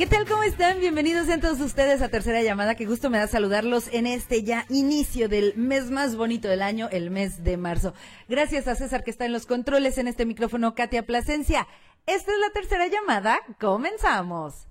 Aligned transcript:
¿Qué 0.00 0.06
tal? 0.06 0.26
¿Cómo 0.26 0.44
están? 0.44 0.80
Bienvenidos 0.80 1.28
a 1.28 1.38
todos 1.40 1.60
ustedes 1.60 2.00
a 2.00 2.08
Tercera 2.08 2.42
Llamada. 2.42 2.74
Qué 2.74 2.86
gusto 2.86 3.10
me 3.10 3.18
da 3.18 3.26
saludarlos 3.26 3.86
en 3.92 4.06
este 4.06 4.42
ya 4.42 4.64
inicio 4.70 5.28
del 5.28 5.52
mes 5.56 5.90
más 5.90 6.16
bonito 6.16 6.48
del 6.48 6.62
año, 6.62 6.88
el 6.90 7.10
mes 7.10 7.44
de 7.44 7.58
marzo. 7.58 7.92
Gracias 8.26 8.66
a 8.66 8.76
César 8.76 9.04
que 9.04 9.10
está 9.10 9.26
en 9.26 9.34
los 9.34 9.44
controles 9.44 9.98
en 9.98 10.08
este 10.08 10.24
micrófono, 10.24 10.74
Katia 10.74 11.04
Plasencia. 11.04 11.68
Esta 12.06 12.32
es 12.32 12.38
la 12.38 12.48
tercera 12.48 12.86
llamada. 12.86 13.40
Comenzamos. 13.60 14.66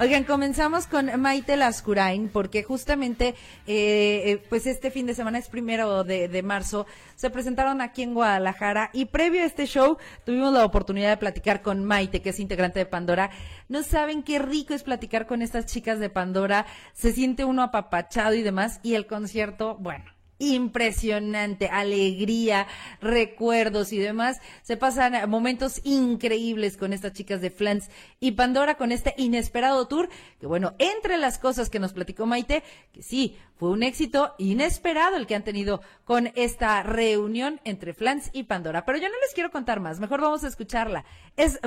Oigan, 0.00 0.22
comenzamos 0.22 0.86
con 0.86 1.20
Maite 1.20 1.56
Lascurain, 1.56 2.28
porque 2.28 2.62
justamente, 2.62 3.34
eh, 3.66 4.22
eh, 4.26 4.44
pues 4.48 4.64
este 4.68 4.92
fin 4.92 5.06
de 5.06 5.14
semana 5.14 5.38
es 5.38 5.48
primero 5.48 6.04
de, 6.04 6.28
de, 6.28 6.42
marzo, 6.44 6.86
se 7.16 7.30
presentaron 7.30 7.80
aquí 7.80 8.04
en 8.04 8.14
Guadalajara 8.14 8.90
y 8.92 9.06
previo 9.06 9.42
a 9.42 9.46
este 9.46 9.66
show 9.66 9.98
tuvimos 10.24 10.52
la 10.52 10.64
oportunidad 10.64 11.10
de 11.10 11.16
platicar 11.16 11.62
con 11.62 11.84
Maite, 11.84 12.22
que 12.22 12.30
es 12.30 12.38
integrante 12.38 12.78
de 12.78 12.86
Pandora. 12.86 13.30
No 13.68 13.82
saben 13.82 14.22
qué 14.22 14.38
rico 14.38 14.72
es 14.72 14.84
platicar 14.84 15.26
con 15.26 15.42
estas 15.42 15.66
chicas 15.66 15.98
de 15.98 16.10
Pandora, 16.10 16.66
se 16.92 17.10
siente 17.10 17.44
uno 17.44 17.64
apapachado 17.64 18.34
y 18.34 18.42
demás, 18.42 18.78
y 18.84 18.94
el 18.94 19.08
concierto, 19.08 19.78
bueno, 19.80 20.04
impresionante, 20.38 21.68
alegría, 21.68 22.66
recuerdos 23.00 23.92
y 23.92 23.98
demás. 23.98 24.40
Se 24.62 24.76
pasan 24.76 25.28
momentos 25.28 25.80
increíbles 25.84 26.76
con 26.76 26.92
estas 26.92 27.12
chicas 27.12 27.40
de 27.40 27.50
Flans 27.50 27.90
y 28.20 28.32
Pandora 28.32 28.76
con 28.76 28.92
este 28.92 29.14
inesperado 29.16 29.86
tour, 29.88 30.08
que 30.40 30.46
bueno, 30.46 30.74
entre 30.78 31.16
las 31.16 31.38
cosas 31.38 31.70
que 31.70 31.78
nos 31.78 31.92
platicó 31.92 32.26
Maite, 32.26 32.62
que 32.92 33.02
sí, 33.02 33.36
fue 33.56 33.70
un 33.70 33.82
éxito 33.82 34.34
inesperado 34.38 35.16
el 35.16 35.26
que 35.26 35.34
han 35.34 35.44
tenido 35.44 35.82
con 36.04 36.30
esta 36.36 36.82
reunión 36.82 37.60
entre 37.64 37.92
Flans 37.92 38.30
y 38.32 38.44
Pandora. 38.44 38.84
Pero 38.84 38.98
yo 38.98 39.08
no 39.08 39.20
les 39.20 39.34
quiero 39.34 39.50
contar 39.50 39.80
más, 39.80 40.00
mejor 40.00 40.20
vamos 40.20 40.44
a 40.44 40.48
escucharla. 40.48 41.04
Es 41.36 41.58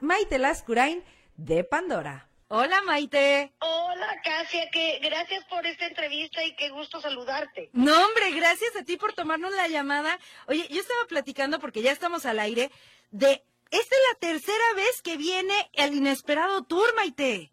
Maite 0.00 0.38
Lascurain 0.38 1.02
de 1.36 1.64
Pandora. 1.64 2.28
Hola 2.48 2.80
Maite. 2.82 3.52
Hola 3.58 4.20
Casia, 4.22 4.70
que 4.70 5.00
gracias 5.02 5.44
por 5.46 5.66
esta 5.66 5.86
entrevista 5.86 6.44
y 6.44 6.54
qué 6.54 6.68
gusto 6.68 7.00
saludarte. 7.00 7.70
No 7.72 7.92
hombre, 8.06 8.30
gracias 8.30 8.76
a 8.76 8.84
ti 8.84 8.96
por 8.96 9.14
tomarnos 9.14 9.52
la 9.52 9.66
llamada. 9.66 10.16
Oye, 10.46 10.64
yo 10.70 10.80
estaba 10.80 11.06
platicando 11.08 11.58
porque 11.58 11.82
ya 11.82 11.90
estamos 11.90 12.24
al 12.24 12.38
aire 12.38 12.70
de 13.10 13.42
esta 13.70 13.96
es 13.96 14.02
la 14.12 14.18
tercera 14.20 14.74
vez 14.76 15.02
que 15.02 15.16
viene 15.16 15.54
el 15.72 15.94
inesperado 15.94 16.62
tour, 16.62 16.94
Maite. 16.94 17.50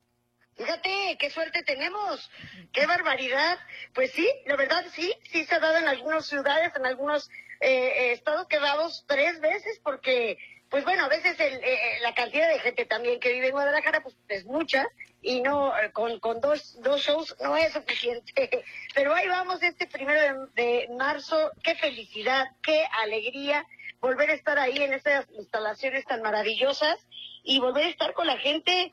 Fíjate, 0.55 1.17
qué 1.19 1.31
suerte 1.31 1.63
tenemos, 1.63 2.29
qué 2.71 2.85
barbaridad. 2.85 3.57
Pues 3.95 4.11
sí, 4.11 4.29
la 4.45 4.55
verdad 4.55 4.85
sí, 4.93 5.11
sí 5.31 5.43
se 5.43 5.55
ha 5.55 5.59
dado 5.59 5.77
en 5.77 5.87
algunas 5.87 6.27
ciudades, 6.27 6.71
en 6.75 6.85
algunos 6.85 7.31
eh, 7.61 8.11
estados 8.11 8.47
quedados 8.47 9.05
tres 9.07 9.39
veces 9.41 9.79
porque 9.83 10.37
pues 10.73 10.85
bueno, 10.85 11.05
a 11.05 11.07
veces 11.07 11.39
el, 11.39 11.53
eh, 11.63 11.99
la 12.01 12.15
cantidad 12.15 12.47
de 12.47 12.57
gente 12.57 12.87
también 12.87 13.19
que 13.19 13.31
vive 13.31 13.49
en 13.49 13.51
Guadalajara 13.51 14.01
pues 14.01 14.15
es 14.27 14.43
mucha 14.45 14.87
y 15.21 15.39
no 15.39 15.71
con, 15.93 16.19
con 16.19 16.41
dos, 16.41 16.81
dos 16.81 16.99
shows 16.99 17.35
no 17.41 17.55
es 17.55 17.73
suficiente. 17.73 18.65
Pero 18.95 19.13
ahí 19.13 19.27
vamos 19.27 19.61
este 19.61 19.85
primero 19.85 20.47
de, 20.55 20.89
marzo, 20.97 21.51
qué 21.63 21.75
felicidad, 21.75 22.47
qué 22.63 22.87
alegría 23.03 23.63
volver 23.99 24.31
a 24.31 24.33
estar 24.33 24.57
ahí 24.57 24.77
en 24.77 24.93
esas 24.93 25.29
instalaciones 25.37 26.05
tan 26.05 26.23
maravillosas 26.23 26.97
y 27.43 27.59
volver 27.59 27.85
a 27.85 27.89
estar 27.89 28.13
con 28.15 28.25
la 28.25 28.39
gente 28.39 28.91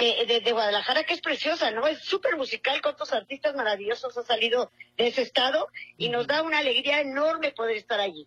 eh, 0.00 0.26
de, 0.26 0.40
de, 0.40 0.50
Guadalajara, 0.52 1.04
que 1.04 1.14
es 1.14 1.20
preciosa, 1.20 1.70
¿no? 1.70 1.86
Es 1.86 2.00
súper 2.00 2.36
musical, 2.36 2.80
con 2.80 2.94
otros 2.94 3.12
artistas 3.12 3.54
maravillosos 3.54 4.18
han 4.18 4.26
salido 4.26 4.72
de 4.96 5.06
ese 5.06 5.22
estado 5.22 5.68
y 5.96 6.08
nos 6.08 6.26
da 6.26 6.42
una 6.42 6.58
alegría 6.58 7.00
enorme 7.00 7.52
poder 7.52 7.76
estar 7.76 8.00
allí. 8.00 8.26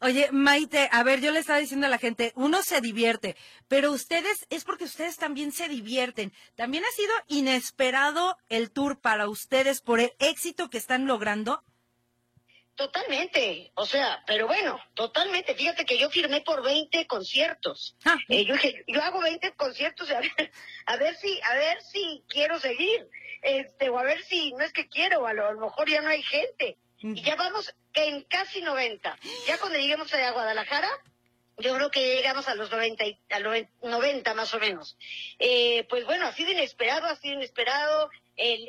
Oye, 0.00 0.28
Maite, 0.30 0.88
a 0.92 1.02
ver, 1.02 1.20
yo 1.20 1.32
le 1.32 1.40
estaba 1.40 1.58
diciendo 1.58 1.88
a 1.88 1.90
la 1.90 1.98
gente, 1.98 2.32
uno 2.36 2.62
se 2.62 2.80
divierte, 2.80 3.36
pero 3.66 3.90
ustedes, 3.90 4.46
es 4.48 4.62
porque 4.64 4.84
ustedes 4.84 5.16
también 5.16 5.50
se 5.50 5.68
divierten. 5.68 6.32
También 6.54 6.84
ha 6.84 6.92
sido 6.92 7.12
inesperado 7.26 8.38
el 8.48 8.70
tour 8.70 9.00
para 9.00 9.28
ustedes 9.28 9.80
por 9.80 9.98
el 9.98 10.12
éxito 10.20 10.70
que 10.70 10.78
están 10.78 11.06
logrando. 11.06 11.64
Totalmente, 12.76 13.72
o 13.74 13.84
sea, 13.86 14.22
pero 14.24 14.46
bueno, 14.46 14.78
totalmente. 14.94 15.56
Fíjate 15.56 15.84
que 15.84 15.98
yo 15.98 16.10
firmé 16.10 16.42
por 16.42 16.62
20 16.62 17.08
conciertos. 17.08 17.96
Ah. 18.04 18.18
Eh, 18.28 18.44
yo 18.44 18.54
dije, 18.54 18.84
yo 18.86 19.02
hago 19.02 19.20
20 19.20 19.50
conciertos 19.54 20.08
y 20.08 20.12
a 20.12 20.20
ver, 20.20 20.52
a 20.86 20.96
ver 20.96 21.16
si, 21.16 21.40
a 21.42 21.54
ver 21.56 21.82
si 21.82 22.22
quiero 22.28 22.60
seguir, 22.60 23.08
este, 23.42 23.88
o 23.88 23.98
a 23.98 24.04
ver 24.04 24.22
si 24.22 24.52
no 24.52 24.60
es 24.60 24.72
que 24.72 24.86
quiero, 24.86 25.26
a 25.26 25.32
lo, 25.32 25.48
a 25.48 25.52
lo 25.54 25.60
mejor 25.60 25.90
ya 25.90 26.02
no 26.02 26.08
hay 26.08 26.22
gente. 26.22 26.78
Y 27.00 27.22
ya 27.22 27.36
vamos 27.36 27.74
en 27.94 28.22
casi 28.24 28.60
90. 28.60 29.18
Ya 29.46 29.58
cuando 29.58 29.78
lleguemos 29.78 30.12
a 30.12 30.30
Guadalajara, 30.32 30.88
yo 31.58 31.74
creo 31.74 31.90
que 31.90 32.16
llegamos 32.16 32.48
a 32.48 32.54
los 32.54 32.70
90, 32.70 33.04
a 33.30 33.40
90 33.40 34.34
más 34.34 34.54
o 34.54 34.58
menos. 34.58 34.96
Eh, 35.38 35.86
pues 35.88 36.04
bueno, 36.04 36.26
ha 36.26 36.32
sido 36.32 36.52
inesperado, 36.52 37.06
ha 37.06 37.16
sido 37.16 37.34
inesperado 37.34 38.10
el, 38.36 38.68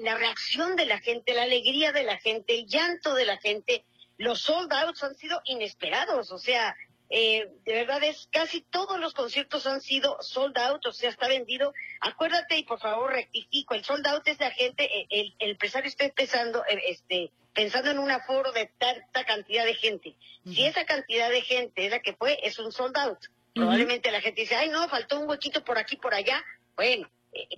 la 0.00 0.16
reacción 0.16 0.76
de 0.76 0.86
la 0.86 0.98
gente, 1.00 1.34
la 1.34 1.42
alegría 1.42 1.92
de 1.92 2.04
la 2.04 2.18
gente, 2.18 2.54
el 2.54 2.66
llanto 2.66 3.14
de 3.14 3.24
la 3.24 3.38
gente. 3.38 3.84
Los 4.18 4.42
sold 4.42 4.72
outs 4.72 5.02
han 5.02 5.14
sido 5.14 5.40
inesperados, 5.44 6.30
o 6.30 6.38
sea, 6.38 6.76
eh, 7.12 7.50
de 7.64 7.72
verdad 7.72 8.02
es 8.04 8.28
casi 8.30 8.60
todos 8.60 9.00
los 9.00 9.14
conciertos 9.14 9.66
han 9.66 9.80
sido 9.80 10.16
sold 10.22 10.56
out, 10.58 10.86
o 10.86 10.92
sea, 10.92 11.10
está 11.10 11.26
vendido. 11.26 11.74
Acuérdate 12.00 12.56
y 12.56 12.62
por 12.62 12.78
favor 12.78 13.12
rectifico, 13.12 13.74
el 13.74 13.84
sold 13.84 14.06
out 14.06 14.26
es 14.28 14.38
la 14.38 14.52
gente, 14.52 14.84
eh, 14.84 15.06
el, 15.10 15.34
el 15.40 15.50
empresario 15.50 15.88
está 15.88 16.04
empezando, 16.04 16.64
eh, 16.66 16.80
este, 16.86 17.32
pensando 17.52 17.90
en 17.90 17.98
un 17.98 18.12
aforo 18.12 18.52
de 18.52 18.70
tanta 18.78 19.24
cantidad 19.24 19.64
de 19.64 19.74
gente. 19.74 20.14
Si 20.44 20.64
esa 20.64 20.86
cantidad 20.86 21.28
de 21.30 21.42
gente 21.42 21.84
es 21.84 21.90
la 21.90 21.98
que 21.98 22.14
fue, 22.14 22.38
es 22.44 22.58
un 22.60 22.70
sold 22.70 22.96
out. 22.96 23.18
Probablemente 23.54 24.12
la 24.12 24.20
gente 24.20 24.42
dice, 24.42 24.54
ay 24.54 24.68
no, 24.68 24.88
faltó 24.88 25.18
un 25.18 25.28
huequito 25.28 25.64
por 25.64 25.78
aquí, 25.78 25.96
por 25.96 26.14
allá. 26.14 26.44
Bueno, 26.76 27.10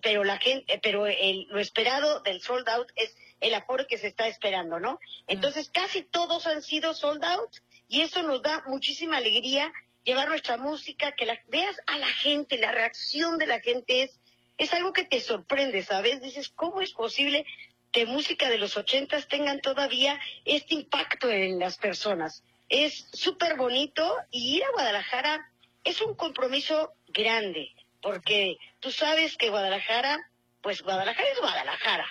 pero 0.03 0.25
la 0.25 0.39
gente, 0.39 0.81
pero 0.83 1.07
el, 1.07 1.47
lo 1.51 1.61
esperado 1.61 2.21
del 2.21 2.41
sold 2.41 2.69
out 2.71 2.91
es 2.97 3.15
el 3.41 3.55
aforo 3.55 3.87
que 3.87 3.99
se 3.99 4.07
está 4.07 4.29
esperando, 4.29 4.81
¿no? 4.81 4.99
Entonces 5.27 5.69
casi 5.71 6.03
todos 6.03 6.47
han 6.47 6.63
sido 6.63 6.95
sold 6.95 7.23
out 7.25 7.51
y 7.92 8.00
eso 8.00 8.22
nos 8.22 8.41
da 8.41 8.64
muchísima 8.66 9.19
alegría 9.19 9.70
llevar 10.03 10.26
nuestra 10.26 10.56
música, 10.56 11.12
que 11.12 11.26
la, 11.26 11.38
veas 11.48 11.76
a 11.86 11.98
la 11.98 12.06
gente, 12.06 12.56
la 12.56 12.72
reacción 12.72 13.36
de 13.36 13.47
la 13.47 13.60
gente 13.60 14.04
es, 14.04 14.19
es 14.56 14.72
algo 14.72 14.94
que 14.94 15.04
te 15.04 15.20
sorprende, 15.20 15.82
¿sabes? 15.82 16.22
Dices, 16.22 16.48
¿cómo 16.48 16.80
es 16.80 16.92
posible 16.92 17.44
que 17.91 18.06
música 18.06 18.48
de 18.48 18.56
los 18.56 18.78
ochentas 18.78 19.28
tengan 19.28 19.60
todavía 19.60 20.19
este 20.47 20.75
impacto 20.75 21.30
en 21.30 21.58
las 21.58 21.76
personas? 21.76 22.42
Es 22.70 23.08
súper 23.12 23.58
bonito 23.58 24.16
y 24.30 24.56
ir 24.56 24.64
a 24.64 24.72
Guadalajara 24.72 25.47
es 25.84 26.00
un 26.00 26.14
compromiso 26.14 26.94
grande, 27.09 27.72
porque 28.00 28.56
tú 28.80 28.91
sabes 28.91 29.36
que 29.36 29.50
Guadalajara, 29.50 30.30
pues 30.62 30.80
Guadalajara 30.80 31.28
es 31.28 31.41
Guadalajara. 31.41 32.06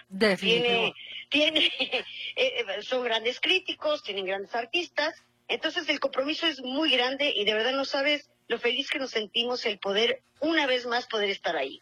Tiene, 0.59 0.93
tiene, 1.29 1.73
eh, 2.35 2.65
son 2.83 3.03
grandes 3.03 3.39
críticos, 3.39 4.03
tienen 4.03 4.27
grandes 4.27 4.53
artistas, 4.53 5.15
entonces 5.51 5.87
el 5.89 5.99
compromiso 5.99 6.47
es 6.47 6.61
muy 6.61 6.91
grande 6.91 7.33
y 7.35 7.43
de 7.43 7.53
verdad 7.53 7.73
no 7.73 7.85
sabes 7.85 8.29
lo 8.47 8.57
feliz 8.57 8.89
que 8.89 8.99
nos 8.99 9.11
sentimos 9.11 9.65
el 9.65 9.79
poder 9.79 10.23
una 10.39 10.65
vez 10.65 10.85
más 10.85 11.07
poder 11.07 11.29
estar 11.29 11.55
ahí. 11.57 11.81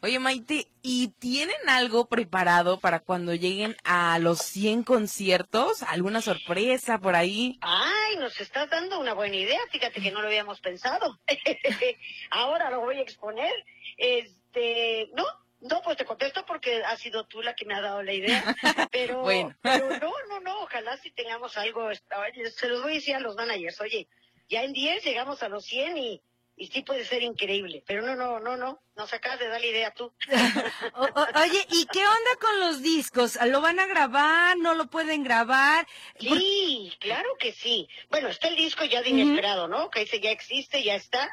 Oye 0.00 0.20
Maite, 0.20 0.68
¿y 0.80 1.08
tienen 1.18 1.56
algo 1.66 2.06
preparado 2.06 2.78
para 2.78 3.00
cuando 3.00 3.34
lleguen 3.34 3.76
a 3.82 4.20
los 4.20 4.38
100 4.38 4.84
conciertos? 4.84 5.82
¿Alguna 5.82 6.22
sorpresa 6.22 6.98
por 7.00 7.16
ahí? 7.16 7.58
Ay, 7.60 8.16
nos 8.18 8.40
estás 8.40 8.70
dando 8.70 9.00
una 9.00 9.14
buena 9.14 9.34
idea, 9.34 9.58
fíjate 9.72 10.00
que 10.00 10.12
no 10.12 10.22
lo 10.22 10.28
habíamos 10.28 10.60
pensado. 10.60 11.18
Ahora 12.30 12.70
lo 12.70 12.82
voy 12.82 12.98
a 12.98 13.02
exponer. 13.02 13.52
Este, 13.96 15.10
no, 15.16 15.24
no, 15.60 15.82
pues 15.82 15.96
te 15.96 16.04
contesto 16.04 16.44
porque 16.46 16.82
has 16.84 17.00
sido 17.00 17.26
tú 17.26 17.42
la 17.42 17.54
que 17.54 17.64
me 17.64 17.74
ha 17.74 17.80
dado 17.80 18.02
la 18.02 18.12
idea. 18.12 18.42
Pero, 18.92 19.24
pero 19.62 19.88
no, 20.00 20.12
no, 20.28 20.40
no, 20.40 20.62
ojalá 20.62 20.96
si 20.96 21.10
tengamos 21.10 21.56
algo. 21.56 21.88
Se 22.54 22.68
los 22.68 22.82
voy 22.82 22.92
a 22.92 22.94
decir 22.94 23.14
a 23.14 23.20
los 23.20 23.36
managers, 23.36 23.80
oye, 23.80 24.08
ya 24.48 24.62
en 24.62 24.72
10 24.72 25.04
llegamos 25.04 25.42
a 25.42 25.48
los 25.48 25.64
100 25.64 25.98
y, 25.98 26.22
y 26.56 26.66
sí 26.68 26.82
puede 26.82 27.04
ser 27.04 27.22
increíble. 27.22 27.84
Pero 27.86 28.02
no, 28.02 28.16
no, 28.16 28.40
no, 28.40 28.56
no, 28.56 28.80
nos 28.96 29.12
acabas 29.12 29.38
de 29.38 29.48
dar 29.48 29.60
la 29.60 29.66
idea 29.66 29.92
tú. 29.92 30.12
oye, 30.94 31.66
¿y 31.70 31.86
qué 31.86 32.00
onda 32.00 32.36
con 32.40 32.60
los 32.60 32.82
discos? 32.82 33.38
¿Lo 33.46 33.60
van 33.60 33.78
a 33.78 33.86
grabar? 33.86 34.56
¿No 34.58 34.74
lo 34.74 34.86
pueden 34.86 35.22
grabar? 35.22 35.86
Sí, 36.18 36.92
claro 36.98 37.28
que 37.38 37.52
sí. 37.52 37.88
Bueno, 38.10 38.28
está 38.28 38.48
el 38.48 38.56
disco 38.56 38.84
ya 38.84 39.02
de 39.02 39.10
inesperado, 39.10 39.68
¿no? 39.68 39.90
Que 39.90 40.02
ese 40.02 40.20
ya 40.20 40.30
existe, 40.30 40.82
ya 40.82 40.94
está 40.94 41.30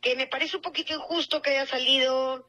que 0.00 0.14
me 0.14 0.28
parece 0.28 0.56
un 0.56 0.62
poquito 0.62 0.94
injusto 0.94 1.42
que 1.42 1.50
haya 1.50 1.66
salido, 1.66 2.48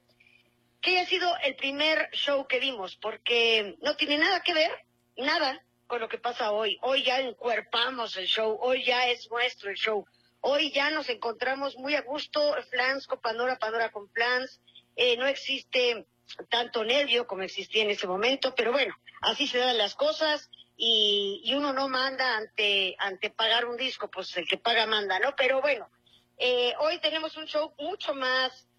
que 0.87 0.97
haya 0.97 1.09
sido 1.09 1.29
el 1.43 1.55
primer 1.57 2.09
show 2.13 2.47
que 2.47 2.61
vimos, 2.61 2.95
porque 2.95 3.75
no 3.81 3.97
tiene 3.97 4.17
nada 4.17 4.41
que 4.41 4.53
ver, 4.53 4.71
nada, 5.17 5.61
con 5.85 5.99
lo 5.99 6.07
que 6.07 6.17
pasa 6.17 6.51
hoy. 6.51 6.77
Hoy 6.81 7.03
ya 7.03 7.19
encuerpamos 7.19 8.15
el 8.15 8.25
show, 8.25 8.57
hoy 8.61 8.85
ya 8.85 9.09
es 9.09 9.29
nuestro 9.29 9.69
el 9.69 9.75
show. 9.75 10.05
Hoy 10.39 10.71
ya 10.71 10.89
nos 10.91 11.09
encontramos 11.09 11.75
muy 11.75 11.95
a 11.95 12.03
gusto, 12.03 12.55
Flans 12.69 13.05
con 13.05 13.19
Pandora, 13.19 13.59
Pandora 13.59 13.91
con 13.91 14.07
Plans. 14.07 14.61
Eh, 14.95 15.17
no 15.17 15.25
existe 15.27 16.07
tanto 16.49 16.85
nervio 16.85 17.27
como 17.27 17.43
existía 17.43 17.83
en 17.83 17.89
ese 17.89 18.07
momento, 18.07 18.55
pero 18.55 18.71
bueno, 18.71 18.95
así 19.23 19.45
se 19.45 19.57
dan 19.57 19.77
las 19.77 19.93
cosas 19.93 20.49
y, 20.77 21.41
y 21.43 21.53
uno 21.55 21.73
no 21.73 21.89
manda 21.89 22.37
ante, 22.37 22.95
ante 22.99 23.29
pagar 23.29 23.65
un 23.65 23.75
disco, 23.75 24.09
pues 24.09 24.37
el 24.37 24.47
que 24.47 24.57
paga 24.57 24.85
manda, 24.85 25.19
¿no? 25.19 25.35
Pero 25.35 25.59
bueno, 25.59 25.89
eh, 26.37 26.73
hoy 26.79 26.99
tenemos 27.01 27.35
un 27.35 27.45
show 27.45 27.73
mucho 27.77 28.13
más 28.13 28.69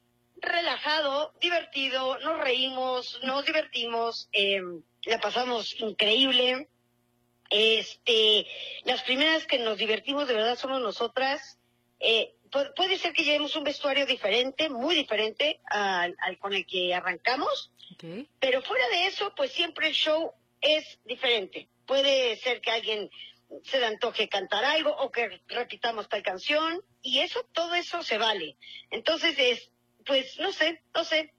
relajado, 0.40 1.32
divertido, 1.40 2.19
nos 2.20 2.40
reímos, 2.40 3.20
nos 3.23 3.44
divertimos, 3.44 4.29
eh, 4.32 4.61
la 5.05 5.20
pasamos 5.20 5.75
increíble. 5.81 6.69
Este, 7.50 8.46
las 8.85 9.02
primeras 9.02 9.46
que 9.46 9.58
nos 9.58 9.79
divertimos 9.79 10.29
de 10.29 10.35
verdad 10.35 10.58
somos 10.58 10.81
nosotras. 10.81 11.58
Eh, 12.00 12.35
puede 12.76 12.99
ser 12.99 13.12
que 13.12 13.25
llevemos 13.25 13.56
un 13.56 13.64
vestuario 13.64 14.06
diferente, 14.06 14.69
muy 14.69 14.94
diferente 14.94 15.61
al, 15.67 16.17
con 16.38 16.55
el 16.55 16.67
que 16.67 16.94
arrancamos, 16.94 17.73
pero 18.38 18.62
fuera 18.62 18.88
de 18.88 19.06
eso, 19.06 19.34
pues 19.34 19.52
siempre 19.52 19.88
el 19.88 19.94
show 19.94 20.32
es 20.61 20.99
diferente. 21.05 21.69
Puede 21.87 22.37
ser 22.37 22.61
que 22.61 22.70
alguien 22.70 23.11
se 23.64 23.81
le 23.81 23.87
antoje 23.87 24.29
cantar 24.29 24.64
algo 24.64 24.91
o 24.91 25.11
que 25.11 25.41
repitamos 25.49 26.08
tal 26.08 26.23
canción 26.23 26.81
y 27.02 27.20
eso, 27.20 27.44
todo 27.52 27.75
eso 27.75 28.02
se 28.02 28.19
vale. 28.19 28.56
Entonces 28.91 29.37
es, 29.38 29.70
pues 30.08 30.38
no 30.40 30.50
sé, 30.52 30.82
no 30.94 31.05
sé, 31.05 31.32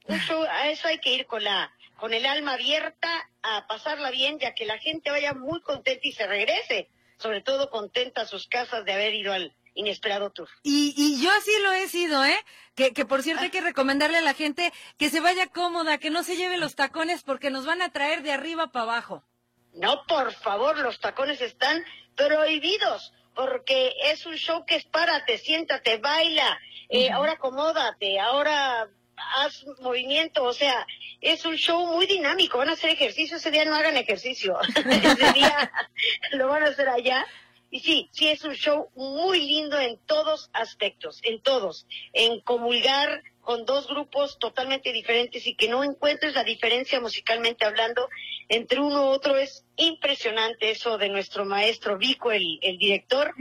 a 0.49 0.69
eso 0.69 0.87
hay 0.87 0.99
que 0.99 1.11
ir 1.11 1.25
con 1.25 1.43
la, 1.43 1.73
con 1.97 2.13
el 2.13 2.25
alma 2.25 2.53
abierta 2.53 3.09
a 3.41 3.65
pasarla 3.67 4.11
bien, 4.11 4.39
ya 4.39 4.53
que 4.53 4.65
la 4.65 4.77
gente 4.77 5.09
vaya 5.09 5.33
muy 5.33 5.59
contenta 5.61 6.07
y 6.07 6.11
se 6.11 6.27
regrese, 6.27 6.87
sobre 7.17 7.41
todo 7.41 7.71
contenta 7.71 8.21
a 8.21 8.25
sus 8.27 8.47
casas 8.47 8.85
de 8.85 8.93
haber 8.93 9.15
ido 9.15 9.33
al 9.33 9.55
inesperado 9.73 10.29
tour. 10.29 10.47
Y, 10.61 10.93
y 10.95 11.21
yo 11.21 11.31
así 11.31 11.51
lo 11.63 11.73
he 11.73 11.87
sido, 11.87 12.23
¿eh? 12.23 12.37
Que, 12.75 12.93
que 12.93 13.05
por 13.05 13.23
cierto 13.23 13.43
hay 13.43 13.49
que 13.49 13.61
recomendarle 13.61 14.19
a 14.19 14.21
la 14.21 14.35
gente 14.35 14.71
que 14.99 15.09
se 15.09 15.19
vaya 15.19 15.47
cómoda, 15.47 15.97
que 15.97 16.11
no 16.11 16.23
se 16.23 16.37
lleve 16.37 16.57
los 16.57 16.75
tacones 16.75 17.23
porque 17.23 17.49
nos 17.49 17.65
van 17.65 17.81
a 17.81 17.91
traer 17.91 18.21
de 18.21 18.31
arriba 18.31 18.71
para 18.71 18.83
abajo. 18.83 19.23
No, 19.73 20.05
por 20.05 20.31
favor, 20.33 20.77
los 20.77 20.99
tacones 20.99 21.41
están 21.41 21.83
prohibidos 22.15 23.13
porque 23.35 23.93
es 24.03 24.25
un 24.25 24.35
show 24.35 24.65
que 24.65 24.75
es 24.75 24.83
párate, 24.85 25.37
siéntate, 25.37 25.97
baila, 25.97 26.59
eh, 26.89 27.09
ahora 27.11 27.33
acomódate, 27.33 28.19
ahora 28.19 28.89
haz 29.37 29.65
movimiento, 29.81 30.43
o 30.43 30.53
sea, 30.53 30.85
es 31.21 31.45
un 31.45 31.55
show 31.55 31.85
muy 31.87 32.05
dinámico, 32.07 32.57
van 32.57 32.69
a 32.69 32.73
hacer 32.73 32.91
ejercicio, 32.91 33.37
ese 33.37 33.51
día 33.51 33.65
no 33.65 33.75
hagan 33.75 33.97
ejercicio, 33.97 34.57
ese 34.75 35.33
día 35.33 35.71
lo 36.31 36.47
van 36.47 36.63
a 36.63 36.67
hacer 36.67 36.89
allá. 36.89 37.25
Y 37.71 37.81
sí, 37.81 38.09
sí 38.11 38.27
es 38.27 38.43
un 38.43 38.55
show 38.55 38.89
muy 38.95 39.41
lindo 39.41 39.79
en 39.79 39.99
todos 40.07 40.49
aspectos, 40.53 41.19
en 41.23 41.39
todos, 41.39 41.85
en 42.13 42.41
comulgar 42.41 43.21
con 43.49 43.65
dos 43.65 43.87
grupos 43.87 44.37
totalmente 44.37 44.93
diferentes 44.93 45.47
y 45.47 45.55
que 45.55 45.67
no 45.67 45.83
encuentres 45.83 46.35
la 46.35 46.43
diferencia 46.43 46.99
musicalmente 46.99 47.65
hablando 47.65 48.07
entre 48.47 48.79
uno 48.79 49.05
u 49.05 49.09
otro 49.09 49.37
es 49.37 49.65
impresionante 49.75 50.69
eso 50.69 50.99
de 50.99 51.09
nuestro 51.09 51.45
maestro 51.45 51.97
Vico, 51.97 52.31
el, 52.31 52.59
el 52.61 52.77
director. 52.77 53.33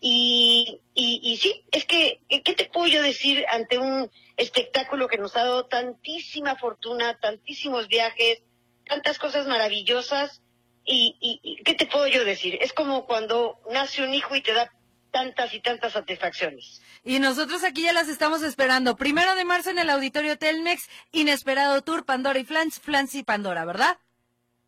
y, 0.00 0.80
y, 0.94 1.20
y, 1.22 1.36
sí, 1.36 1.62
es 1.70 1.84
que, 1.84 2.18
¿qué 2.28 2.54
te 2.54 2.64
puedo 2.64 2.88
yo 2.88 3.02
decir 3.02 3.46
ante 3.52 3.78
un 3.78 4.10
espectáculo 4.36 5.06
que 5.06 5.18
nos 5.18 5.36
ha 5.36 5.44
dado 5.44 5.66
tantísima 5.66 6.56
fortuna, 6.56 7.20
tantísimos 7.20 7.86
viajes, 7.86 8.42
tantas 8.88 9.20
cosas 9.20 9.46
maravillosas? 9.46 10.42
Y, 10.84 11.14
y, 11.20 11.62
¿qué 11.62 11.74
te 11.74 11.86
puedo 11.86 12.08
yo 12.08 12.24
decir? 12.24 12.58
Es 12.60 12.72
como 12.72 13.06
cuando 13.06 13.60
nace 13.70 14.02
un 14.02 14.12
hijo 14.12 14.34
y 14.34 14.42
te 14.42 14.54
da 14.54 14.72
tantas 15.12 15.54
y 15.54 15.60
tantas 15.60 15.92
satisfacciones. 15.92 16.82
Y 17.04 17.20
nosotros 17.20 17.62
aquí 17.62 17.82
ya 17.82 17.92
las 17.92 18.08
estamos 18.08 18.42
esperando. 18.42 18.96
Primero 18.96 19.34
de 19.36 19.44
marzo 19.44 19.70
en 19.70 19.78
el 19.78 19.90
Auditorio 19.90 20.38
Telmex, 20.38 20.88
Inesperado 21.12 21.82
Tour, 21.82 22.04
Pandora 22.04 22.38
y 22.40 22.44
Flans, 22.44 22.80
Flans 22.80 23.14
y 23.14 23.22
Pandora, 23.22 23.64
¿verdad? 23.64 23.98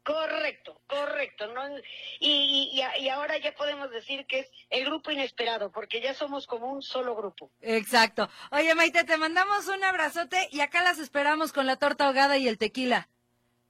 Correcto, 0.05 0.83
correcto. 0.87 1.47
¿no? 1.55 1.63
Y, 2.21 2.71
y, 2.75 3.03
y, 3.03 3.09
ahora 3.09 3.39
ya 3.39 3.55
podemos 3.55 3.91
decir 3.91 4.27
que 4.27 4.41
es 4.41 4.51
el 4.69 4.85
grupo 4.85 5.11
inesperado, 5.11 5.73
porque 5.73 6.03
ya 6.03 6.13
somos 6.13 6.47
como 6.47 6.71
un 6.71 6.83
solo 6.83 7.17
grupo. 7.17 7.51
Exacto. 7.63 8.29
Oye, 8.51 8.75
Maite, 8.75 9.05
te 9.05 9.17
mandamos 9.17 9.67
un 9.69 9.83
abrazote 9.83 10.49
y 10.53 10.61
acá 10.61 10.83
las 10.83 10.99
esperamos 10.99 11.53
con 11.53 11.67
la 11.67 11.77
torta 11.77 12.07
ahogada 12.07 12.37
y 12.37 12.49
el 12.49 12.59
tequila. 12.59 13.09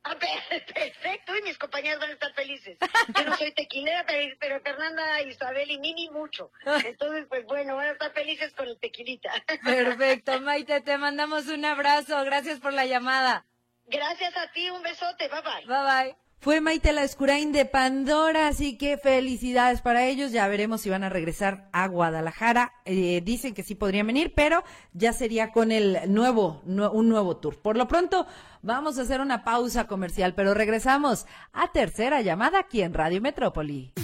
Ah, 0.05 0.17
perfecto, 0.75 1.37
y 1.37 1.43
mis 1.43 1.57
compañeras 1.59 1.99
van 1.99 2.11
a 2.11 2.13
estar 2.13 2.33
felices. 2.35 2.79
Yo 3.17 3.25
no 3.25 3.37
soy 3.37 3.53
tequilera, 3.53 4.05
pero 4.39 4.61
Fernanda, 4.61 5.23
Isabel 5.23 5.71
y 5.71 5.79
Mimi 5.79 6.11
mucho. 6.11 6.51
Entonces, 6.85 7.27
pues 7.29 7.45
bueno, 7.47 7.77
van 7.77 7.89
a 7.89 7.93
estar 7.93 8.13
felices 8.13 8.53
con 8.55 8.69
el 8.69 8.79
tequilita. 8.79 9.33
Perfecto, 9.65 10.41
Maite, 10.41 10.83
te 10.83 10.99
mandamos 10.99 11.49
un 11.49 11.65
abrazo. 11.65 12.23
Gracias 12.25 12.61
por 12.61 12.73
la 12.75 12.85
llamada. 12.85 13.47
Gracias 13.87 14.37
a 14.37 14.51
ti, 14.53 14.69
un 14.71 14.83
besote, 14.83 15.29
bye 15.29 15.43
bye. 15.43 15.67
Bye 15.67 15.85
bye. 16.13 16.24
Fue 16.45 16.61
Maite 16.61 16.93
la 16.93 17.05
Escurain 17.05 17.53
de 17.53 17.65
Pandora, 17.65 18.49
así 18.49 18.77
que 18.77 18.99
felicidades 18.99 19.81
para 19.81 20.05
ellos. 20.05 20.31
Ya 20.31 20.47
veremos 20.47 20.83
si 20.83 20.91
van 20.91 21.03
a 21.03 21.09
regresar 21.09 21.71
a 21.73 21.89
Guadalajara. 21.89 22.75
Eh, 22.85 23.23
dicen 23.25 23.55
que 23.55 23.63
sí 23.63 23.75
podrían 23.75 24.07
venir, 24.07 24.35
pero 24.37 24.63
ya 24.93 25.15
sería 25.15 25.53
con 25.53 25.73
el 25.73 26.01
nuevo, 26.09 26.61
un 26.67 27.09
nuevo 27.09 27.39
tour. 27.39 27.57
Por 27.63 27.79
lo 27.79 27.89
pronto, 27.89 28.27
vamos 28.61 28.99
a 28.99 29.03
hacer 29.03 29.23
una 29.23 29.43
pausa 29.43 29.87
comercial, 29.87 30.35
pero 30.35 30.53
regresamos 30.53 31.25
a 31.55 31.73
tercera 31.73 32.21
llamada 32.21 32.59
aquí 32.59 32.83
en 32.83 32.93
Radio 32.93 33.23
Metrópoli. 33.23 33.95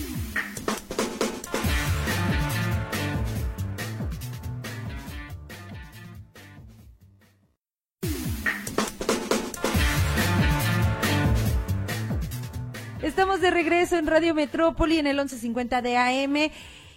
Estamos 13.11 13.41
de 13.41 13.51
regreso 13.51 13.97
en 13.97 14.07
Radio 14.07 14.35
Metrópoli 14.35 14.99
en 14.99 15.09
el 15.09 15.17
1150 15.17 15.83
de 15.83 15.97
AM. 15.97 16.53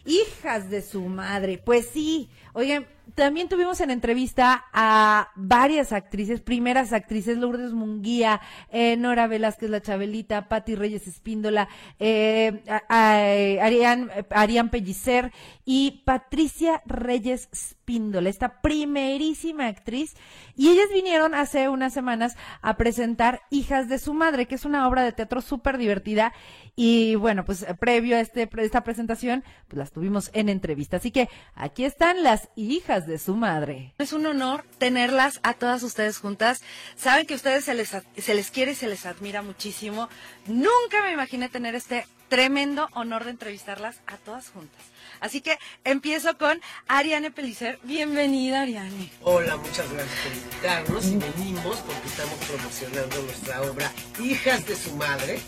Hijas 0.05 0.69
de 0.69 0.83
su 0.83 1.01
madre. 1.01 1.57
Pues 1.57 1.89
sí, 1.91 2.29
oigan, 2.53 2.85
también 3.15 3.49
tuvimos 3.49 3.79
en 3.81 3.91
entrevista 3.91 4.65
a 4.73 5.29
varias 5.35 5.93
actrices, 5.93 6.41
primeras 6.41 6.93
actrices, 6.93 7.37
Lourdes 7.37 7.73
Munguía, 7.73 8.41
eh, 8.71 8.97
Nora 8.97 9.27
Velázquez 9.27 9.69
La 9.69 9.81
Chabelita, 9.81 10.49
Patti 10.49 10.75
Reyes 10.75 11.07
Espíndola, 11.07 11.69
eh, 11.99 12.63
Arián, 12.89 14.09
Arián 14.29 14.69
Pellicer 14.69 15.31
y 15.65 16.03
Patricia 16.05 16.81
Reyes 16.85 17.49
Espíndola, 17.51 18.29
esta 18.29 18.61
primerísima 18.61 19.67
actriz. 19.67 20.15
Y 20.55 20.69
ellas 20.69 20.87
vinieron 20.93 21.35
hace 21.35 21.69
unas 21.69 21.93
semanas 21.93 22.35
a 22.61 22.77
presentar 22.77 23.41
Hijas 23.49 23.89
de 23.89 23.99
su 23.99 24.13
Madre, 24.13 24.45
que 24.45 24.55
es 24.55 24.65
una 24.65 24.87
obra 24.87 25.03
de 25.03 25.11
teatro 25.11 25.41
súper 25.41 25.77
divertida. 25.77 26.33
Y 26.75 27.15
bueno, 27.15 27.45
pues 27.45 27.65
previo 27.79 28.15
a 28.15 28.19
este, 28.19 28.49
esta 28.57 28.83
presentación, 28.83 29.43
pues 29.67 29.77
las 29.77 29.91
tuvimos 29.91 30.31
en 30.33 30.49
entrevista. 30.49 30.97
Así 30.97 31.11
que 31.11 31.29
aquí 31.55 31.85
están 31.85 32.23
las 32.23 32.49
hijas 32.55 33.02
de 33.05 33.19
su 33.19 33.35
madre. 33.35 33.93
Es 33.97 34.13
un 34.13 34.25
honor 34.25 34.63
tenerlas 34.77 35.39
a 35.43 35.53
todas 35.53 35.83
ustedes 35.83 36.17
juntas. 36.17 36.61
Saben 36.95 37.25
que 37.25 37.33
a 37.33 37.37
ustedes 37.37 37.65
se 37.65 37.73
les, 37.73 37.89
se 37.89 38.33
les 38.33 38.51
quiere 38.51 38.71
y 38.71 38.75
se 38.75 38.87
les 38.87 39.05
admira 39.05 39.41
muchísimo. 39.41 40.09
Nunca 40.47 41.01
me 41.03 41.11
imaginé 41.11 41.49
tener 41.49 41.75
este 41.75 42.05
tremendo 42.29 42.87
honor 42.93 43.25
de 43.25 43.31
entrevistarlas 43.31 44.01
a 44.07 44.17
todas 44.17 44.49
juntas. 44.49 44.81
Así 45.19 45.41
que 45.41 45.57
empiezo 45.83 46.37
con 46.37 46.59
Ariane 46.87 47.31
Pelicer. 47.31 47.79
Bienvenida, 47.83 48.61
Ariane. 48.61 49.11
Hola, 49.21 49.55
muchas 49.57 49.91
gracias 49.91 50.19
por 50.23 50.33
invitarnos 50.33 51.05
y 51.05 51.17
venimos 51.17 51.77
porque 51.77 52.07
estamos 52.07 52.35
promocionando 52.45 53.21
nuestra 53.21 53.61
obra 53.61 53.91
Hijas 54.19 54.65
de 54.65 54.75
su 54.75 54.95
Madre, 54.95 55.39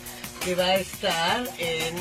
que 0.44 0.54
va 0.54 0.64
a 0.66 0.76
estar 0.76 1.48
en 1.58 1.96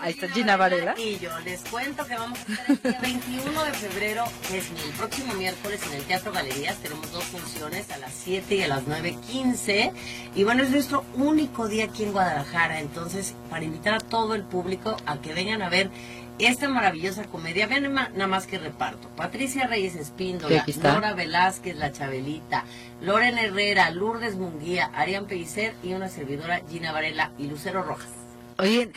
Ahí 0.00 0.12
está 0.12 0.28
Gina 0.28 0.56
Varela. 0.56 0.94
Y 0.98 1.18
yo 1.18 1.38
les 1.40 1.60
cuento 1.64 2.06
que 2.06 2.14
vamos 2.14 2.38
a 2.38 2.52
estar 2.52 2.66
el 2.68 2.82
día 2.82 3.00
21 3.00 3.64
de 3.64 3.72
febrero, 3.72 4.24
que 4.48 4.58
es 4.58 4.70
el 4.70 4.92
próximo 4.96 5.34
miércoles 5.34 5.80
en 5.86 5.94
el 5.94 6.02
Teatro 6.04 6.32
Galerías. 6.32 6.76
Tenemos 6.78 7.10
dos 7.12 7.24
funciones 7.24 7.90
a 7.90 7.98
las 7.98 8.12
7 8.12 8.54
y 8.54 8.62
a 8.62 8.68
las 8.68 8.84
9.15. 8.84 9.92
Y 10.34 10.44
bueno, 10.44 10.62
es 10.62 10.70
nuestro 10.70 11.04
único 11.14 11.68
día 11.68 11.86
aquí 11.86 12.04
en 12.04 12.12
Guadalajara. 12.12 12.80
Entonces, 12.80 13.34
para 13.50 13.64
invitar 13.64 13.94
a 13.94 14.00
todo 14.00 14.34
el 14.34 14.42
público 14.44 14.96
a 15.06 15.20
que 15.20 15.34
vengan 15.34 15.62
a 15.62 15.68
ver 15.68 15.90
esta 16.38 16.68
maravillosa 16.68 17.24
comedia. 17.24 17.66
Vean 17.66 17.92
nada 17.92 18.26
más 18.26 18.46
que 18.46 18.58
reparto. 18.58 19.08
Patricia 19.16 19.66
Reyes 19.66 19.94
Espíndola, 19.94 20.64
Nora 20.82 21.14
Velázquez, 21.14 21.76
La 21.76 21.92
Chabelita, 21.92 22.64
Loren 23.00 23.38
Herrera, 23.38 23.90
Lourdes 23.90 24.36
Munguía, 24.36 24.90
Arián 24.94 25.26
Pellicer 25.26 25.74
y 25.82 25.92
una 25.92 26.08
servidora 26.08 26.62
Gina 26.68 26.92
Varela 26.92 27.32
y 27.38 27.46
Lucero 27.46 27.82
Rojas. 27.82 28.10
Oye, 28.58 28.92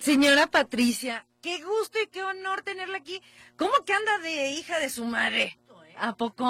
Señora 0.00 0.46
Patricia, 0.46 1.26
qué 1.42 1.62
gusto 1.62 1.98
y 2.02 2.06
qué 2.06 2.24
honor 2.24 2.62
tenerla 2.62 2.96
aquí. 2.96 3.20
¿Cómo 3.58 3.72
que 3.84 3.92
anda 3.92 4.18
de 4.20 4.48
hija 4.52 4.78
de 4.78 4.88
su 4.88 5.04
madre? 5.04 5.58
¿A 5.98 6.16
poco? 6.16 6.46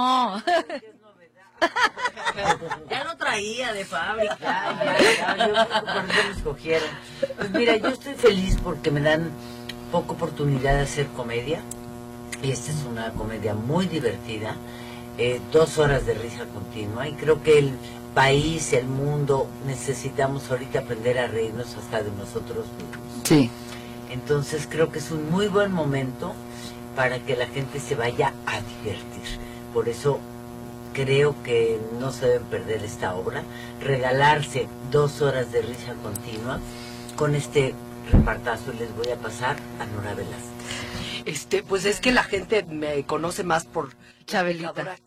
ya 2.89 3.05
lo 3.05 3.17
traía 3.17 3.73
de 3.73 3.85
fábrica, 3.85 4.37
ya, 4.39 5.37
ya, 5.37 5.47
yo 5.49 5.53
por 5.81 6.31
escogieron. 6.31 6.89
Pues 7.37 7.51
mira, 7.51 7.77
yo 7.77 7.89
estoy 7.89 8.15
feliz 8.15 8.57
porque 8.63 8.93
me 8.93 9.01
dan 9.01 9.33
poca 9.91 10.13
oportunidad 10.13 10.77
de 10.77 10.83
hacer 10.83 11.09
comedia. 11.09 11.61
Y 12.45 12.53
esta 12.53 12.71
es 12.71 12.85
una 12.85 13.11
comedia 13.15 13.55
muy 13.55 13.87
divertida, 13.87 14.55
eh, 15.19 15.41
dos 15.51 15.77
horas 15.79 16.07
de 16.07 16.15
risa 16.15 16.47
continua. 16.47 17.09
Y 17.09 17.15
creo 17.15 17.43
que 17.43 17.59
el 17.59 17.75
país, 18.15 18.73
el 18.73 18.87
mundo, 18.87 19.49
necesitamos 19.67 20.51
ahorita 20.51 20.81
aprender 20.81 21.19
a 21.19 21.27
reírnos 21.27 21.77
hasta 21.77 22.03
de 22.03 22.11
nosotros 22.13 22.67
mismos. 22.79 23.25
Sí. 23.25 23.51
Entonces 24.11 24.67
creo 24.69 24.91
que 24.91 24.99
es 24.99 25.11
un 25.11 25.31
muy 25.31 25.49
buen 25.49 25.73
momento 25.73 26.35
para 26.97 27.21
que 27.21 27.37
la 27.37 27.47
gente 27.47 27.79
se 27.79 27.95
vaya 27.95 28.35
a 28.47 28.61
divertir. 28.61 29.39
Por 29.73 29.89
eso 29.89 30.19
creo 30.93 31.41
que 31.45 31.81
no 31.99 32.13
se 32.13 32.27
deben 32.27 32.47
perder 32.49 32.85
esta 32.85 33.15
obra, 33.15 33.43
regalarse 33.81 34.69
dos 34.91 35.23
horas 35.23 35.53
de 35.53 35.63
risa 35.63 35.95
continua 36.03 36.59
con 37.17 37.35
este 37.35 37.75
repartazo. 38.11 38.73
Les 38.73 38.95
voy 38.97 39.11
a 39.13 39.17
pasar 39.17 39.57
a 39.79 39.87
Nora 39.87 40.15
Velázquez. 40.15 40.51
Este, 41.27 41.63
pues 41.63 41.85
es 41.85 42.01
que 42.01 42.13
la 42.13 42.25
gente 42.25 42.65
me 42.65 43.05
conoce 43.05 43.45
más 43.45 43.65
por 43.65 43.91
Chabelita. 44.27 44.75
Chabela. 44.75 44.99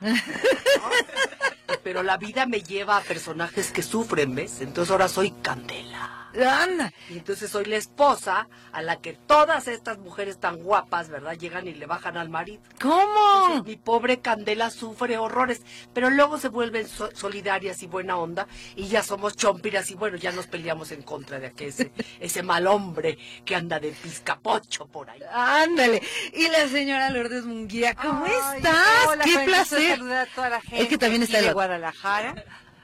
Pero 1.82 2.02
la 2.02 2.16
vida 2.16 2.46
me 2.46 2.62
lleva 2.62 2.96
a 2.96 3.02
personajes 3.02 3.70
que 3.72 3.82
sufren, 3.82 4.34
¿ves? 4.34 4.60
Entonces 4.60 4.90
ahora 4.90 5.08
soy 5.08 5.30
Candela. 5.42 6.25
Anda. 6.44 6.92
Y 7.08 7.18
entonces 7.18 7.50
soy 7.50 7.64
la 7.66 7.76
esposa 7.76 8.48
a 8.72 8.82
la 8.82 8.96
que 8.96 9.12
todas 9.14 9.68
estas 9.68 9.98
mujeres 9.98 10.38
tan 10.38 10.56
guapas, 10.56 11.08
¿verdad? 11.08 11.34
Llegan 11.38 11.66
y 11.68 11.74
le 11.74 11.86
bajan 11.86 12.16
al 12.16 12.28
marido. 12.28 12.62
¿Cómo? 12.80 13.04
Entonces, 13.46 13.64
mi 13.64 13.76
pobre 13.76 14.20
Candela 14.20 14.70
sufre 14.70 15.16
horrores, 15.18 15.62
pero 15.94 16.10
luego 16.10 16.38
se 16.38 16.48
vuelven 16.48 16.88
so- 16.88 17.10
solidarias 17.14 17.82
y 17.82 17.86
buena 17.86 18.16
onda 18.16 18.46
y 18.74 18.88
ya 18.88 19.02
somos 19.02 19.36
chompiras 19.36 19.90
y 19.90 19.94
bueno, 19.94 20.16
ya 20.16 20.32
nos 20.32 20.46
peleamos 20.46 20.90
en 20.92 21.02
contra 21.02 21.38
de 21.38 21.46
aquel 21.48 21.68
ese, 21.68 21.92
ese 22.20 22.42
mal 22.42 22.66
hombre 22.66 23.18
que 23.44 23.54
anda 23.54 23.78
de 23.78 23.90
pizcapocho 23.92 24.86
por 24.86 25.08
ahí. 25.10 25.20
Ándale. 25.32 26.02
Y 26.34 26.48
la 26.48 26.68
señora 26.68 27.10
Lourdes 27.10 27.44
Munguía, 27.44 27.94
¿cómo 27.94 28.24
Ay, 28.24 28.58
estás? 28.58 28.76
hola, 29.08 29.24
¡Qué 29.24 29.38
placer! 29.44 30.00
a 30.00 30.26
toda 30.34 30.48
la 30.50 30.60
gente 30.60 30.82
Es 30.82 30.88
que 30.88 30.98
también 30.98 31.22
está 31.22 31.40
de 31.40 31.52
Guadalajara. 31.52 32.34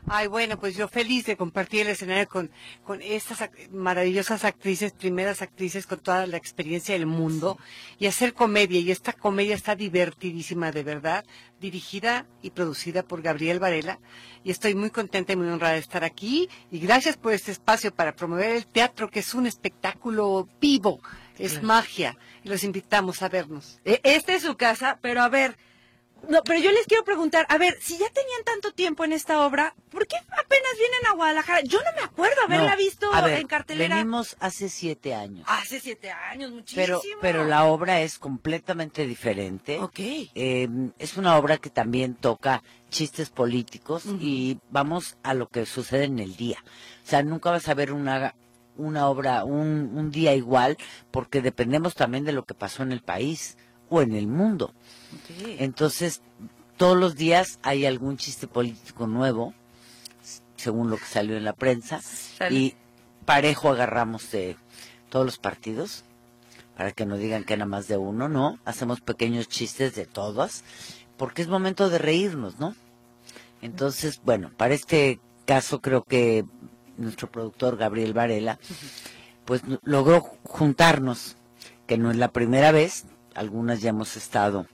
Ay, 0.08 0.26
bueno, 0.26 0.58
pues 0.58 0.76
yo 0.76 0.88
feliz 0.88 1.26
de 1.26 1.36
compartir 1.36 1.82
el 1.82 1.88
escenario 1.88 2.28
con, 2.28 2.50
con 2.84 3.00
estas 3.02 3.48
maravillosas 3.70 4.44
actrices, 4.44 4.92
primeras 4.92 5.42
actrices 5.42 5.86
con 5.86 6.00
toda 6.00 6.26
la 6.26 6.36
experiencia 6.36 6.94
del 6.94 7.06
mundo 7.06 7.56
y 8.00 8.06
hacer 8.06 8.34
comedia. 8.34 8.80
Y 8.80 8.90
esta 8.90 9.12
comedia 9.12 9.54
está 9.54 9.76
divertidísima, 9.76 10.72
de 10.72 10.82
verdad, 10.82 11.24
dirigida 11.60 12.26
y 12.42 12.50
producida 12.50 13.04
por 13.04 13.22
Gabriel 13.22 13.60
Varela. 13.60 14.00
Y 14.42 14.50
estoy 14.50 14.74
muy 14.74 14.90
contenta 14.90 15.34
y 15.34 15.36
muy 15.36 15.46
honrada 15.48 15.74
de 15.74 15.80
estar 15.80 16.02
aquí. 16.02 16.48
Y 16.72 16.80
gracias 16.80 17.16
por 17.16 17.32
este 17.32 17.52
espacio 17.52 17.94
para 17.94 18.14
promover 18.16 18.50
el 18.56 18.66
teatro, 18.66 19.08
que 19.08 19.20
es 19.20 19.32
un 19.34 19.46
espectáculo 19.46 20.48
vivo, 20.60 21.00
es 21.38 21.62
magia. 21.62 22.18
Y 22.42 22.48
los 22.48 22.64
invitamos 22.64 23.22
a 23.22 23.28
vernos. 23.28 23.80
E- 23.84 24.00
Esta 24.02 24.34
es 24.34 24.42
su 24.42 24.56
casa, 24.56 24.98
pero 25.00 25.22
a 25.22 25.28
ver, 25.28 25.56
no, 26.28 26.42
pero 26.44 26.60
yo 26.60 26.70
les 26.70 26.86
quiero 26.86 27.04
preguntar, 27.04 27.46
a 27.48 27.58
ver, 27.58 27.76
si 27.80 27.98
ya 27.98 28.08
tenían 28.10 28.44
tanto 28.44 28.72
tiempo 28.72 29.04
en 29.04 29.12
esta 29.12 29.44
obra, 29.44 29.74
¿por 29.90 30.06
qué 30.06 30.16
apenas 30.16 30.72
vienen 30.78 31.06
a 31.10 31.14
Guadalajara? 31.14 31.60
Yo 31.62 31.78
no 31.78 31.90
me 31.96 32.02
acuerdo 32.02 32.42
haberla 32.46 32.72
No, 32.72 32.76
visto 32.76 33.10
ver, 33.10 33.40
en 33.40 33.46
cartelera. 33.46 33.96
Venimos 33.96 34.36
hace 34.40 34.68
siete 34.68 35.14
años. 35.14 35.44
Hace 35.48 35.80
siete 35.80 36.10
años, 36.10 36.52
muchísimo. 36.52 36.84
Pero, 36.84 37.02
pero 37.20 37.44
la 37.44 37.64
obra 37.64 38.00
es 38.00 38.18
completamente 38.18 39.06
diferente. 39.06 39.78
Ok. 39.80 39.98
Eh, 39.98 40.68
es 40.98 41.16
una 41.16 41.36
obra 41.36 41.58
que 41.58 41.70
también 41.70 42.14
toca 42.14 42.62
chistes 42.88 43.30
políticos 43.30 44.04
y 44.20 44.58
vamos 44.70 45.16
a 45.22 45.34
lo 45.34 45.48
que 45.48 45.66
sucede 45.66 46.04
en 46.04 46.18
el 46.18 46.36
día. 46.36 46.62
O 47.04 47.08
sea, 47.08 47.22
nunca 47.22 47.50
vas 47.50 47.68
a 47.68 47.74
ver 47.74 47.92
una, 47.92 48.34
una 48.76 49.08
obra, 49.08 49.44
un, 49.44 49.92
un 49.94 50.10
día 50.10 50.34
igual, 50.34 50.76
porque 51.10 51.42
dependemos 51.42 51.94
también 51.94 52.24
de 52.24 52.32
lo 52.32 52.44
que 52.44 52.54
pasó 52.54 52.82
en 52.82 52.92
el 52.92 53.02
país 53.02 53.56
o 53.92 54.00
en 54.00 54.14
el 54.14 54.26
mundo. 54.26 54.72
Entonces, 55.58 56.22
todos 56.78 56.96
los 56.96 57.14
días 57.14 57.58
hay 57.62 57.84
algún 57.84 58.16
chiste 58.16 58.46
político 58.46 59.06
nuevo, 59.06 59.52
según 60.56 60.88
lo 60.88 60.96
que 60.96 61.04
salió 61.04 61.36
en 61.36 61.44
la 61.44 61.52
prensa, 61.52 62.00
Sale. 62.00 62.56
y 62.56 62.74
parejo 63.26 63.68
agarramos 63.68 64.30
de 64.30 64.56
todos 65.10 65.26
los 65.26 65.38
partidos, 65.38 66.04
para 66.76 66.92
que 66.92 67.04
no 67.04 67.18
digan 67.18 67.44
que 67.44 67.56
nada 67.56 67.68
más 67.68 67.86
de 67.86 67.98
uno, 67.98 68.28
no, 68.30 68.58
hacemos 68.64 69.02
pequeños 69.02 69.48
chistes 69.48 69.94
de 69.94 70.06
todas, 70.06 70.64
porque 71.18 71.42
es 71.42 71.48
momento 71.48 71.90
de 71.90 71.98
reírnos, 71.98 72.58
¿no? 72.58 72.74
Entonces, 73.60 74.22
bueno, 74.24 74.50
para 74.56 74.72
este 74.72 75.20
caso 75.44 75.82
creo 75.82 76.02
que 76.02 76.46
nuestro 76.96 77.30
productor 77.30 77.76
Gabriel 77.76 78.14
Varela, 78.14 78.58
pues 79.44 79.60
logró 79.82 80.22
juntarnos, 80.44 81.36
que 81.86 81.98
no 81.98 82.10
es 82.10 82.16
la 82.16 82.28
primera 82.28 82.72
vez, 82.72 83.04
algunas 83.34 83.80
ya 83.80 83.90
hemos 83.90 84.16
estado 84.16 84.66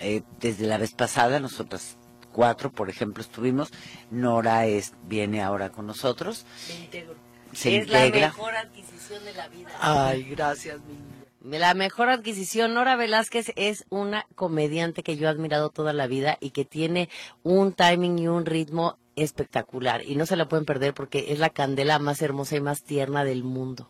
eh, 0.00 0.22
desde 0.40 0.66
la 0.66 0.78
vez 0.78 0.92
pasada, 0.92 1.40
nosotras 1.40 1.96
cuatro, 2.32 2.70
por 2.70 2.90
ejemplo, 2.90 3.22
estuvimos, 3.22 3.70
Nora 4.10 4.66
es, 4.66 4.92
viene 5.04 5.42
ahora 5.42 5.70
con 5.70 5.86
nosotros, 5.86 6.44
Me 6.92 7.04
se 7.52 7.78
es 7.78 7.88
la 7.88 8.10
mejor 8.10 8.54
adquisición 8.54 9.24
de 9.24 9.32
la 9.32 9.48
vida. 9.48 9.70
Ay, 9.80 10.24
gracias, 10.24 10.80
mi 10.80 10.92
niña. 10.92 11.16
La 11.58 11.74
mejor 11.74 12.10
adquisición, 12.10 12.74
Nora 12.74 12.96
Velázquez 12.96 13.52
es 13.54 13.86
una 13.88 14.26
comediante 14.34 15.02
que 15.02 15.16
yo 15.16 15.28
he 15.28 15.30
admirado 15.30 15.70
toda 15.70 15.92
la 15.92 16.08
vida 16.08 16.36
y 16.40 16.50
que 16.50 16.64
tiene 16.64 17.08
un 17.44 17.72
timing 17.72 18.18
y 18.18 18.28
un 18.28 18.44
ritmo 18.44 18.98
espectacular 19.14 20.02
y 20.04 20.16
no 20.16 20.26
se 20.26 20.36
la 20.36 20.48
pueden 20.48 20.66
perder 20.66 20.92
porque 20.92 21.26
es 21.28 21.38
la 21.38 21.50
candela 21.50 21.98
más 21.98 22.20
hermosa 22.20 22.56
y 22.56 22.60
más 22.60 22.82
tierna 22.82 23.24
del 23.24 23.44
mundo. 23.44 23.88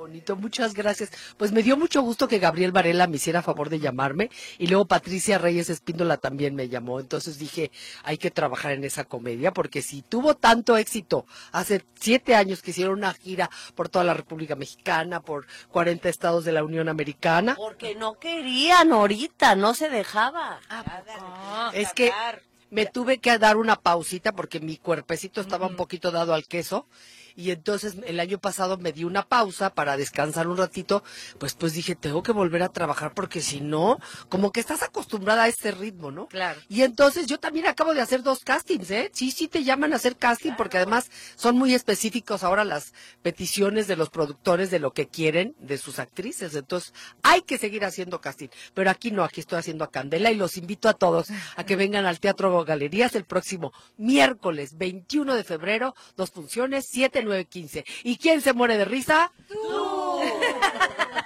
Bonito, 0.00 0.34
muchas 0.34 0.72
gracias. 0.72 1.10
Pues 1.36 1.52
me 1.52 1.62
dio 1.62 1.76
mucho 1.76 2.00
gusto 2.00 2.26
que 2.26 2.38
Gabriel 2.38 2.72
Varela 2.72 3.06
me 3.06 3.16
hiciera 3.16 3.42
favor 3.42 3.68
de 3.68 3.80
llamarme 3.80 4.30
y 4.56 4.66
luego 4.66 4.86
Patricia 4.86 5.36
Reyes 5.36 5.68
Espíndola 5.68 6.16
también 6.16 6.54
me 6.54 6.70
llamó. 6.70 7.00
Entonces 7.00 7.38
dije, 7.38 7.70
hay 8.02 8.16
que 8.16 8.30
trabajar 8.30 8.72
en 8.72 8.84
esa 8.84 9.04
comedia 9.04 9.52
porque 9.52 9.82
si 9.82 10.00
tuvo 10.00 10.34
tanto 10.36 10.78
éxito 10.78 11.26
hace 11.52 11.84
siete 12.00 12.34
años 12.34 12.62
que 12.62 12.70
hicieron 12.70 12.96
una 12.96 13.12
gira 13.12 13.50
por 13.74 13.90
toda 13.90 14.06
la 14.06 14.14
República 14.14 14.56
Mexicana, 14.56 15.20
por 15.20 15.46
40 15.68 16.08
estados 16.08 16.46
de 16.46 16.52
la 16.52 16.64
Unión 16.64 16.88
Americana, 16.88 17.54
Porque 17.56 17.94
no 17.94 18.18
querían 18.18 18.92
ahorita, 18.92 19.54
no 19.54 19.74
se 19.74 19.90
dejaba. 19.90 20.60
es 21.74 21.92
que 21.92 22.10
me 22.70 22.86
tuve 22.86 23.18
que 23.18 23.36
dar 23.36 23.58
una 23.58 23.76
pausita 23.76 24.32
porque 24.32 24.60
mi 24.60 24.78
cuerpecito 24.78 25.42
estaba 25.42 25.66
un 25.66 25.76
poquito 25.76 26.10
dado 26.10 26.32
al 26.32 26.46
queso 26.46 26.86
y 27.36 27.50
entonces 27.50 27.96
el 28.06 28.20
año 28.20 28.38
pasado 28.38 28.78
me 28.78 28.92
di 28.92 29.04
una 29.04 29.26
pausa 29.26 29.70
para 29.70 29.96
descansar 29.96 30.48
un 30.48 30.56
ratito, 30.56 31.02
pues 31.38 31.54
pues 31.54 31.72
dije, 31.72 31.94
tengo 31.94 32.22
que 32.22 32.32
volver 32.32 32.62
a 32.62 32.68
trabajar 32.70 33.12
porque 33.14 33.40
si 33.40 33.60
no, 33.60 33.98
como 34.28 34.52
que 34.52 34.60
estás 34.60 34.82
acostumbrada 34.82 35.44
a 35.44 35.48
este 35.48 35.70
ritmo, 35.70 36.10
¿no? 36.10 36.26
Claro. 36.28 36.60
Y 36.68 36.82
entonces 36.82 37.26
yo 37.26 37.38
también 37.38 37.66
acabo 37.66 37.94
de 37.94 38.00
hacer 38.00 38.22
dos 38.22 38.40
castings, 38.44 38.90
¿eh? 38.90 39.10
Sí, 39.12 39.30
sí 39.30 39.48
te 39.48 39.64
llaman 39.64 39.92
a 39.92 39.96
hacer 39.96 40.16
casting 40.16 40.52
porque 40.56 40.78
además 40.78 41.10
son 41.36 41.56
muy 41.56 41.74
específicos 41.74 42.42
ahora 42.42 42.64
las 42.64 42.92
peticiones 43.22 43.86
de 43.86 43.96
los 43.96 44.10
productores 44.10 44.70
de 44.70 44.78
lo 44.78 44.92
que 44.92 45.08
quieren 45.08 45.54
de 45.58 45.78
sus 45.78 45.98
actrices. 45.98 46.54
Entonces 46.54 46.92
hay 47.22 47.42
que 47.42 47.58
seguir 47.58 47.84
haciendo 47.84 48.20
casting. 48.20 48.48
Pero 48.74 48.90
aquí 48.90 49.10
no, 49.10 49.24
aquí 49.24 49.40
estoy 49.40 49.58
haciendo 49.58 49.84
a 49.84 49.90
Candela 49.90 50.30
y 50.30 50.36
los 50.36 50.56
invito 50.56 50.88
a 50.88 50.94
todos 50.94 51.28
a 51.56 51.64
que 51.64 51.76
vengan 51.80 52.06
al 52.06 52.20
Teatro 52.20 52.64
Galerías 52.64 53.14
el 53.14 53.24
próximo 53.24 53.72
miércoles 53.96 54.76
21 54.76 55.34
de 55.34 55.44
febrero, 55.44 55.94
dos 56.16 56.30
funciones, 56.30 56.86
7, 57.20 57.24
9, 57.24 57.44
15. 57.44 57.84
¿Y 58.04 58.16
quién 58.16 58.40
se 58.40 58.52
muere 58.52 58.76
de 58.76 58.84
risa? 58.84 59.32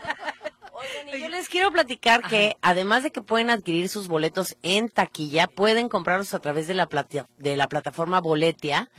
Oigan, 1.05 1.19
y 1.19 1.23
yo 1.23 1.29
les 1.29 1.49
quiero 1.49 1.71
platicar 1.73 2.23
que 2.29 2.57
además 2.63 3.03
de 3.03 3.11
que 3.11 3.21
pueden 3.23 3.51
adquirir 3.51 3.89
sus 3.89 4.09
boletos 4.09 4.57
en 4.63 4.89
taquilla, 4.89 5.47
pueden 5.47 5.89
comprarlos 5.89 6.35
a 6.35 6.39
través 6.41 6.67
de 6.67 6.75
la 6.75 6.87
plata- 6.89 7.27
de 7.39 7.57
la 7.57 7.69
plataforma 7.69 8.21
Boletia. 8.21 8.91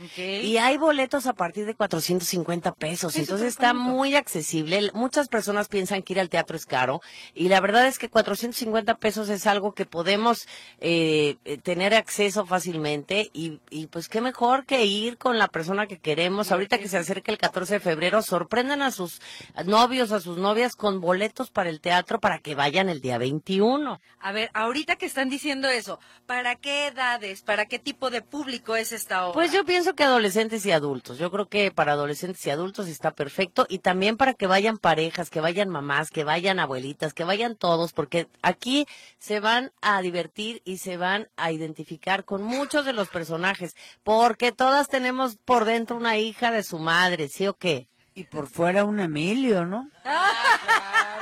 Y 0.44 0.56
hay 0.58 0.76
boletos 0.76 1.26
a 1.26 1.32
partir 1.34 1.66
de 1.66 1.74
450 1.74 2.72
pesos, 2.74 3.16
entonces 3.16 3.48
está 3.48 3.74
muy 3.74 4.14
accesible. 4.14 4.90
Muchas 4.94 5.28
personas 5.28 5.68
piensan 5.68 6.02
que 6.02 6.12
ir 6.14 6.20
al 6.20 6.28
teatro 6.28 6.56
es 6.56 6.66
caro. 6.66 7.00
Y 7.34 7.48
la 7.48 7.60
verdad 7.60 7.86
es 7.86 7.98
que 7.98 8.08
450 8.08 8.96
pesos 8.96 9.28
es 9.28 9.46
algo 9.46 9.72
que 9.72 9.86
podemos 9.86 10.46
eh, 10.80 11.36
eh, 11.44 11.58
tener 11.58 11.94
acceso 11.94 12.46
fácilmente. 12.46 13.30
Y, 13.32 13.60
y 13.70 13.86
pues 13.86 14.08
qué 14.08 14.20
mejor 14.20 14.64
que 14.66 14.84
ir 14.84 15.18
con 15.18 15.38
la 15.38 15.48
persona 15.48 15.86
que 15.86 15.98
queremos. 15.98 16.52
Ahorita 16.52 16.78
que 16.78 16.88
se 16.88 16.98
acerca 16.98 17.32
el 17.32 17.38
14 17.38 17.74
de 17.74 17.80
febrero, 17.80 18.22
sorprendan 18.22 18.82
a 18.82 18.90
sus 18.90 19.20
novios, 19.64 20.12
a 20.12 20.20
sus 20.20 20.38
novias 20.38 20.76
con 20.76 21.00
boletos 21.00 21.50
para 21.50 21.70
el 21.70 21.75
el 21.76 21.80
teatro 21.82 22.20
para 22.20 22.38
que 22.38 22.54
vayan 22.54 22.88
el 22.88 23.02
día 23.02 23.18
21. 23.18 24.00
A 24.18 24.32
ver, 24.32 24.50
ahorita 24.54 24.96
que 24.96 25.04
están 25.04 25.28
diciendo 25.28 25.68
eso, 25.68 26.00
¿para 26.24 26.56
qué 26.56 26.86
edades, 26.86 27.42
para 27.42 27.66
qué 27.66 27.78
tipo 27.78 28.08
de 28.08 28.22
público 28.22 28.76
es 28.76 28.92
esta 28.92 29.26
obra? 29.26 29.34
Pues 29.34 29.52
yo 29.52 29.64
pienso 29.64 29.94
que 29.94 30.04
adolescentes 30.04 30.64
y 30.64 30.72
adultos. 30.72 31.18
Yo 31.18 31.30
creo 31.30 31.48
que 31.48 31.70
para 31.70 31.92
adolescentes 31.92 32.44
y 32.46 32.50
adultos 32.50 32.88
está 32.88 33.10
perfecto 33.10 33.66
y 33.68 33.80
también 33.80 34.16
para 34.16 34.32
que 34.32 34.46
vayan 34.46 34.78
parejas, 34.78 35.28
que 35.28 35.40
vayan 35.40 35.68
mamás, 35.68 36.10
que 36.10 36.24
vayan 36.24 36.58
abuelitas, 36.58 37.12
que 37.12 37.24
vayan 37.24 37.56
todos, 37.56 37.92
porque 37.92 38.26
aquí 38.40 38.86
se 39.18 39.38
van 39.38 39.70
a 39.82 40.00
divertir 40.00 40.62
y 40.64 40.78
se 40.78 40.96
van 40.96 41.28
a 41.36 41.52
identificar 41.52 42.24
con 42.24 42.42
muchos 42.42 42.86
de 42.86 42.94
los 42.94 43.08
personajes, 43.08 43.76
porque 44.02 44.50
todas 44.50 44.88
tenemos 44.88 45.36
por 45.44 45.66
dentro 45.66 45.96
una 45.96 46.16
hija 46.16 46.50
de 46.50 46.62
su 46.62 46.78
madre, 46.78 47.28
¿sí 47.28 47.46
o 47.46 47.54
qué? 47.54 47.86
Y 48.14 48.24
por 48.24 48.46
fuera 48.46 48.84
un 48.84 48.98
Emilio, 48.98 49.66
¿no? 49.66 49.90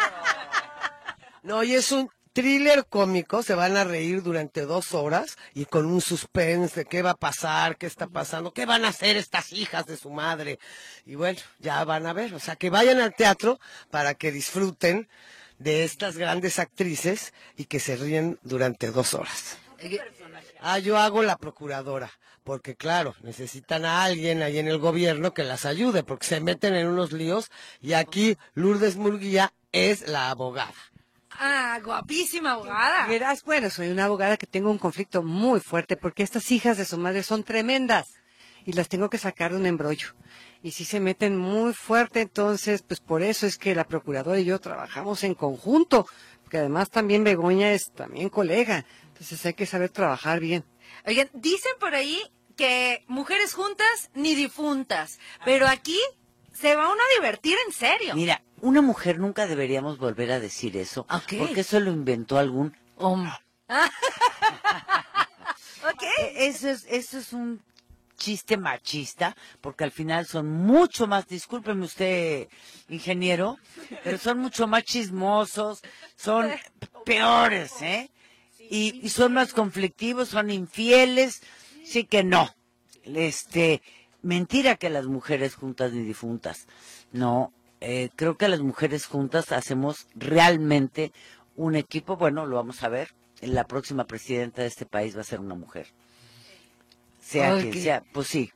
No, 1.45 1.63
y 1.63 1.75
es 1.75 1.93
un 1.93 2.09
thriller 2.33 2.87
cómico, 2.87 3.43
se 3.43 3.55
van 3.55 3.77
a 3.77 3.85
reír 3.85 4.23
durante 4.23 4.63
dos 4.63 4.95
horas 4.95 5.37
y 5.53 5.67
con 5.67 5.85
un 5.85 6.01
suspense 6.01 6.81
de 6.81 6.85
qué 6.87 7.03
va 7.03 7.11
a 7.11 7.17
pasar, 7.17 7.77
qué 7.77 7.85
está 7.85 8.07
pasando, 8.07 8.55
qué 8.55 8.65
van 8.65 8.87
a 8.87 8.89
hacer 8.89 9.19
estas 9.19 9.53
hijas 9.53 9.85
de 9.85 9.99
su 9.99 10.09
madre. 10.09 10.59
Y 11.05 11.17
bueno, 11.17 11.39
ya 11.59 11.85
van 11.85 12.07
a 12.07 12.15
ver, 12.15 12.33
o 12.33 12.39
sea, 12.39 12.57
que 12.57 12.71
vayan 12.71 12.99
al 12.99 13.15
teatro 13.15 13.61
para 13.91 14.15
que 14.15 14.33
disfruten 14.33 15.07
de 15.59 15.85
estas 15.85 16.17
grandes 16.17 16.59
actrices 16.59 17.35
y 17.59 17.67
que 17.67 17.79
se 17.79 17.97
ríen 17.97 18.39
durante 18.43 18.91
dos 18.91 19.13
horas. 19.13 19.59
Ah, 20.63 20.79
yo 20.79 20.97
hago 20.97 21.23
la 21.23 21.37
procuradora, 21.37 22.11
porque 22.43 22.75
claro, 22.75 23.17
necesitan 23.21 23.85
a 23.85 24.03
alguien 24.03 24.43
ahí 24.43 24.59
en 24.59 24.69
el 24.69 24.79
gobierno 24.79 25.35
que 25.35 25.45
las 25.45 25.67
ayude, 25.67 26.05
porque 26.05 26.27
se 26.27 26.41
meten 26.41 26.75
en 26.75 26.87
unos 26.87 27.13
líos 27.13 27.51
y 27.83 27.93
aquí 27.93 28.39
Lourdes 28.55 28.97
Murguía 28.97 29.53
es 29.73 30.09
la 30.09 30.31
abogada. 30.31 30.73
Ah, 31.39 31.81
guapísima 31.83 32.53
abogada. 32.53 33.07
Verás, 33.07 33.43
bueno, 33.45 33.71
soy 33.71 33.91
una 33.91 34.05
abogada 34.05 34.37
que 34.37 34.47
tengo 34.47 34.71
un 34.71 34.79
conflicto 34.79 35.23
muy 35.23 35.61
fuerte 35.61 35.97
porque 35.97 36.23
estas 36.23 36.51
hijas 36.51 36.77
de 36.77 36.85
su 36.85 36.97
madre 36.99 37.23
son 37.23 37.45
tremendas 37.45 38.15
y 38.65 38.73
las 38.73 38.89
tengo 38.89 39.11
que 39.11 39.19
sacar 39.19 39.53
de 39.53 39.59
un 39.59 39.67
embrollo. 39.67 40.15
Y 40.63 40.71
si 40.71 40.85
se 40.85 41.01
meten 41.01 41.37
muy 41.37 41.75
fuerte, 41.75 42.23
entonces, 42.23 42.83
pues 42.83 43.01
por 43.01 43.23
eso 43.23 43.47
es 43.47 43.59
que 43.59 43.75
la 43.75 43.85
procuradora 43.85 44.39
y 44.41 44.45
yo 44.45 44.59
trabajamos 44.61 45.23
en 45.25 45.35
conjunto, 45.35 46.07
porque 46.43 46.59
además 46.59 46.91
también 46.91 47.25
Begoña 47.25 47.73
es 47.73 47.93
también 47.93 48.31
colega, 48.31 48.87
entonces 49.09 49.45
hay 49.45 49.55
que 49.55 49.67
saber 49.67 49.91
trabajar 49.91 50.41
bien. 50.41 50.65
Oigan, 51.07 51.29
dicen 51.35 51.73
por 51.79 51.95
ahí 51.95 52.23
que 52.57 53.05
mujeres 53.09 53.53
juntas 53.53 54.11
ni 54.15 54.35
difuntas, 54.35 55.19
pero 55.45 55.67
aquí 55.67 56.01
se 56.53 56.77
va 56.77 56.91
uno 56.91 57.03
a 57.03 57.21
divertir 57.21 57.57
en 57.67 57.73
serio. 57.73 58.15
Mira, 58.15 58.43
una 58.65 58.83
mujer 58.83 59.19
nunca 59.19 59.47
deberíamos 59.47 59.99
volver 59.99 60.33
a 60.33 60.41
decir 60.41 60.77
eso, 60.77 61.03
Ok. 61.11 61.35
porque 61.39 61.61
eso 61.61 61.79
lo 61.81 61.91
inventó 61.93 62.39
algún 62.39 62.77
hombre. 62.97 63.33
Ok. 65.93 66.03
E- 66.19 66.47
Eso 66.47 66.69
es, 66.71 66.87
eso 66.89 67.19
es 67.19 67.33
un 67.33 67.61
chiste 68.17 68.57
machista, 68.57 69.37
porque 69.61 69.85
al 69.85 69.91
final 69.91 70.25
son 70.27 70.51
mucho 70.51 71.07
más, 71.07 71.27
discúlpeme 71.29 71.85
usted, 71.85 72.49
ingeniero, 72.89 73.59
pero 74.03 74.17
son 74.19 74.39
mucho 74.39 74.67
más 74.67 74.85
chismosos, 74.85 75.83
son 76.17 76.51
peores, 77.05 77.83
¿eh? 77.83 78.11
Y, 78.59 78.99
y 79.05 79.11
son 79.11 79.35
más 79.35 79.53
conflictivos, 79.53 80.29
son 80.29 80.51
infieles, 80.51 81.43
sí 81.85 82.05
que 82.05 82.25
no. 82.25 82.49
Este, 83.03 83.83
mentira 84.23 84.77
que 84.77 84.89
las 84.89 85.05
mujeres 85.07 85.55
juntas 85.55 85.93
ni 85.93 86.03
difuntas. 86.03 86.67
No, 87.13 87.53
eh, 87.87 88.11
creo 88.17 88.37
que 88.37 88.49
las 88.49 88.61
mujeres 88.61 89.07
juntas 89.07 89.53
hacemos 89.53 90.07
realmente 90.15 91.13
un 91.57 91.77
equipo, 91.77 92.17
bueno, 92.17 92.47
lo 92.47 92.57
vamos 92.57 92.83
a 92.83 92.89
ver. 92.89 93.15
La 93.41 93.65
próxima 93.65 94.05
presidenta 94.05 94.63
de 94.63 94.69
este 94.69 94.87
país 94.87 95.17
va 95.17 95.21
a 95.21 95.25
ser 95.25 95.41
una 95.41 95.55
mujer. 95.55 95.89
Sea 97.21 97.55
Ok. 97.55 97.61
quien 97.61 97.75
sea, 97.75 98.03
pues 98.13 98.29
sí. 98.29 98.51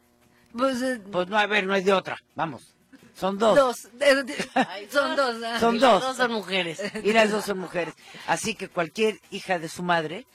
Pues, 0.57 0.81
eh, 0.83 1.01
Pues 1.13 1.29
no, 1.29 1.39
a 1.39 1.47
ver, 1.47 1.67
no 1.67 1.75
hay 1.75 1.83
de 1.83 1.93
otra. 1.93 2.19
Vamos. 2.35 2.75
Son 3.15 3.37
dos. 3.39 3.57
dos. 3.57 3.77
Son 4.91 5.17
dos. 5.17 5.37
ah. 5.45 5.59
Son 5.61 5.77
Y 5.77 5.79
las 5.79 5.91
dos. 5.93 6.03
dos 6.03 6.17
son 6.17 6.33
mujeres. 6.33 6.81
Y 7.03 7.13
las 7.13 7.31
dos 7.31 7.45
son 7.45 7.59
mujeres. 7.59 7.95
Así 8.27 8.55
que 8.55 8.69
cualquier 8.69 9.21
hija 9.31 9.59
de 9.59 9.69
su 9.69 9.83
madre, 9.83 10.27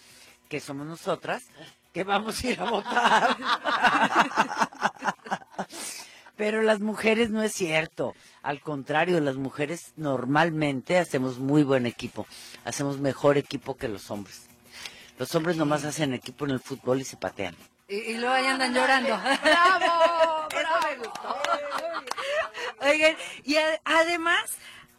que 0.50 0.60
somos 0.60 0.86
nosotras, 0.86 1.44
que 1.94 2.04
vamos 2.04 2.44
a 2.44 2.48
ir 2.48 2.60
a 2.60 2.70
votar. 2.70 3.38
Pero 6.36 6.62
las 6.64 6.80
mujeres 6.80 7.30
no 7.30 7.44
es 7.44 7.54
cierto. 7.54 8.16
Al 8.42 8.60
contrario, 8.60 9.20
las 9.20 9.36
mujeres 9.36 9.94
normalmente 9.98 10.98
hacemos 10.98 11.38
muy 11.38 11.64
buen 11.64 11.86
equipo. 11.86 12.26
Hacemos 12.66 13.00
mejor 13.00 13.38
equipo 13.38 13.78
que 13.78 13.88
los 13.88 14.10
hombres. 14.10 14.48
Los 15.20 15.34
hombres 15.36 15.58
nomás 15.58 15.84
hacen 15.86 16.14
equipo 16.14 16.46
en 16.46 16.52
el 16.52 16.60
fútbol 16.60 17.02
y 17.02 17.06
se 17.06 17.18
patean. 17.18 17.56
Y, 17.88 17.96
y 17.98 18.18
luego 18.18 18.34
ahí 18.34 18.48
andan 18.48 18.74
llorando. 18.74 19.10
¡Bravo! 19.10 20.48
Eso 20.50 20.88
me 20.90 20.96
gustó. 20.98 21.38
Oigan, 22.82 23.16
y 23.44 23.56
a- 23.58 23.82
además, 23.86 24.42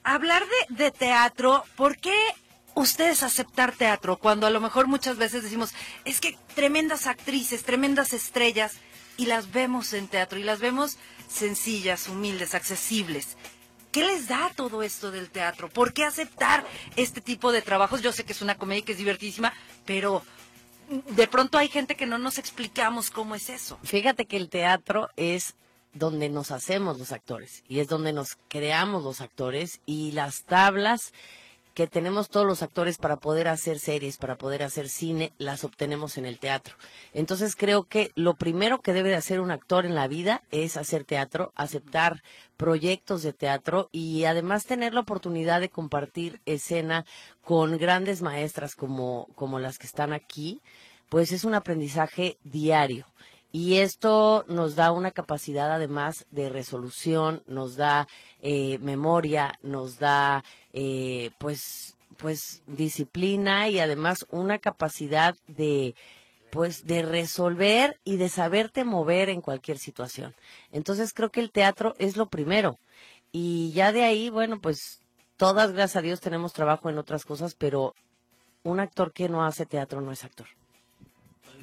hablar 0.04 0.42
de, 0.68 0.84
de 0.84 0.90
teatro, 0.92 1.64
¿por 1.76 1.96
qué 1.98 2.14
ustedes 2.74 3.22
aceptar 3.22 3.72
teatro 3.72 4.16
cuando 4.18 4.46
a 4.46 4.50
lo 4.50 4.60
mejor 4.60 4.86
muchas 4.86 5.16
veces 5.16 5.42
decimos, 5.42 5.72
es 6.04 6.20
que 6.20 6.36
tremendas 6.54 7.06
actrices, 7.06 7.64
tremendas 7.64 8.12
estrellas, 8.12 8.74
y 9.16 9.26
las 9.26 9.52
vemos 9.52 9.92
en 9.92 10.08
teatro, 10.08 10.38
y 10.38 10.42
las 10.42 10.60
vemos 10.60 10.98
sencillas, 11.28 12.08
humildes, 12.08 12.54
accesibles? 12.54 13.36
¿Qué 13.92 14.04
les 14.04 14.26
da 14.26 14.50
todo 14.56 14.82
esto 14.82 15.10
del 15.10 15.30
teatro? 15.30 15.68
¿Por 15.68 15.92
qué 15.92 16.04
aceptar 16.04 16.66
este 16.96 17.20
tipo 17.20 17.52
de 17.52 17.62
trabajos? 17.62 18.02
Yo 18.02 18.12
sé 18.12 18.24
que 18.24 18.32
es 18.32 18.42
una 18.42 18.56
comedia 18.56 18.84
que 18.84 18.92
es 18.92 18.98
divertísima, 18.98 19.52
pero 19.84 20.22
de 20.88 21.28
pronto 21.28 21.58
hay 21.58 21.68
gente 21.68 21.94
que 21.94 22.06
no 22.06 22.18
nos 22.18 22.38
explicamos 22.38 23.10
cómo 23.10 23.34
es 23.34 23.48
eso. 23.50 23.78
Fíjate 23.84 24.26
que 24.26 24.36
el 24.36 24.48
teatro 24.48 25.10
es 25.16 25.54
donde 25.92 26.28
nos 26.28 26.50
hacemos 26.50 26.98
los 26.98 27.12
actores 27.12 27.62
y 27.68 27.78
es 27.78 27.86
donde 27.86 28.12
nos 28.12 28.36
creamos 28.48 29.04
los 29.04 29.20
actores 29.20 29.80
y 29.86 30.12
las 30.12 30.42
tablas 30.42 31.12
que 31.74 31.88
tenemos 31.88 32.28
todos 32.28 32.46
los 32.46 32.62
actores 32.62 32.98
para 32.98 33.16
poder 33.16 33.48
hacer 33.48 33.80
series, 33.80 34.16
para 34.16 34.38
poder 34.38 34.62
hacer 34.62 34.88
cine, 34.88 35.32
las 35.38 35.64
obtenemos 35.64 36.16
en 36.16 36.24
el 36.24 36.38
teatro. 36.38 36.76
Entonces 37.12 37.56
creo 37.56 37.84
que 37.84 38.12
lo 38.14 38.34
primero 38.34 38.80
que 38.80 38.92
debe 38.92 39.08
de 39.08 39.16
hacer 39.16 39.40
un 39.40 39.50
actor 39.50 39.84
en 39.84 39.96
la 39.96 40.06
vida 40.06 40.42
es 40.52 40.76
hacer 40.76 41.04
teatro, 41.04 41.52
aceptar 41.56 42.22
proyectos 42.56 43.22
de 43.22 43.32
teatro 43.32 43.88
y 43.90 44.24
además 44.24 44.66
tener 44.66 44.94
la 44.94 45.00
oportunidad 45.00 45.60
de 45.60 45.68
compartir 45.68 46.40
escena 46.46 47.04
con 47.42 47.76
grandes 47.76 48.22
maestras 48.22 48.76
como, 48.76 49.26
como 49.34 49.58
las 49.58 49.78
que 49.78 49.86
están 49.86 50.12
aquí, 50.12 50.62
pues 51.08 51.32
es 51.32 51.44
un 51.44 51.54
aprendizaje 51.54 52.38
diario. 52.44 53.06
Y 53.50 53.76
esto 53.76 54.44
nos 54.48 54.74
da 54.74 54.90
una 54.90 55.12
capacidad 55.12 55.70
además 55.70 56.26
de 56.32 56.48
resolución, 56.48 57.44
nos 57.46 57.76
da 57.76 58.08
eh, 58.40 58.78
memoria, 58.78 59.60
nos 59.62 60.00
da 60.00 60.42
eh, 60.74 61.30
pues 61.38 61.96
pues 62.18 62.62
disciplina 62.66 63.68
y 63.68 63.78
además 63.78 64.26
una 64.30 64.58
capacidad 64.58 65.36
de 65.46 65.94
pues 66.50 66.86
de 66.86 67.02
resolver 67.02 67.98
y 68.04 68.16
de 68.16 68.28
saberte 68.28 68.84
mover 68.84 69.28
en 69.28 69.40
cualquier 69.40 69.78
situación. 69.78 70.34
Entonces 70.70 71.12
creo 71.12 71.30
que 71.30 71.40
el 71.40 71.50
teatro 71.50 71.94
es 71.98 72.16
lo 72.16 72.28
primero. 72.28 72.78
Y 73.32 73.72
ya 73.72 73.90
de 73.90 74.04
ahí, 74.04 74.30
bueno, 74.30 74.60
pues 74.60 75.00
todas, 75.36 75.72
gracias 75.72 75.96
a 75.96 76.02
Dios, 76.02 76.20
tenemos 76.20 76.52
trabajo 76.52 76.88
en 76.88 76.98
otras 76.98 77.24
cosas, 77.24 77.56
pero 77.56 77.96
un 78.62 78.78
actor 78.78 79.12
que 79.12 79.28
no 79.28 79.44
hace 79.44 79.66
teatro 79.66 80.00
no 80.00 80.12
es 80.12 80.22
actor. 80.22 80.46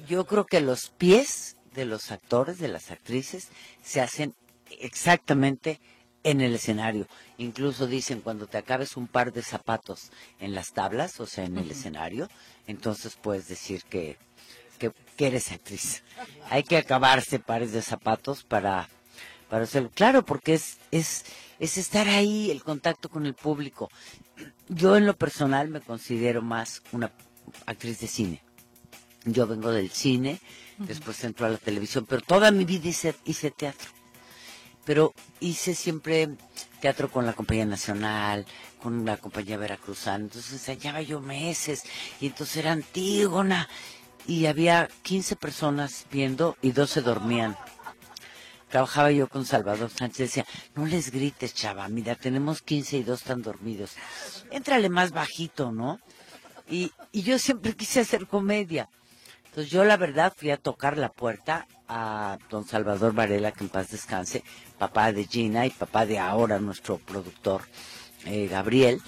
Yo 0.06 0.26
creo 0.26 0.44
que 0.44 0.60
los 0.60 0.90
pies 0.90 1.56
de 1.74 1.86
los 1.86 2.10
actores, 2.10 2.58
de 2.58 2.68
las 2.68 2.90
actrices, 2.90 3.48
se 3.82 4.02
hacen 4.02 4.34
exactamente 4.78 5.80
en 6.24 6.40
el 6.40 6.54
escenario. 6.54 7.06
Incluso 7.38 7.86
dicen 7.86 8.20
cuando 8.20 8.46
te 8.46 8.58
acabes 8.58 8.96
un 8.96 9.08
par 9.08 9.32
de 9.32 9.42
zapatos 9.42 10.10
en 10.38 10.54
las 10.54 10.72
tablas, 10.72 11.20
o 11.20 11.26
sea, 11.26 11.44
en 11.44 11.58
el 11.58 11.70
escenario, 11.70 12.28
entonces 12.66 13.16
puedes 13.20 13.48
decir 13.48 13.82
que, 13.84 14.16
que, 14.78 14.92
que 15.16 15.26
eres 15.26 15.52
actriz. 15.52 16.02
Hay 16.50 16.62
que 16.62 16.76
acabarse 16.76 17.38
pares 17.38 17.72
de 17.72 17.82
zapatos 17.82 18.44
para, 18.44 18.88
para 19.48 19.64
hacerlo. 19.64 19.90
Claro, 19.94 20.24
porque 20.24 20.54
es, 20.54 20.78
es, 20.90 21.24
es 21.58 21.78
estar 21.78 22.08
ahí, 22.08 22.50
el 22.50 22.62
contacto 22.62 23.08
con 23.08 23.26
el 23.26 23.34
público. 23.34 23.90
Yo 24.68 24.96
en 24.96 25.06
lo 25.06 25.16
personal 25.16 25.68
me 25.68 25.80
considero 25.80 26.42
más 26.42 26.82
una 26.92 27.12
actriz 27.66 28.00
de 28.00 28.06
cine. 28.06 28.42
Yo 29.24 29.46
vengo 29.46 29.70
del 29.70 29.90
cine, 29.90 30.40
después 30.78 31.22
entro 31.22 31.46
a 31.46 31.50
la 31.50 31.58
televisión, 31.58 32.06
pero 32.08 32.22
toda 32.22 32.50
mi 32.50 32.64
vida 32.64 32.88
hice, 32.88 33.14
hice 33.24 33.52
teatro. 33.52 33.88
Pero 34.84 35.12
hice 35.40 35.74
siempre 35.74 36.30
teatro 36.80 37.10
con 37.10 37.24
la 37.26 37.32
Compañía 37.32 37.64
Nacional, 37.64 38.44
con 38.82 39.04
la 39.04 39.16
Compañía 39.16 39.56
Veracruzana, 39.56 40.24
entonces 40.24 40.52
ensayaba 40.52 41.02
yo 41.02 41.20
meses, 41.20 41.84
y 42.20 42.26
entonces 42.26 42.56
era 42.56 42.72
Antígona, 42.72 43.68
y 44.26 44.46
había 44.46 44.88
15 45.02 45.36
personas 45.36 46.06
viendo 46.10 46.56
y 46.62 46.72
dos 46.72 46.90
se 46.90 47.00
dormían. 47.00 47.56
trabajaba 48.68 49.12
yo 49.12 49.28
con 49.28 49.44
Salvador 49.44 49.90
Sánchez, 49.90 50.18
decía, 50.18 50.46
no 50.74 50.86
les 50.86 51.10
grites, 51.10 51.54
chava, 51.54 51.86
mira, 51.88 52.14
tenemos 52.14 52.62
15 52.62 52.98
y 52.98 53.02
dos 53.02 53.20
están 53.20 53.42
dormidos. 53.42 53.92
Éntrale 54.50 54.88
más 54.88 55.12
bajito, 55.12 55.72
¿no? 55.72 56.00
Y, 56.68 56.90
y 57.10 57.22
yo 57.22 57.38
siempre 57.38 57.74
quise 57.74 58.00
hacer 58.00 58.26
comedia. 58.26 58.88
Entonces 59.52 59.70
yo 59.70 59.84
la 59.84 59.98
verdad 59.98 60.32
fui 60.34 60.50
a 60.50 60.56
tocar 60.56 60.96
la 60.96 61.10
puerta 61.10 61.66
a 61.86 62.38
don 62.48 62.66
Salvador 62.66 63.12
Varela, 63.12 63.52
que 63.52 63.64
en 63.64 63.68
paz 63.68 63.90
descanse, 63.90 64.42
papá 64.78 65.12
de 65.12 65.26
Gina 65.26 65.66
y 65.66 65.70
papá 65.70 66.06
de 66.06 66.18
ahora 66.18 66.58
nuestro 66.58 66.96
productor, 66.96 67.60
eh, 68.24 68.48
Gabriel. 68.48 69.02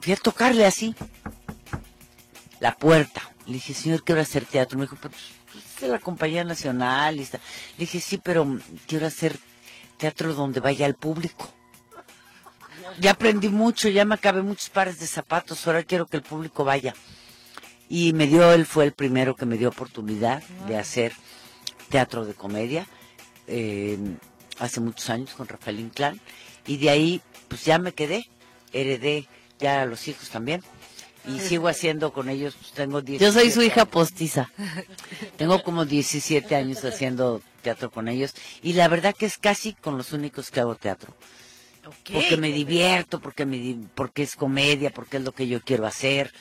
Fui 0.00 0.12
a 0.12 0.16
tocarle 0.16 0.66
así, 0.66 0.96
la 2.58 2.74
puerta. 2.74 3.22
Le 3.46 3.52
dije, 3.52 3.72
señor, 3.72 4.02
quiero 4.02 4.20
hacer 4.20 4.44
teatro. 4.46 4.76
Me 4.80 4.86
dijo, 4.86 4.96
pero 5.00 5.14
pues, 5.52 5.62
es 5.80 5.88
la 5.88 6.00
Compañía 6.00 6.42
Nacional. 6.42 7.18
Y 7.18 7.22
está. 7.22 7.38
Le 7.78 7.84
dije, 7.84 8.00
sí, 8.00 8.18
pero 8.18 8.58
quiero 8.88 9.06
hacer 9.06 9.38
teatro 9.96 10.34
donde 10.34 10.58
vaya 10.58 10.86
el 10.86 10.96
público. 10.96 11.54
Ya 12.98 13.12
aprendí 13.12 13.48
mucho, 13.48 13.88
ya 13.88 14.04
me 14.04 14.16
acabé 14.16 14.42
muchos 14.42 14.70
pares 14.70 14.98
de 14.98 15.06
zapatos, 15.06 15.64
ahora 15.68 15.84
quiero 15.84 16.06
que 16.06 16.16
el 16.16 16.24
público 16.24 16.64
vaya. 16.64 16.94
Y 17.88 18.12
me 18.12 18.26
dio, 18.26 18.52
él 18.52 18.66
fue 18.66 18.84
el 18.84 18.92
primero 18.92 19.36
que 19.36 19.46
me 19.46 19.56
dio 19.58 19.68
oportunidad 19.68 20.42
de 20.68 20.76
hacer 20.78 21.12
teatro 21.90 22.24
de 22.24 22.34
comedia 22.34 22.86
eh, 23.46 23.98
hace 24.58 24.80
muchos 24.80 25.10
años 25.10 25.30
con 25.34 25.46
Rafael 25.46 25.78
Inclán. 25.80 26.20
Y 26.66 26.78
de 26.78 26.90
ahí, 26.90 27.20
pues 27.48 27.64
ya 27.64 27.78
me 27.78 27.92
quedé, 27.92 28.28
heredé 28.72 29.28
ya 29.60 29.82
a 29.82 29.86
los 29.86 30.08
hijos 30.08 30.30
también. 30.30 30.62
Y 31.28 31.38
sigo 31.46 31.68
haciendo 31.68 32.12
con 32.12 32.28
ellos, 32.28 32.54
pues 32.58 32.72
tengo 32.72 33.00
17 33.02 33.24
Yo 33.24 33.32
soy 33.38 33.50
su 33.50 33.62
hija 33.62 33.82
años. 33.82 33.92
postiza. 33.92 34.50
Tengo 35.36 35.62
como 35.62 35.84
17 35.84 36.54
años 36.56 36.84
haciendo 36.84 37.42
teatro 37.62 37.90
con 37.90 38.08
ellos. 38.08 38.32
Y 38.62 38.72
la 38.74 38.88
verdad 38.88 39.14
que 39.16 39.26
es 39.26 39.38
casi 39.38 39.72
con 39.74 39.96
los 39.98 40.12
únicos 40.12 40.50
que 40.50 40.60
hago 40.60 40.74
teatro. 40.74 41.14
Porque 42.12 42.36
me 42.38 42.50
divierto, 42.50 43.20
porque, 43.20 43.44
me, 43.44 43.58
di- 43.58 43.86
porque 43.94 44.22
es 44.22 44.36
comedia, 44.36 44.90
porque 44.90 45.18
es 45.18 45.22
lo 45.22 45.32
que 45.32 45.46
yo 45.48 45.60
quiero 45.60 45.86
hacer. 45.86 46.32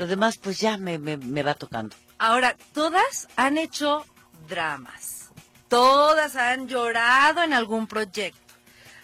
Lo 0.00 0.06
demás, 0.06 0.38
pues 0.38 0.58
ya 0.58 0.78
me, 0.78 0.98
me, 0.98 1.18
me 1.18 1.42
va 1.42 1.52
tocando. 1.52 1.94
Ahora, 2.18 2.56
todas 2.72 3.28
han 3.36 3.58
hecho 3.58 4.06
dramas. 4.48 5.28
Todas 5.68 6.36
han 6.36 6.68
llorado 6.68 7.42
en 7.42 7.52
algún 7.52 7.86
proyecto. 7.86 8.40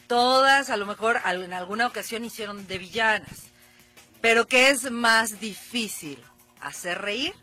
Todas, 0.07 0.71
a 0.71 0.79
lo 0.79 0.87
mejor, 0.87 1.21
en 1.27 1.53
alguna 1.53 1.87
ocasión 1.87 2.25
hicieron 2.25 2.67
de 2.67 2.79
villanas. 2.79 3.51
Pero 4.23 4.47
¿qué 4.47 4.71
es 4.71 4.91
más 4.91 5.39
difícil? 5.39 6.19
¿Hacer 6.63 7.03
reír? 7.03 7.35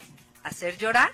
¿Hacer 0.43 0.79
llorar? 0.79 1.11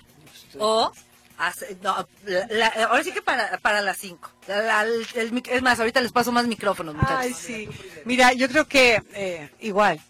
¿O 0.58 0.92
hacer- 1.36 1.76
no, 1.82 2.08
la- 2.24 2.46
la- 2.48 2.68
ahora 2.88 3.04
sí 3.04 3.12
que 3.12 3.20
para, 3.20 3.58
para 3.58 3.82
las 3.82 3.98
cinco. 3.98 4.30
La- 4.48 4.62
la- 4.62 4.82
el- 4.84 5.06
el 5.14 5.30
mic- 5.32 5.48
es 5.50 5.60
más, 5.60 5.78
ahorita 5.78 6.00
les 6.00 6.10
paso 6.12 6.32
más 6.32 6.46
micrófonos, 6.46 6.94
muchachos. 6.94 7.18
Ay, 7.20 7.34
sí. 7.34 7.68
Mira, 8.06 8.32
yo 8.32 8.48
creo 8.48 8.66
que 8.66 9.02
eh, 9.12 9.50
igual, 9.60 10.00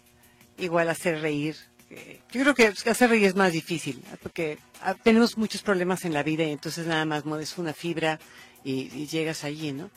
igual 0.57 0.89
hacer 0.89 1.19
reír. 1.19 1.57
Eh, 1.91 2.21
yo 2.31 2.41
creo 2.41 2.55
que 2.55 2.67
hacer 2.67 3.09
reír 3.09 3.25
es 3.25 3.35
más 3.35 3.51
difícil, 3.51 4.01
porque 4.23 4.57
ah, 4.81 4.93
tenemos 4.93 5.37
muchos 5.37 5.61
problemas 5.61 6.05
en 6.05 6.13
la 6.13 6.23
vida 6.23 6.43
y 6.45 6.51
entonces 6.51 6.87
nada 6.87 7.03
más 7.05 7.25
mueves 7.25 7.57
una 7.57 7.73
fibra 7.73 8.19
y, 8.63 8.89
y 8.95 9.07
llegas 9.07 9.43
allí, 9.43 9.73
¿no? 9.73 9.89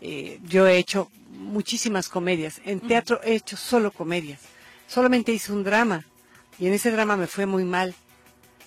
Eh, 0.00 0.40
yo 0.44 0.66
he 0.66 0.78
hecho 0.78 1.10
muchísimas 1.30 2.08
comedias. 2.08 2.60
En 2.64 2.80
teatro 2.80 3.20
he 3.22 3.34
hecho 3.34 3.56
solo 3.56 3.90
comedias. 3.90 4.40
Solamente 4.86 5.32
hice 5.32 5.52
un 5.52 5.62
drama 5.62 6.04
y 6.58 6.66
en 6.66 6.72
ese 6.72 6.90
drama 6.90 7.16
me 7.16 7.26
fue 7.26 7.46
muy 7.46 7.64
mal. 7.64 7.94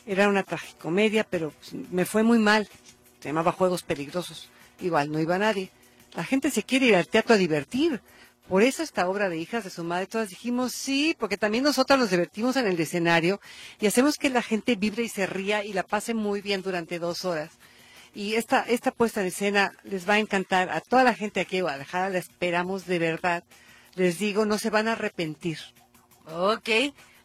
Era 0.06 0.30
una 0.30 0.44
tragicomedia, 0.44 1.24
pero 1.24 1.52
pues, 1.52 1.74
me 1.92 2.06
fue 2.06 2.24
muy 2.24 2.38
mal. 2.38 2.68
Se 3.20 3.30
llamaba 3.30 3.52
Juegos 3.52 3.82
Peligrosos. 3.82 4.50
Igual 4.80 5.12
no 5.12 5.20
iba 5.20 5.38
nadie. 5.40 5.72
La 6.14 6.24
gente 6.24 6.52
se 6.52 6.64
quiere 6.64 6.88
ir 6.88 6.96
al 6.96 7.08
teatro 7.08 7.34
a 7.34 7.38
divertir. 7.38 8.02
Por 8.48 8.62
eso 8.62 8.84
esta 8.84 9.08
obra 9.08 9.30
de 9.30 9.38
Hijas 9.38 9.64
de 9.64 9.70
su 9.70 9.84
Madre, 9.84 10.06
todas 10.06 10.30
dijimos 10.30 10.74
sí, 10.74 11.16
porque 11.18 11.38
también 11.38 11.64
nosotros 11.64 11.98
nos 11.98 12.10
divertimos 12.10 12.58
en 12.58 12.68
el 12.68 12.80
escenario 12.80 13.40
y 13.80 13.88
hacemos 13.88 14.18
que 14.18 14.30
la 14.30 14.42
gente 14.42 14.76
vibre 14.76 15.04
y 15.04 15.10
se 15.10 15.26
ría 15.26 15.64
y 15.64 15.72
la 15.74 15.84
pase 15.84 16.14
muy 16.14 16.42
bien 16.42 16.62
durante 16.62 17.00
dos 17.00 17.24
horas. 17.24 17.52
Y 18.14 18.36
esta, 18.36 18.62
esta 18.62 18.92
puesta 18.92 19.22
en 19.22 19.28
escena 19.28 19.74
les 19.84 20.08
va 20.08 20.16
a 20.16 20.20
encantar. 20.20 20.70
A 20.70 20.82
toda 20.82 21.04
la 21.04 21.16
gente 21.16 21.40
aquí 21.40 21.58
en 21.58 21.64
Guadalajara 21.64 22.10
la 22.10 22.20
esperamos 22.20 22.86
de 22.86 23.00
verdad. 23.00 23.44
Les 23.96 24.20
digo, 24.20 24.46
no 24.46 24.58
se 24.58 24.70
van 24.70 24.88
a 24.88 24.92
arrepentir. 24.92 25.58
Ok. 26.28 26.70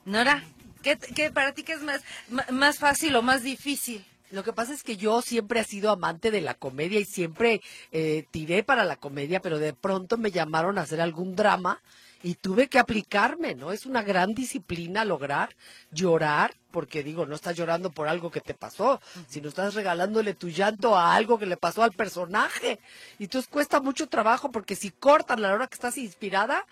Nora, 0.05 0.45
¿qué, 0.83 0.97
qué 0.97 1.31
para 1.31 1.53
ti 1.53 1.63
qué 1.63 1.75
es 1.75 1.83
más, 1.83 2.03
más 2.51 2.79
fácil 2.79 3.17
o 3.17 3.23
más 3.23 3.43
difícil? 3.43 4.05
Lo 4.31 4.45
que 4.45 4.53
pasa 4.53 4.75
es 4.75 4.83
que 4.83 4.97
yo 4.97 5.23
siempre 5.23 5.61
he 5.61 5.65
sido 5.65 5.91
amante 5.91 6.31
de 6.31 6.43
la 6.43 6.55
comedia 6.55 7.01
y 7.01 7.05
siempre 7.05 7.63
eh, 7.93 8.27
tiré 8.31 8.63
para 8.63 8.85
la 8.85 8.97
comedia, 8.97 9.41
pero 9.41 9.59
de 9.59 9.73
pronto 9.73 10.19
me 10.19 10.31
llamaron 10.31 10.79
a 10.79 10.83
hacer 10.83 11.01
algún 11.01 11.35
drama 11.35 11.81
y 12.23 12.35
tuve 12.35 12.69
que 12.69 12.79
aplicarme, 12.79 13.55
¿no? 13.55 13.73
Es 13.73 13.87
una 13.87 14.03
gran 14.03 14.35
disciplina 14.35 15.05
lograr 15.05 15.55
llorar, 15.93 16.55
porque 16.73 17.03
digo, 17.03 17.27
no 17.27 17.35
estás 17.35 17.57
llorando 17.57 17.91
por 17.91 18.09
algo 18.09 18.31
que 18.31 18.41
te 18.41 18.55
pasó, 18.55 19.01
sino 19.29 19.49
estás 19.49 19.75
regalándole 19.75 20.35
tu 20.35 20.49
llanto 20.49 20.97
a 20.97 21.15
algo 21.15 21.39
que 21.39 21.47
le 21.47 21.57
pasó 21.57 21.83
al 21.83 21.93
personaje. 21.93 22.81
Y 23.19 23.25
entonces 23.25 23.49
cuesta 23.49 23.81
mucho 23.81 24.09
trabajo, 24.09 24.51
porque 24.51 24.75
si 24.75 24.91
cortan 24.91 25.39
a 25.39 25.49
la 25.49 25.55
hora 25.55 25.69
que 25.69 25.75
estás 25.75 25.97
inspirada, 25.97 26.67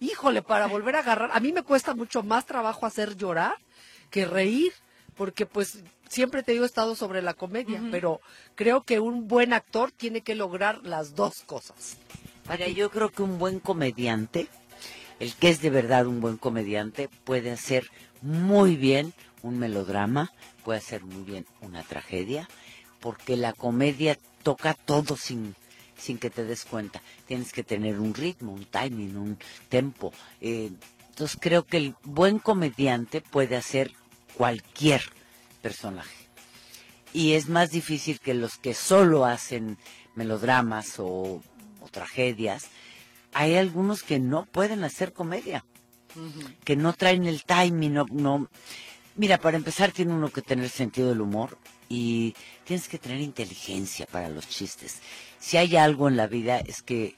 híjole, 0.00 0.40
para 0.40 0.66
volver 0.66 0.96
a 0.96 1.00
agarrar, 1.00 1.30
a 1.32 1.40
mí 1.40 1.52
me 1.52 1.62
cuesta 1.62 1.94
mucho 1.94 2.22
más 2.22 2.46
trabajo 2.46 2.86
hacer 2.86 3.16
llorar 3.16 3.56
que 4.10 4.24
reír, 4.24 4.72
porque 5.16 5.46
pues 5.46 5.82
siempre 6.08 6.42
te 6.42 6.52
digo 6.52 6.64
he 6.64 6.66
estado 6.66 6.94
sobre 6.94 7.22
la 7.22 7.34
comedia, 7.34 7.82
pero 7.90 8.20
creo 8.54 8.82
que 8.82 9.00
un 9.00 9.28
buen 9.28 9.52
actor 9.52 9.90
tiene 9.92 10.20
que 10.20 10.34
lograr 10.34 10.80
las 10.84 11.14
dos 11.14 11.42
cosas. 11.46 11.96
Mira, 12.50 12.68
yo 12.68 12.90
creo 12.90 13.10
que 13.10 13.22
un 13.22 13.38
buen 13.38 13.60
comediante, 13.60 14.48
el 15.20 15.34
que 15.34 15.48
es 15.48 15.60
de 15.62 15.70
verdad 15.70 16.06
un 16.06 16.20
buen 16.20 16.36
comediante, 16.36 17.08
puede 17.24 17.50
hacer 17.50 17.86
muy 18.20 18.76
bien 18.76 19.12
un 19.42 19.58
melodrama, 19.58 20.32
puede 20.64 20.78
hacer 20.78 21.04
muy 21.04 21.22
bien 21.22 21.46
una 21.60 21.82
tragedia, 21.82 22.48
porque 23.00 23.36
la 23.36 23.52
comedia 23.52 24.18
toca 24.42 24.74
todo 24.74 25.16
sin, 25.16 25.54
sin 25.96 26.18
que 26.18 26.30
te 26.30 26.44
des 26.44 26.64
cuenta. 26.64 27.02
Tienes 27.26 27.52
que 27.52 27.64
tener 27.64 27.98
un 27.98 28.14
ritmo, 28.14 28.52
un 28.52 28.64
timing, 28.64 29.16
un 29.16 29.38
tempo. 29.68 30.12
eh, 30.40 30.70
entonces 31.10 31.38
creo 31.38 31.66
que 31.66 31.76
el 31.76 31.94
buen 32.04 32.38
comediante 32.38 33.20
puede 33.20 33.54
hacer 33.54 33.92
cualquier 34.34 35.02
personaje. 35.60 36.10
Y 37.12 37.32
es 37.34 37.48
más 37.48 37.70
difícil 37.70 38.20
que 38.20 38.34
los 38.34 38.56
que 38.56 38.74
solo 38.74 39.24
hacen 39.26 39.76
melodramas 40.14 40.98
o, 40.98 41.42
o 41.80 41.88
tragedias. 41.90 42.66
Hay 43.34 43.54
algunos 43.56 44.02
que 44.02 44.18
no 44.18 44.46
pueden 44.46 44.84
hacer 44.84 45.12
comedia, 45.12 45.64
que 46.64 46.76
no 46.76 46.92
traen 46.92 47.26
el 47.26 47.44
timing, 47.44 47.94
no, 47.94 48.06
no. 48.10 48.48
Mira, 49.16 49.38
para 49.38 49.56
empezar 49.58 49.92
tiene 49.92 50.12
uno 50.14 50.30
que 50.30 50.40
tener 50.42 50.68
sentido 50.70 51.10
del 51.10 51.20
humor 51.20 51.58
y 51.88 52.34
tienes 52.64 52.88
que 52.88 52.98
tener 52.98 53.20
inteligencia 53.20 54.06
para 54.06 54.28
los 54.30 54.48
chistes. 54.48 55.00
Si 55.38 55.56
hay 55.58 55.76
algo 55.76 56.08
en 56.08 56.16
la 56.16 56.26
vida 56.26 56.58
es 56.60 56.82
que 56.82 57.14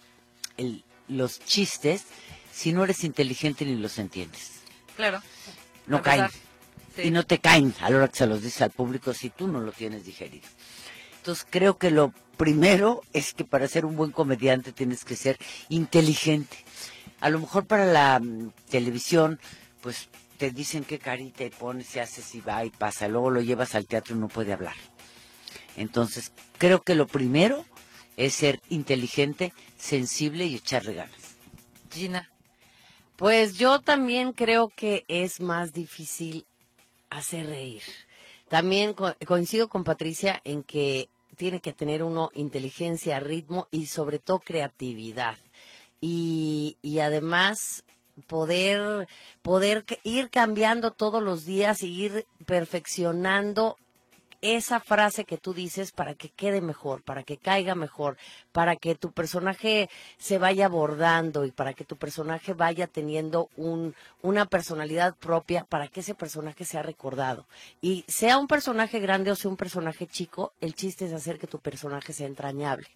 el- 0.56 0.84
los 1.08 1.38
chistes, 1.40 2.04
si 2.52 2.72
no 2.72 2.82
eres 2.82 3.04
inteligente 3.04 3.64
ni 3.64 3.76
los 3.76 3.98
entiendes, 3.98 4.50
Claro. 4.96 5.20
no 5.86 6.02
caen. 6.02 6.26
pesar. 6.26 6.40
Sí. 6.94 7.02
Y 7.02 7.10
no 7.10 7.24
te 7.24 7.38
caen 7.38 7.74
a 7.80 7.90
la 7.90 7.96
hora 7.96 8.08
que 8.08 8.16
se 8.16 8.26
los 8.26 8.42
dices 8.42 8.62
al 8.62 8.70
público 8.70 9.12
si 9.14 9.30
tú 9.30 9.48
no 9.48 9.60
lo 9.60 9.72
tienes 9.72 10.04
digerido. 10.04 10.46
Entonces 11.16 11.46
creo 11.48 11.78
que 11.78 11.90
lo 11.90 12.12
primero 12.36 13.02
es 13.12 13.32
que 13.32 13.44
para 13.44 13.66
ser 13.68 13.86
un 13.86 13.96
buen 13.96 14.10
comediante 14.10 14.72
tienes 14.72 15.04
que 15.04 15.16
ser 15.16 15.38
inteligente. 15.68 16.56
A 17.20 17.30
lo 17.30 17.40
mejor 17.40 17.66
para 17.66 17.86
la 17.86 18.20
mm, 18.20 18.50
televisión, 18.68 19.40
pues 19.80 20.08
te 20.36 20.50
dicen 20.50 20.84
qué 20.84 20.98
carita 20.98 21.44
y 21.44 21.50
pones 21.50 21.96
y 21.96 22.00
haces 22.00 22.34
y 22.34 22.40
va 22.40 22.64
y 22.64 22.70
pasa. 22.70 23.08
Luego 23.08 23.30
lo 23.30 23.40
llevas 23.40 23.74
al 23.74 23.86
teatro 23.86 24.14
y 24.14 24.18
no 24.18 24.28
puede 24.28 24.52
hablar. 24.52 24.76
Entonces 25.76 26.32
creo 26.58 26.82
que 26.82 26.94
lo 26.94 27.06
primero 27.06 27.64
es 28.16 28.34
ser 28.34 28.60
inteligente, 28.68 29.52
sensible 29.78 30.44
y 30.44 30.56
echarle 30.56 30.94
ganas. 30.94 31.36
Gina. 31.90 32.30
Pues 33.16 33.56
yo 33.56 33.80
también 33.80 34.32
creo 34.32 34.68
que 34.68 35.04
es 35.08 35.40
más 35.40 35.72
difícil 35.72 36.46
hacer 37.10 37.46
reír. 37.46 37.82
También 38.48 38.94
co- 38.94 39.14
coincido 39.26 39.68
con 39.68 39.84
Patricia 39.84 40.40
en 40.44 40.62
que 40.62 41.08
tiene 41.36 41.60
que 41.60 41.72
tener 41.72 42.02
uno 42.02 42.30
inteligencia, 42.34 43.20
ritmo 43.20 43.68
y 43.70 43.86
sobre 43.86 44.18
todo 44.18 44.40
creatividad. 44.40 45.36
Y, 46.00 46.76
y 46.82 46.98
además 47.00 47.84
poder, 48.26 49.08
poder 49.42 49.84
ir 50.04 50.30
cambiando 50.30 50.92
todos 50.92 51.22
los 51.22 51.44
días 51.44 51.82
y 51.82 51.92
ir 51.92 52.26
perfeccionando 52.46 53.76
esa 54.44 54.78
frase 54.78 55.24
que 55.24 55.38
tú 55.38 55.54
dices 55.54 55.90
para 55.90 56.14
que 56.14 56.28
quede 56.28 56.60
mejor, 56.60 57.02
para 57.02 57.22
que 57.22 57.38
caiga 57.38 57.74
mejor, 57.74 58.18
para 58.52 58.76
que 58.76 58.94
tu 58.94 59.10
personaje 59.10 59.88
se 60.18 60.36
vaya 60.36 60.66
abordando 60.66 61.46
y 61.46 61.50
para 61.50 61.72
que 61.72 61.84
tu 61.84 61.96
personaje 61.96 62.52
vaya 62.52 62.86
teniendo 62.86 63.48
un, 63.56 63.94
una 64.20 64.44
personalidad 64.44 65.16
propia, 65.16 65.64
para 65.64 65.88
que 65.88 66.00
ese 66.00 66.14
personaje 66.14 66.66
sea 66.66 66.82
recordado. 66.82 67.46
Y 67.80 68.04
sea 68.06 68.36
un 68.36 68.46
personaje 68.46 69.00
grande 69.00 69.30
o 69.30 69.34
sea 69.34 69.50
un 69.50 69.56
personaje 69.56 70.06
chico, 70.06 70.52
el 70.60 70.74
chiste 70.74 71.06
es 71.06 71.14
hacer 71.14 71.38
que 71.38 71.46
tu 71.46 71.58
personaje 71.58 72.12
sea 72.12 72.26
entrañable. 72.26 72.88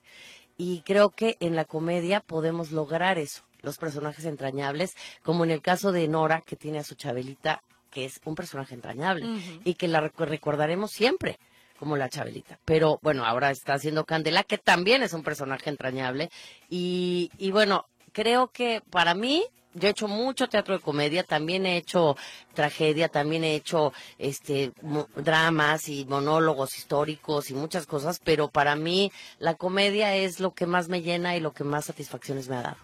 y 0.58 0.82
creo 0.82 1.10
que 1.10 1.36
en 1.40 1.54
la 1.54 1.64
comedia 1.64 2.20
podemos 2.20 2.72
lograr 2.72 3.16
eso, 3.16 3.44
los 3.62 3.78
personajes 3.78 4.24
entrañables, 4.24 4.96
como 5.22 5.44
en 5.44 5.50
el 5.52 5.62
caso 5.62 5.92
de 5.92 6.08
Nora, 6.08 6.42
que 6.42 6.56
tiene 6.56 6.80
a 6.80 6.84
su 6.84 6.94
Chabelita, 6.94 7.62
que 7.98 8.04
es 8.04 8.20
un 8.24 8.36
personaje 8.36 8.76
entrañable 8.76 9.26
y 9.64 9.74
que 9.74 9.88
la 9.88 10.00
recordaremos 10.00 10.92
siempre 10.92 11.40
como 11.80 11.96
la 11.96 12.08
Chabelita. 12.08 12.56
Pero 12.64 13.00
bueno, 13.02 13.24
ahora 13.24 13.50
está 13.50 13.74
haciendo 13.74 14.04
Candela, 14.04 14.44
que 14.44 14.56
también 14.56 15.02
es 15.02 15.14
un 15.14 15.24
personaje 15.24 15.68
entrañable. 15.68 16.30
Y, 16.70 17.32
y 17.38 17.50
bueno, 17.50 17.86
creo 18.12 18.52
que 18.52 18.82
para 18.90 19.14
mí, 19.14 19.44
yo 19.74 19.88
he 19.88 19.90
hecho 19.90 20.06
mucho 20.06 20.48
teatro 20.48 20.74
de 20.76 20.80
comedia, 20.80 21.24
también 21.24 21.66
he 21.66 21.76
hecho 21.76 22.16
tragedia, 22.54 23.08
también 23.08 23.42
he 23.42 23.56
hecho 23.56 23.92
este 24.16 24.72
dramas 25.16 25.88
y 25.88 26.04
monólogos 26.04 26.78
históricos 26.78 27.50
y 27.50 27.54
muchas 27.54 27.84
cosas, 27.86 28.20
pero 28.22 28.48
para 28.48 28.76
mí 28.76 29.10
la 29.40 29.54
comedia 29.54 30.14
es 30.14 30.38
lo 30.38 30.52
que 30.54 30.66
más 30.66 30.88
me 30.88 31.02
llena 31.02 31.36
y 31.36 31.40
lo 31.40 31.52
que 31.52 31.64
más 31.64 31.86
satisfacciones 31.86 32.48
me 32.48 32.56
ha 32.56 32.62
dado. 32.62 32.76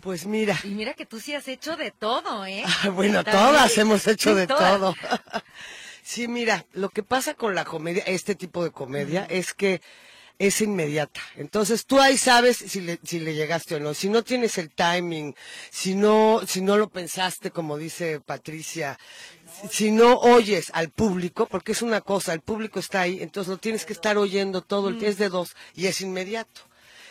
Pues 0.00 0.26
mira, 0.26 0.58
Y 0.62 0.68
mira 0.68 0.94
que 0.94 1.06
tú 1.06 1.18
sí 1.20 1.34
has 1.34 1.48
hecho 1.48 1.76
de 1.76 1.90
todo, 1.90 2.46
¿eh? 2.46 2.62
Ah, 2.64 2.88
bueno, 2.90 3.24
También. 3.24 3.46
todas 3.46 3.78
hemos 3.78 4.06
hecho 4.06 4.34
de 4.34 4.46
Todas. 4.46 4.78
todo. 4.78 4.94
sí, 6.02 6.28
mira, 6.28 6.64
lo 6.72 6.88
que 6.90 7.02
pasa 7.02 7.34
con 7.34 7.54
la 7.54 7.64
comedia, 7.64 8.04
este 8.06 8.34
tipo 8.34 8.62
de 8.64 8.70
comedia, 8.70 9.26
es 9.28 9.54
que 9.54 9.80
es 10.38 10.60
inmediata. 10.60 11.20
Entonces 11.34 11.84
tú 11.84 11.98
ahí 12.00 12.16
sabes 12.16 12.58
si 12.58 12.80
le, 12.80 13.00
si 13.02 13.18
le 13.18 13.34
llegaste 13.34 13.74
o 13.74 13.80
no. 13.80 13.92
Si 13.92 14.08
no 14.08 14.22
tienes 14.22 14.56
el 14.56 14.70
timing, 14.70 15.34
si 15.70 15.96
no, 15.96 16.42
si 16.46 16.60
no 16.60 16.76
lo 16.76 16.88
pensaste, 16.88 17.50
como 17.50 17.76
dice 17.76 18.20
Patricia, 18.20 18.96
si- 19.68 19.90
no 19.90 20.14
oyes 20.18 20.70
al 20.74 20.90
público, 20.90 21.46
porque 21.46 21.72
es 21.72 21.82
una 21.82 22.02
cosa, 22.02 22.34
el 22.34 22.40
público 22.40 22.78
está 22.78 23.00
ahí, 23.00 23.20
entonces 23.20 23.50
lo 23.50 23.58
tienes 23.58 23.84
que 23.84 23.92
estar 23.92 24.16
oyendo 24.16 24.62
todo 24.62 24.90
el 24.90 25.02
es 25.02 25.18
de 25.18 25.28
dos 25.28 25.56
y 25.74 25.86
es 25.86 26.00
inmediato. 26.02 26.67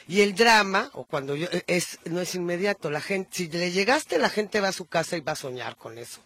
Y 0.08 0.22
el 0.22 0.36
drama, 0.36 0.90
o 0.94 1.04
cuando 1.04 1.36
yo, 1.36 1.48
es, 1.68 2.00
no 2.06 2.22
es 2.22 2.34
inmediato, 2.36 2.90
la 2.90 3.02
gente, 3.02 3.30
si 3.34 3.48
le 3.50 3.72
llegaste, 3.72 4.18
la 4.18 4.30
gente 4.30 4.62
va 4.62 4.70
a 4.70 4.74
su 4.74 4.86
casa 4.86 5.18
y 5.18 5.22
va 5.22 5.34
a 5.34 5.36
soñar 5.36 5.76
con 5.76 5.98
eso. 5.98 6.22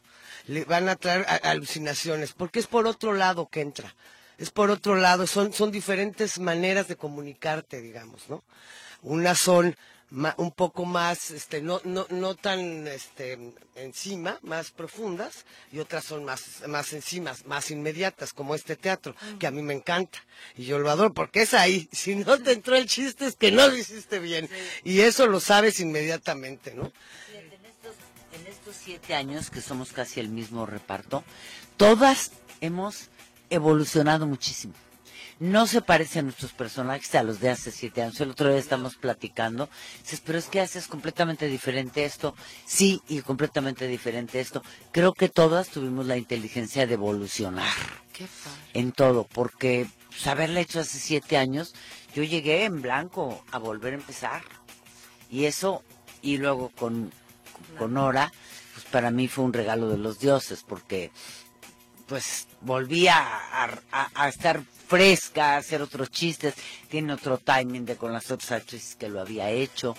Le 0.48 0.66
van 0.66 0.88
a 0.88 0.96
traer 0.96 1.26
alucinaciones, 1.44 2.34
porque 2.34 2.60
es 2.60 2.68
por 2.68 2.86
otro 2.86 3.14
lado 3.14 3.50
que 3.50 3.62
entra. 3.62 3.96
Es 4.38 4.52
por 4.52 4.70
otro 4.70 4.96
lado, 4.96 5.28
son, 5.28 5.54
son 5.54 5.72
diferentes 5.72 6.40
maneras 6.40 6.88
de 6.88 6.96
comunicarte, 6.96 7.82
digamos, 7.82 8.30
¿no? 8.30 8.44
Unas 9.02 9.40
son 9.40 9.76
ma- 10.12 10.36
un 10.38 10.52
poco 10.52 10.86
más, 10.86 11.32
este, 11.32 11.62
no, 11.62 11.82
no, 11.84 12.06
no 12.10 12.36
tan, 12.36 12.88
este, 12.88 13.38
encima, 13.76 14.38
más 14.44 14.72
profundas, 14.72 15.46
y 15.72 15.80
otras 15.80 16.04
son 16.06 16.24
más, 16.26 16.68
más 16.68 16.94
encima, 16.94 17.34
más 17.46 17.72
inmediatas, 17.72 18.34
como 18.34 18.54
este 18.56 18.76
teatro, 18.76 19.16
que 19.40 19.48
a 19.48 19.52
mí 19.52 19.62
me 19.62 19.74
encanta. 19.74 20.20
Y 20.56 20.66
yo 20.66 20.80
lo 20.80 20.92
adoro, 20.92 21.14
porque 21.14 21.42
es 21.42 21.54
ahí. 21.54 21.90
Si 21.94 22.16
no 22.16 22.38
te 22.40 22.52
entró 22.52 22.76
el 22.76 22.86
chiste, 22.88 23.26
es 23.26 23.36
que 23.36 23.52
no 23.52 23.68
lo 23.68 23.76
hiciste 23.76 24.20
bien. 24.20 24.50
Y 24.84 25.02
eso 25.02 25.28
lo 25.28 25.40
sabes 25.40 25.80
inmediatamente, 25.80 26.74
¿no? 26.76 26.92
Fíjate, 27.28 27.56
en 27.56 27.66
estos, 27.66 27.96
en 28.34 28.48
estos 28.48 28.76
siete 28.76 29.16
años, 29.16 29.50
que 29.50 29.62
somos 29.62 29.92
casi 29.92 30.20
el 30.20 30.30
mismo 30.30 30.66
reparto, 30.66 31.24
todas 31.78 32.32
hemos 32.60 33.10
evolucionado 33.50 34.28
muchísimo. 34.28 34.74
No 35.42 35.66
se 35.66 35.82
parecen 35.82 36.26
nuestros 36.26 36.52
personajes 36.52 37.16
a 37.16 37.24
los 37.24 37.40
de 37.40 37.50
hace 37.50 37.72
siete 37.72 38.04
años. 38.04 38.22
El 38.22 38.30
otro 38.30 38.50
día 38.50 38.60
estamos 38.60 38.96
platicando. 38.96 39.70
Dices, 40.04 40.22
pero 40.24 40.38
es 40.38 40.46
que 40.46 40.62
haces 40.62 40.88
completamente 40.88 41.48
diferente 41.48 42.06
esto. 42.06 42.36
Sí, 42.68 43.02
y 43.08 43.22
completamente 43.22 43.88
diferente 43.88 44.40
esto. 44.40 44.62
Creo 44.92 45.14
que 45.14 45.30
todas 45.30 45.70
tuvimos 45.70 46.06
la 46.06 46.16
inteligencia 46.18 46.86
de 46.86 46.94
evolucionar 46.94 47.74
Qué 48.14 48.28
en 48.76 48.92
todo, 48.92 49.24
porque 49.34 49.88
pues, 50.10 50.28
haberla 50.28 50.60
hecho 50.60 50.80
hace 50.80 51.00
siete 51.00 51.38
años, 51.38 51.74
yo 52.14 52.22
llegué 52.22 52.66
en 52.66 52.84
blanco 52.84 53.44
a 53.52 53.58
volver 53.58 53.94
a 53.94 53.98
empezar. 53.98 54.44
Y 55.32 55.46
eso, 55.46 55.84
y 56.22 56.38
luego 56.38 56.70
con, 56.70 57.12
con 57.80 57.96
Nora, 57.96 58.32
pues 58.76 58.86
para 58.92 59.10
mí 59.10 59.28
fue 59.28 59.44
un 59.46 59.54
regalo 59.54 59.90
de 59.90 59.98
los 59.98 60.20
dioses, 60.20 60.62
porque 60.62 61.10
pues 62.06 62.48
volví 62.62 63.08
a, 63.08 63.18
a- 63.92 64.10
a 64.14 64.30
estar 64.30 64.62
fresca, 64.92 65.56
hacer 65.56 65.82
otros 65.82 66.12
chistes, 66.12 66.54
tiene 66.90 67.14
otro 67.14 67.38
timing 67.38 67.86
de 67.86 67.96
con 67.96 68.12
las 68.12 68.30
otras 68.30 68.52
actrices 68.52 68.98
que 68.98 69.08
lo 69.08 69.22
había 69.22 69.50
hecho. 69.50 69.96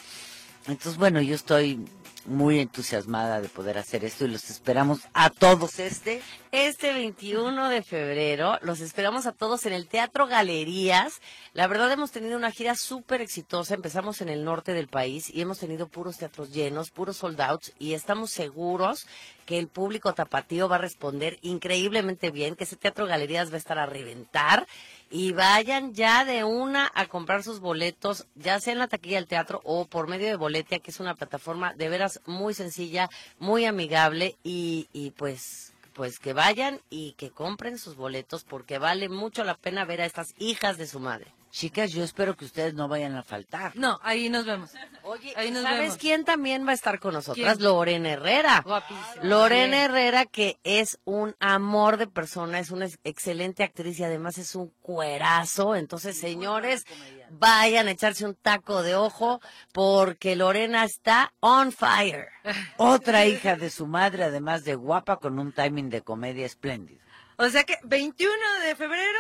Entonces, 0.66 0.98
bueno, 0.98 1.22
yo 1.22 1.34
estoy 1.34 1.82
muy 2.26 2.60
entusiasmada 2.60 3.40
de 3.40 3.48
poder 3.48 3.78
hacer 3.78 4.04
esto 4.04 4.24
y 4.24 4.28
los 4.28 4.50
esperamos 4.50 5.00
a 5.12 5.30
todos 5.30 5.78
este 5.78 6.22
Este 6.52 6.92
21 6.92 7.68
de 7.68 7.82
febrero 7.82 8.58
los 8.62 8.80
esperamos 8.80 9.26
a 9.26 9.32
todos 9.32 9.66
en 9.66 9.72
el 9.72 9.86
Teatro 9.86 10.26
Galerías. 10.26 11.20
La 11.52 11.66
verdad 11.66 11.90
hemos 11.90 12.12
tenido 12.12 12.36
una 12.36 12.50
gira 12.50 12.74
súper 12.74 13.20
exitosa. 13.20 13.74
Empezamos 13.74 14.20
en 14.20 14.28
el 14.28 14.44
norte 14.44 14.72
del 14.72 14.88
país 14.88 15.30
y 15.30 15.40
hemos 15.40 15.58
tenido 15.58 15.88
puros 15.88 16.18
teatros 16.18 16.52
llenos, 16.52 16.90
puros 16.90 17.16
sold 17.16 17.40
outs 17.40 17.72
y 17.78 17.94
estamos 17.94 18.30
seguros 18.30 19.06
que 19.46 19.58
el 19.58 19.68
público 19.68 20.14
tapatío 20.14 20.68
va 20.68 20.76
a 20.76 20.78
responder 20.78 21.38
increíblemente 21.42 22.30
bien, 22.30 22.54
que 22.54 22.64
ese 22.64 22.76
Teatro 22.76 23.06
Galerías 23.06 23.50
va 23.50 23.54
a 23.54 23.58
estar 23.58 23.78
a 23.78 23.86
reventar 23.86 24.66
y 25.14 25.32
vayan 25.32 25.92
ya 25.92 26.24
de 26.24 26.42
una 26.42 26.90
a 26.94 27.06
comprar 27.06 27.42
sus 27.42 27.60
boletos, 27.60 28.26
ya 28.34 28.58
sea 28.60 28.72
en 28.72 28.78
la 28.78 28.88
taquilla 28.88 29.16
del 29.16 29.26
teatro 29.26 29.60
o 29.62 29.84
por 29.84 30.08
medio 30.08 30.26
de 30.26 30.36
Boletia, 30.36 30.78
que 30.78 30.90
es 30.90 31.00
una 31.00 31.14
plataforma 31.14 31.74
de 31.74 31.90
veras 31.90 32.22
muy 32.24 32.54
sencilla, 32.54 33.10
muy 33.38 33.66
amigable 33.66 34.36
y, 34.42 34.88
y 34.94 35.10
pues 35.10 35.74
pues 35.92 36.18
que 36.18 36.32
vayan 36.32 36.80
y 36.88 37.12
que 37.12 37.30
compren 37.30 37.78
sus 37.78 37.96
boletos 37.96 38.44
porque 38.44 38.78
vale 38.78 39.10
mucho 39.10 39.44
la 39.44 39.54
pena 39.58 39.84
ver 39.84 40.00
a 40.00 40.06
estas 40.06 40.34
hijas 40.38 40.78
de 40.78 40.86
su 40.86 40.98
madre. 40.98 41.26
Chicas, 41.52 41.92
yo 41.92 42.02
espero 42.02 42.34
que 42.34 42.46
ustedes 42.46 42.72
no 42.72 42.88
vayan 42.88 43.14
a 43.14 43.22
faltar. 43.22 43.72
No, 43.76 44.00
ahí 44.02 44.30
nos 44.30 44.46
vemos. 44.46 44.70
Oye, 45.02 45.34
Ahí 45.36 45.50
nos 45.50 45.62
¿sabes 45.64 45.80
vemos. 45.80 45.96
quién 45.98 46.24
también 46.24 46.66
va 46.66 46.70
a 46.70 46.74
estar 46.74 46.98
con 46.98 47.12
nosotras? 47.12 47.58
¿Quién? 47.58 47.62
Lorena 47.68 48.08
Herrera. 48.08 48.62
Guapísima. 48.64 49.22
Lorena. 49.22 49.84
Herrera, 49.84 50.24
que 50.24 50.58
es 50.64 50.98
un 51.04 51.36
amor 51.40 51.98
de 51.98 52.06
persona, 52.06 52.58
es 52.58 52.70
una 52.70 52.86
ex- 52.86 52.98
excelente 53.04 53.64
actriz 53.64 54.00
y 54.00 54.04
además 54.04 54.38
es 54.38 54.54
un 54.54 54.72
cuerazo. 54.80 55.76
Entonces, 55.76 56.18
señores, 56.18 56.84
vayan 57.30 57.86
a 57.86 57.90
echarse 57.90 58.24
un 58.24 58.34
taco 58.34 58.82
de 58.82 58.94
ojo 58.96 59.42
porque 59.72 60.36
Lorena 60.36 60.84
está 60.84 61.34
on 61.40 61.70
fire. 61.70 62.28
Otra 62.78 63.26
hija 63.26 63.56
de 63.56 63.68
su 63.68 63.86
madre, 63.86 64.24
además 64.24 64.64
de 64.64 64.74
guapa, 64.74 65.18
con 65.18 65.38
un 65.38 65.52
timing 65.52 65.90
de 65.90 66.00
comedia 66.00 66.46
espléndido. 66.46 67.02
O 67.36 67.46
sea 67.50 67.64
que 67.64 67.76
21 67.84 68.32
de 68.66 68.74
febrero, 68.74 69.18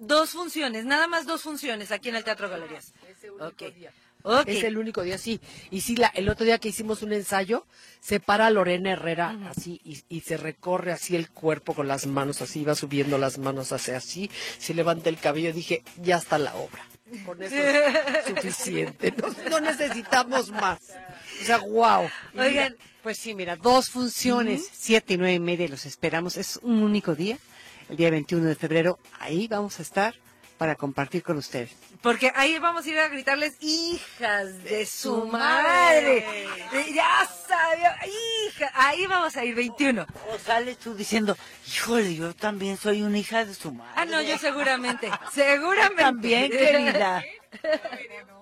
dos 0.00 0.30
funciones, 0.30 0.84
nada 0.84 1.06
más 1.06 1.26
dos 1.26 1.42
funciones 1.42 1.92
aquí 1.92 2.08
en 2.08 2.16
el 2.16 2.24
Teatro 2.24 2.48
Galerías. 2.48 2.92
Ok. 3.40 3.62
Ok. 4.22 4.48
Es 4.48 4.64
el 4.64 4.76
único 4.76 5.02
día, 5.02 5.16
sí. 5.16 5.40
Y 5.70 5.80
sí, 5.80 5.96
la, 5.96 6.08
el 6.08 6.28
otro 6.28 6.44
día 6.44 6.58
que 6.58 6.68
hicimos 6.68 7.02
un 7.02 7.12
ensayo, 7.14 7.66
se 8.00 8.20
para 8.20 8.50
Lorena 8.50 8.92
Herrera 8.92 9.34
así 9.48 9.80
y, 9.82 10.02
y 10.10 10.20
se 10.20 10.36
recorre 10.36 10.92
así 10.92 11.16
el 11.16 11.30
cuerpo 11.30 11.74
con 11.74 11.88
las 11.88 12.06
manos, 12.06 12.42
así 12.42 12.62
va 12.62 12.74
subiendo 12.74 13.16
las 13.16 13.38
manos 13.38 13.72
hacia 13.72 13.96
así, 13.96 14.30
se 14.58 14.74
levanta 14.74 15.08
el 15.08 15.18
cabello. 15.18 15.54
Dije, 15.54 15.82
ya 16.02 16.16
está 16.16 16.36
la 16.36 16.54
obra. 16.54 16.84
Con 17.24 17.42
eso 17.42 17.54
es 17.56 18.24
suficiente. 18.26 19.12
No, 19.16 19.28
no 19.48 19.60
necesitamos 19.60 20.50
más. 20.50 20.80
O 21.40 21.44
sea, 21.44 21.58
wow. 21.58 22.08
Oigan, 22.38 22.76
Pues 23.02 23.16
sí, 23.16 23.34
mira, 23.34 23.56
dos 23.56 23.88
funciones, 23.88 24.68
siete 24.70 25.14
y 25.14 25.16
nueve 25.16 25.34
y 25.34 25.40
media, 25.40 25.66
los 25.68 25.86
esperamos. 25.86 26.36
Es 26.36 26.58
un 26.62 26.82
único 26.82 27.14
día, 27.14 27.38
el 27.90 27.96
día 27.96 28.10
21 28.10 28.46
de 28.46 28.54
febrero. 28.54 28.98
Ahí 29.18 29.48
vamos 29.48 29.78
a 29.78 29.82
estar 29.82 30.14
para 30.58 30.74
compartir 30.76 31.22
con 31.22 31.38
ustedes. 31.38 31.70
porque 32.02 32.30
ahí 32.34 32.58
vamos 32.58 32.84
a 32.84 32.88
ir 32.90 32.98
a 32.98 33.08
gritarles 33.08 33.56
hijas 33.60 34.62
de 34.62 34.84
su 34.86 35.26
madre. 35.26 36.24
Ya 36.94 37.26
sabía, 37.48 37.96
hija. 38.46 38.70
Ahí 38.74 39.06
vamos 39.06 39.36
a 39.36 39.44
ir 39.44 39.54
21. 39.54 40.06
O 40.32 40.38
sales 40.38 40.76
tú 40.78 40.94
diciendo, 40.94 41.36
híjole, 41.66 42.14
yo 42.14 42.34
también 42.34 42.76
soy 42.76 43.02
una 43.02 43.18
hija 43.18 43.44
de 43.44 43.54
su 43.54 43.72
madre. 43.72 43.92
Ah, 43.96 44.04
no, 44.04 44.20
yo 44.22 44.36
seguramente. 44.38 45.10
Seguramente. 45.32 46.02
También, 46.02 46.50
querida. 46.50 47.22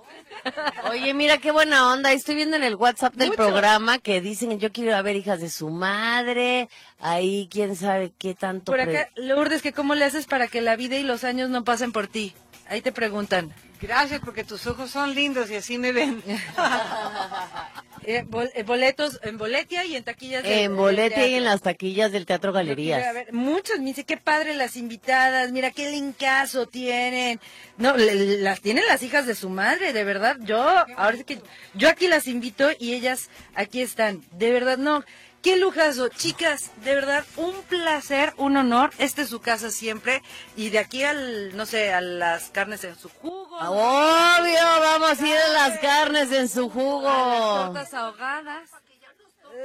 Oye, 0.90 1.14
mira 1.14 1.38
qué 1.38 1.50
buena 1.50 1.92
onda. 1.92 2.12
Estoy 2.12 2.34
viendo 2.34 2.56
en 2.56 2.64
el 2.64 2.74
WhatsApp 2.74 3.14
del 3.14 3.32
programa 3.32 3.98
que 3.98 4.20
dicen 4.20 4.58
yo 4.58 4.72
quiero 4.72 4.90
ir 4.90 4.96
a 4.96 5.02
ver 5.02 5.16
hijas 5.16 5.40
de 5.40 5.50
su 5.50 5.70
madre. 5.70 6.68
Ahí 7.00 7.48
quién 7.50 7.76
sabe 7.76 8.12
qué 8.18 8.34
tanto. 8.34 8.72
Por 8.72 8.80
acá, 8.80 9.08
Lourdes, 9.16 9.62
que 9.62 9.72
cómo 9.72 9.94
le 9.94 10.04
haces 10.04 10.26
para 10.26 10.48
que 10.48 10.60
la 10.60 10.76
vida 10.76 10.96
y 10.96 11.02
los 11.02 11.24
años 11.24 11.50
no 11.50 11.64
pasen 11.64 11.92
por 11.92 12.06
ti. 12.06 12.34
Ahí 12.68 12.80
te 12.80 12.92
preguntan. 12.92 13.52
Gracias 13.80 14.20
porque 14.24 14.44
tus 14.44 14.66
ojos 14.66 14.90
son 14.90 15.14
lindos 15.14 15.50
y 15.50 15.56
así 15.56 15.78
me 15.78 15.92
ven. 15.92 16.22
Eh, 18.04 18.24
bol- 18.26 18.50
eh, 18.54 18.62
boletos 18.62 19.20
en 19.22 19.36
Boletia 19.36 19.84
y 19.84 19.94
en 19.94 20.02
taquillas. 20.02 20.42
de- 20.42 20.62
En 20.62 20.70
del 20.70 20.76
Boletia 20.76 21.26
y 21.26 21.34
en 21.34 21.44
las 21.44 21.60
taquillas 21.60 22.10
del 22.10 22.24
Teatro 22.24 22.52
quiero 22.52 22.66
Galerías. 22.68 23.06
a 23.06 23.12
ver, 23.12 23.32
muchos 23.34 23.80
me 23.80 23.86
dicen, 23.86 24.04
qué 24.04 24.16
padre 24.16 24.54
las 24.54 24.76
invitadas, 24.76 25.52
mira 25.52 25.72
qué 25.72 25.90
linkazo 25.90 26.64
tienen. 26.66 27.38
No, 27.76 27.94
le- 27.98 28.38
las 28.38 28.62
tienen 28.62 28.86
las 28.86 29.02
hijas 29.02 29.26
de 29.26 29.34
su 29.34 29.50
madre, 29.50 29.92
de 29.92 30.04
verdad. 30.04 30.36
Yo, 30.40 30.58
ahora 30.96 31.22
que 31.22 31.38
yo 31.74 31.88
aquí 31.90 32.08
las 32.08 32.28
invito 32.28 32.70
y 32.78 32.94
ellas 32.94 33.28
aquí 33.54 33.82
están. 33.82 34.22
De 34.30 34.52
verdad, 34.52 34.78
no, 34.78 35.04
Qué 35.42 35.56
lujazo, 35.56 36.08
chicas, 36.08 36.72
de 36.82 36.94
verdad, 36.96 37.24
un 37.36 37.54
placer, 37.62 38.34
un 38.38 38.56
honor. 38.56 38.90
Este 38.98 39.22
es 39.22 39.28
su 39.28 39.40
casa 39.40 39.70
siempre. 39.70 40.22
Y 40.56 40.70
de 40.70 40.80
aquí 40.80 41.04
al, 41.04 41.56
no 41.56 41.64
sé, 41.64 41.92
a 41.92 42.00
las 42.00 42.50
carnes 42.50 42.82
en 42.84 42.96
su 42.96 43.08
jugo. 43.08 43.56
Obvio, 43.56 44.60
vamos 44.80 45.20
a 45.20 45.26
ir 45.26 45.36
a 45.36 45.48
las 45.48 45.78
carnes 45.78 46.32
en 46.32 46.48
su 46.48 46.68
jugo. 46.68 47.08
A 47.08 47.28
las 47.36 47.66
tortas 47.66 47.94
ahogadas. 47.94 48.70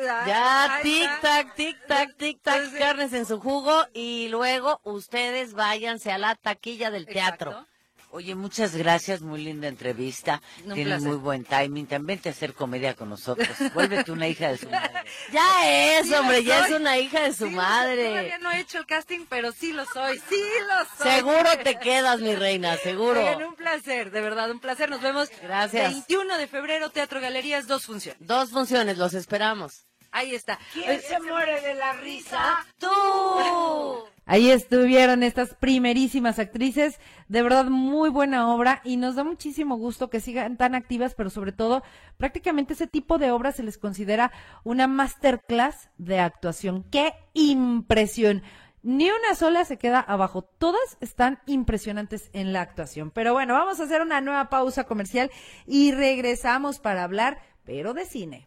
Ya, 0.02 0.80
tic 0.82 1.22
tac, 1.22 1.56
tic 1.56 1.88
tac, 1.88 2.18
tic 2.18 2.42
tac, 2.42 2.78
carnes 2.78 3.14
en 3.14 3.26
su 3.26 3.40
jugo 3.40 3.86
y 3.94 4.28
luego 4.30 4.80
ustedes 4.84 5.54
váyanse 5.54 6.12
a 6.12 6.18
la 6.18 6.36
taquilla 6.36 6.90
del 6.90 7.06
teatro. 7.06 7.66
Oye, 8.16 8.36
muchas 8.36 8.76
gracias, 8.76 9.22
muy 9.22 9.44
linda 9.44 9.68
entrevista. 9.68 10.40
Un 10.66 10.76
Tienes 10.76 10.86
placer. 10.94 11.08
muy 11.08 11.18
buen 11.18 11.44
timing. 11.46 11.88
También 11.88 12.20
te 12.20 12.30
hacer 12.30 12.54
comedia 12.54 12.94
con 12.94 13.10
nosotros. 13.10 13.48
Vuélvete 13.74 14.12
una 14.12 14.28
hija 14.28 14.50
de 14.50 14.60
su 14.60 14.70
madre. 14.70 15.04
Ya 15.32 15.98
es, 15.98 16.06
Sí 16.06 16.14
hombre, 16.14 16.44
ya 16.44 16.68
es 16.68 16.72
una 16.74 17.00
hija 17.00 17.22
de 17.22 17.34
su 17.34 17.48
Sí, 17.48 17.56
madre. 17.56 18.10
Todavía 18.10 18.38
no 18.38 18.52
he 18.52 18.60
hecho 18.60 18.78
el 18.78 18.86
casting, 18.86 19.26
pero 19.28 19.52
sí 19.52 19.74
lo 19.74 19.84
soy, 19.86 20.22
sí 20.30 20.44
lo 20.68 20.86
soy. 21.04 21.12
Seguro 21.12 21.50
te 21.64 21.80
quedas, 21.80 22.20
mi 22.20 22.36
reina, 22.36 22.78
seguro. 22.78 23.20
Oigan, 23.20 23.46
un 23.46 23.56
placer, 23.56 24.12
de 24.12 24.22
verdad, 24.22 24.52
un 24.52 24.60
placer. 24.60 24.92
Nos 24.92 25.02
vemos. 25.02 25.30
Gracias. 25.42 25.92
21 25.92 26.38
de 26.38 26.46
febrero, 26.46 26.92
Teatro 26.92 27.20
Galerías, 27.20 27.66
dos 27.66 27.88
funciones. 27.88 28.26
Dos 28.28 28.52
funciones, 28.52 29.00
los 29.00 29.16
esperamos. 29.16 29.88
Ahí 30.12 30.36
está. 30.36 30.60
¿Quién 30.72 31.02
se 31.02 31.20
muere 31.20 31.62
de 31.62 31.74
la 31.74 31.94
risa? 31.94 32.64
¡Tú! 32.78 34.08
Ahí 34.26 34.52
estuvieron 34.52 35.22
estas 35.22 35.54
primerísimas 35.56 36.40
actrices, 36.40 37.00
de 37.28 37.44
verdad 37.44 37.66
muy 37.66 38.10
buena 38.10 38.54
obra 38.54 38.82
y 38.86 38.96
nos 38.96 39.16
da 39.16 39.24
muchísimo 39.26 39.76
gusto 39.76 40.10
que 40.10 40.22
sigan 40.22 40.56
tan 40.56 40.76
activas, 40.76 41.14
pero 41.14 41.30
sobre 41.30 41.52
todo 41.52 41.84
prácticamente 42.18 42.74
ese 42.74 42.88
tipo 42.88 43.18
de 43.18 43.32
obras 43.32 43.58
se 43.58 43.64
les 43.64 43.78
considera 43.78 44.32
una 44.64 44.88
masterclass 44.88 45.90
de 45.98 46.20
actuación. 46.20 46.84
¡Qué 46.90 47.14
impresión! 47.34 48.44
Ni 48.82 49.10
una 49.10 49.36
sola 49.36 49.64
se 49.64 49.78
queda 49.78 50.00
abajo, 50.00 50.42
todas 50.42 50.98
están 51.00 51.40
impresionantes 51.46 52.30
en 52.34 52.52
la 52.52 52.62
actuación. 52.62 53.12
Pero 53.12 53.32
bueno, 53.34 53.54
vamos 53.54 53.80
a 53.80 53.84
hacer 53.84 54.02
una 54.02 54.20
nueva 54.20 54.50
pausa 54.50 54.84
comercial 54.84 55.32
y 55.66 55.94
regresamos 55.94 56.80
para 56.80 57.04
hablar, 57.04 57.42
pero 57.64 57.94
de 57.94 58.06
cine. 58.06 58.46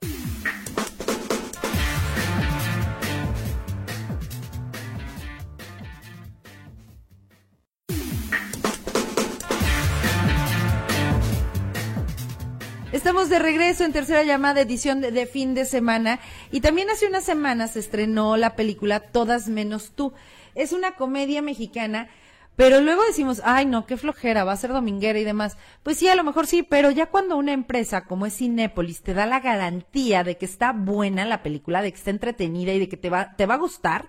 Estamos 13.06 13.28
de 13.28 13.38
regreso 13.38 13.84
en 13.84 13.92
tercera 13.92 14.24
llamada 14.24 14.62
edición 14.62 15.00
de, 15.00 15.26
fin 15.26 15.54
de 15.54 15.64
semana 15.64 16.18
y 16.50 16.60
también 16.60 16.90
hace 16.90 17.06
unas 17.06 17.22
semanas 17.22 17.74
se 17.74 17.78
estrenó 17.78 18.36
la 18.36 18.56
película 18.56 18.98
Todas 18.98 19.46
menos 19.46 19.92
tú. 19.94 20.12
Es 20.56 20.72
una 20.72 20.96
comedia 20.96 21.40
mexicana, 21.40 22.08
pero 22.56 22.80
luego 22.80 23.04
decimos, 23.04 23.40
ay 23.44 23.64
no, 23.64 23.86
qué 23.86 23.96
flojera, 23.96 24.42
va 24.42 24.50
a 24.50 24.56
ser 24.56 24.72
dominguera 24.72 25.20
y 25.20 25.24
demás. 25.24 25.56
Pues 25.84 25.98
sí, 25.98 26.08
a 26.08 26.16
lo 26.16 26.24
mejor 26.24 26.48
sí, 26.48 26.64
pero 26.64 26.90
ya 26.90 27.06
cuando 27.06 27.36
una 27.36 27.52
empresa 27.52 28.06
como 28.06 28.26
es 28.26 28.38
Cinépolis 28.38 29.02
te 29.02 29.14
da 29.14 29.24
la 29.24 29.38
garantía 29.38 30.24
de 30.24 30.36
que 30.36 30.46
está 30.46 30.72
buena 30.72 31.24
la 31.24 31.44
película, 31.44 31.82
de 31.82 31.92
que 31.92 31.98
está 31.98 32.10
entretenida 32.10 32.72
y 32.72 32.80
de 32.80 32.88
que 32.88 32.96
te 32.96 33.08
va, 33.08 33.36
te 33.36 33.46
va 33.46 33.54
a 33.54 33.58
gustar, 33.58 34.08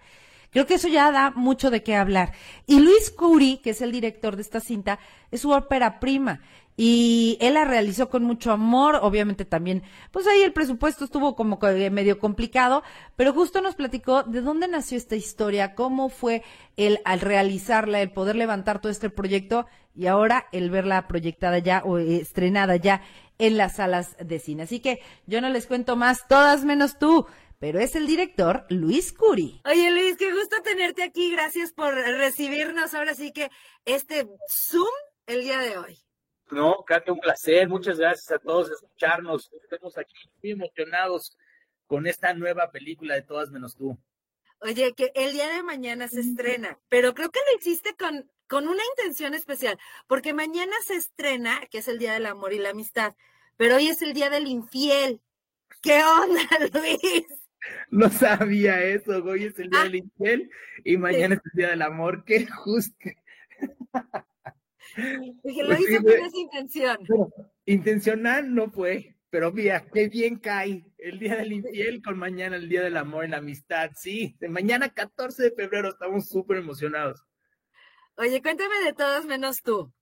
Creo 0.49 0.65
que 0.65 0.75
eso 0.75 0.87
ya 0.87 1.11
da 1.11 1.31
mucho 1.31 1.69
de 1.69 1.83
qué 1.83 1.95
hablar. 1.95 2.33
Y 2.65 2.79
Luis 2.79 3.11
Curi, 3.11 3.57
que 3.57 3.71
es 3.71 3.81
el 3.81 3.91
director 3.91 4.37
de 4.37 4.41
esta 4.41 4.61
cinta, 4.61 4.97
es 5.29 5.41
su 5.41 5.51
ópera 5.51 5.99
prima. 5.99 6.39
Y 6.79 7.39
él 7.41 7.55
la 7.55 7.65
realizó 7.65 8.07
con 8.07 8.23
mucho 8.23 8.51
amor, 8.51 8.99
obviamente 9.01 9.45
también, 9.45 9.81
pues 10.11 10.27
ahí 10.27 10.43
el 10.43 10.53
presupuesto 10.53 11.05
estuvo 11.05 11.35
como 11.35 11.57
medio 11.91 12.19
complicado, 12.19 12.83
pero 13.15 13.33
justo 13.33 13.61
nos 13.61 13.73
platicó 13.73 14.21
de 14.21 14.41
dónde 14.41 14.67
nació 14.67 14.95
esta 14.95 15.15
historia, 15.15 15.73
cómo 15.73 16.09
fue 16.09 16.43
él 16.75 16.99
al 17.03 17.21
realizarla, 17.21 17.99
el 17.99 18.11
poder 18.11 18.35
levantar 18.35 18.79
todo 18.79 18.91
este 18.91 19.09
proyecto 19.09 19.65
y 19.95 20.05
ahora 20.05 20.45
el 20.51 20.69
verla 20.69 21.07
proyectada 21.07 21.57
ya 21.57 21.81
o 21.83 21.97
eh, 21.97 22.17
estrenada 22.17 22.75
ya 22.75 23.01
en 23.39 23.57
las 23.57 23.77
salas 23.77 24.15
de 24.19 24.37
cine. 24.37 24.61
Así 24.63 24.79
que 24.79 24.99
yo 25.25 25.41
no 25.41 25.49
les 25.49 25.65
cuento 25.65 25.95
más, 25.95 26.27
todas 26.27 26.63
menos 26.63 26.99
tú 26.99 27.25
pero 27.59 27.79
es 27.79 27.95
el 27.95 28.05
director 28.05 28.67
Luis 28.69 29.11
Curi. 29.13 29.61
Oye 29.65 29.89
Luis, 29.89 30.15
qué 30.17 30.31
gusto 30.31 30.61
tenerte 30.63 31.01
aquí. 31.01 31.31
Gracias 31.31 31.73
por 31.73 31.95
recibirnos 31.95 32.93
ahora 32.93 33.15
sí 33.15 33.31
que 33.31 33.49
este 33.83 34.27
Zoom 34.47 34.85
el 35.25 35.41
día 35.41 35.57
de 35.57 35.75
hoy. 35.79 36.06
No, 36.51 36.83
Katia, 36.85 37.13
un 37.13 37.19
placer. 37.19 37.67
Muchas 37.67 37.99
gracias 37.99 38.31
a 38.31 38.39
todos 38.39 38.67
por 38.67 38.75
escucharnos. 38.75 39.51
Estamos 39.69 39.97
aquí 39.97 40.15
muy 40.41 40.51
emocionados 40.51 41.37
con 41.87 42.07
esta 42.07 42.33
nueva 42.33 42.71
película 42.71 43.15
de 43.15 43.21
Todas 43.21 43.51
Menos 43.51 43.75
Tú. 43.75 43.97
Oye, 44.59 44.93
que 44.93 45.11
el 45.15 45.33
día 45.33 45.53
de 45.53 45.61
mañana 45.61 46.07
se 46.07 46.21
estrena, 46.21 46.79
pero 46.89 47.13
creo 47.13 47.29
que 47.29 47.39
lo 47.51 47.59
hiciste 47.59 47.95
con, 47.95 48.29
con 48.47 48.67
una 48.67 48.81
intención 48.95 49.35
especial, 49.35 49.77
porque 50.07 50.33
mañana 50.33 50.73
se 50.83 50.95
estrena, 50.95 51.61
que 51.69 51.79
es 51.79 51.87
el 51.87 51.99
Día 51.99 52.13
del 52.13 52.25
Amor 52.25 52.53
y 52.53 52.59
la 52.59 52.71
Amistad, 52.71 53.13
pero 53.55 53.75
hoy 53.75 53.87
es 53.87 54.01
el 54.01 54.13
Día 54.13 54.29
del 54.29 54.47
Infiel. 54.47 55.21
¿Qué 55.81 56.03
onda, 56.03 56.41
Luis? 56.73 57.25
No 57.89 58.09
sabía 58.09 58.83
eso. 58.83 59.23
Hoy 59.23 59.45
es 59.45 59.59
el 59.59 59.69
Día 59.69 59.83
del 59.83 59.95
Infiel 59.95 60.51
y 60.83 60.97
mañana 60.97 61.35
es 61.35 61.41
el 61.45 61.51
Día 61.53 61.69
del 61.69 61.81
Amor. 61.81 62.23
Qué 62.25 62.47
justo. 62.47 62.95
Dije, 65.43 65.63
lo 65.63 65.67
Pues 65.67 65.79
sí, 65.79 65.85
hice 65.85 66.03
con 66.03 66.11
esa 66.11 66.37
intención. 66.37 66.97
Bueno, 67.07 67.29
intencional 67.65 68.53
no 68.53 68.69
fue, 68.69 69.15
pero 69.29 69.51
mira, 69.51 69.85
qué 69.93 70.09
bien 70.09 70.37
cae 70.37 70.85
el 70.97 71.19
Día 71.19 71.35
del 71.37 71.53
Infiel 71.53 72.01
con 72.01 72.17
mañana 72.17 72.55
el 72.55 72.67
Día 72.69 72.81
del 72.81 72.97
Amor 72.97 73.25
y 73.25 73.29
la 73.29 73.37
Amistad. 73.37 73.91
Sí, 73.95 74.35
de 74.39 74.49
mañana 74.49 74.89
14 74.89 75.43
de 75.43 75.51
febrero 75.51 75.89
estamos 75.89 76.27
súper 76.27 76.57
emocionados. 76.57 77.23
Oye, 78.17 78.41
cuéntame 78.41 78.75
de 78.85 78.93
todos 78.93 79.25
menos 79.25 79.61
tú. 79.61 79.93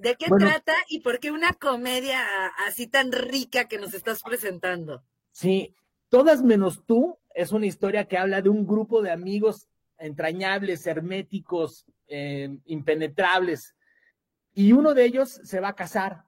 ¿De 0.00 0.14
qué 0.16 0.26
Bueno. 0.28 0.46
trata 0.46 0.74
y 0.88 1.00
por 1.00 1.18
qué 1.18 1.30
una 1.30 1.52
comedia 1.54 2.22
así 2.66 2.86
tan 2.86 3.12
rica 3.12 3.66
que 3.66 3.78
nos 3.78 3.94
estás 3.94 4.22
presentando? 4.22 5.02
Sí, 5.32 5.74
Todas 6.08 6.42
menos 6.42 6.84
tú 6.86 7.18
es 7.34 7.52
una 7.52 7.66
historia 7.66 8.06
que 8.06 8.16
habla 8.16 8.40
de 8.40 8.48
un 8.48 8.66
grupo 8.66 9.02
de 9.02 9.10
amigos 9.10 9.68
entrañables, 9.98 10.86
herméticos, 10.86 11.84
eh, 12.06 12.58
impenetrables. 12.64 13.75
Y 14.56 14.72
uno 14.72 14.94
de 14.94 15.04
ellos 15.04 15.38
se 15.44 15.60
va 15.60 15.68
a 15.68 15.74
casar 15.74 16.24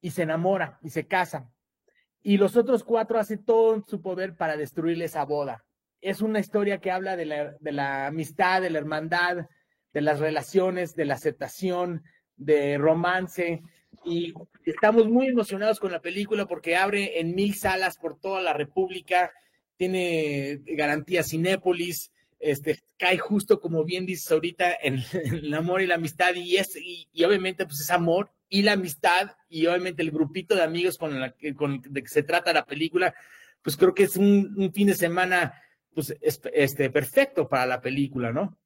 y 0.00 0.12
se 0.12 0.22
enamora 0.22 0.78
y 0.82 0.88
se 0.88 1.06
casa. 1.06 1.52
Y 2.22 2.38
los 2.38 2.56
otros 2.56 2.84
cuatro 2.84 3.18
hacen 3.20 3.44
todo 3.44 3.84
su 3.86 4.00
poder 4.00 4.34
para 4.34 4.56
destruirle 4.56 5.04
esa 5.04 5.26
boda. 5.26 5.66
Es 6.00 6.22
una 6.22 6.40
historia 6.40 6.78
que 6.78 6.90
habla 6.90 7.16
de 7.16 7.26
la, 7.26 7.52
de 7.60 7.72
la 7.72 8.06
amistad, 8.06 8.62
de 8.62 8.70
la 8.70 8.78
hermandad, 8.78 9.46
de 9.92 10.00
las 10.00 10.20
relaciones, 10.20 10.96
de 10.96 11.04
la 11.04 11.14
aceptación, 11.14 12.02
de 12.34 12.78
romance. 12.78 13.60
Y 14.06 14.32
estamos 14.64 15.06
muy 15.10 15.26
emocionados 15.26 15.80
con 15.80 15.92
la 15.92 16.00
película 16.00 16.46
porque 16.46 16.76
abre 16.76 17.20
en 17.20 17.34
mil 17.34 17.54
salas 17.54 17.98
por 17.98 18.18
toda 18.18 18.40
la 18.40 18.54
República, 18.54 19.32
tiene 19.76 20.62
garantía 20.64 21.22
Cinépolis, 21.22 22.10
este, 22.38 22.80
cae 22.96 23.18
justo 23.18 23.60
como 23.60 23.84
bien 23.84 24.06
dices 24.06 24.30
ahorita 24.30 24.72
en, 24.80 25.02
el 25.24 25.52
amor 25.54 25.82
y 25.82 25.86
la 25.86 25.96
amistad 25.96 26.34
y 26.34 26.56
es 26.56 26.76
y, 26.76 27.08
obviamente 27.24 27.66
pues 27.66 27.80
es 27.80 27.90
amor 27.90 28.32
y 28.48 28.62
la 28.62 28.72
amistad 28.72 29.36
y 29.48 29.66
obviamente 29.66 30.02
el 30.02 30.10
grupito 30.10 30.54
de 30.54 30.62
amigos 30.62 30.98
con 30.98 31.20
la 31.20 31.34
con 31.56 31.82
de 31.82 32.02
que 32.02 32.08
se 32.08 32.22
trata 32.22 32.52
la 32.52 32.64
película 32.64 33.14
pues 33.62 33.76
creo 33.76 33.94
que 33.94 34.04
es 34.04 34.16
un, 34.16 34.72
fin 34.72 34.86
de 34.86 34.94
semana 34.94 35.60
pues 35.94 36.14
es- 36.20 36.40
este 36.52 36.90
perfecto 36.90 37.48
para 37.48 37.66
la 37.66 37.80
película 37.80 38.32
no 38.32 38.58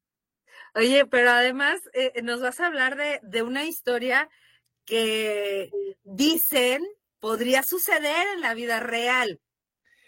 Oye, 0.75 1.05
pero 1.05 1.29
además 1.29 1.81
eh, 1.93 2.21
nos 2.23 2.41
vas 2.41 2.59
a 2.59 2.65
hablar 2.65 2.95
de, 2.97 3.19
de 3.21 3.43
una 3.43 3.65
historia 3.65 4.27
que 4.85 5.69
dicen 6.03 6.83
podría 7.19 7.63
suceder 7.63 8.27
en 8.35 8.41
la 8.41 8.53
vida 8.53 8.79
real 8.79 9.39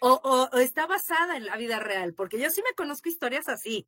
o, 0.00 0.48
está 0.58 0.86
basada 0.86 1.36
en 1.36 1.46
la 1.46 1.56
vida 1.56 1.78
real, 1.78 2.14
porque 2.14 2.38
yo 2.38 2.50
sí 2.50 2.62
me 2.62 2.74
conozco 2.74 3.08
historias 3.08 3.48
así. 3.48 3.86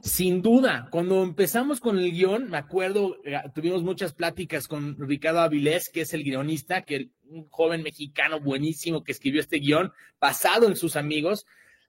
Sin 0.00 0.42
duda, 0.42 0.88
cuando 0.92 1.24
empezamos 1.24 1.80
con 1.80 1.98
el 1.98 2.12
guion, 2.12 2.50
me 2.50 2.58
acuerdo, 2.58 3.16
eh, 3.24 3.40
tuvimos 3.52 3.82
muchas 3.82 4.12
pláticas 4.12 4.68
con 4.68 4.96
Ricardo 4.96 5.40
Avilés, 5.40 5.90
que 5.90 6.02
es 6.02 6.14
el 6.14 6.22
guionista, 6.22 6.82
que 6.82 7.10
un 7.24 7.48
joven 7.48 7.82
mexicano 7.82 8.38
buenísimo 8.38 9.02
que 9.02 9.10
escribió 9.10 9.40
este 9.40 9.58
guion 9.58 9.92
basado 10.20 10.68
en 10.68 10.76
sus 10.76 10.94
amigos, 10.94 11.46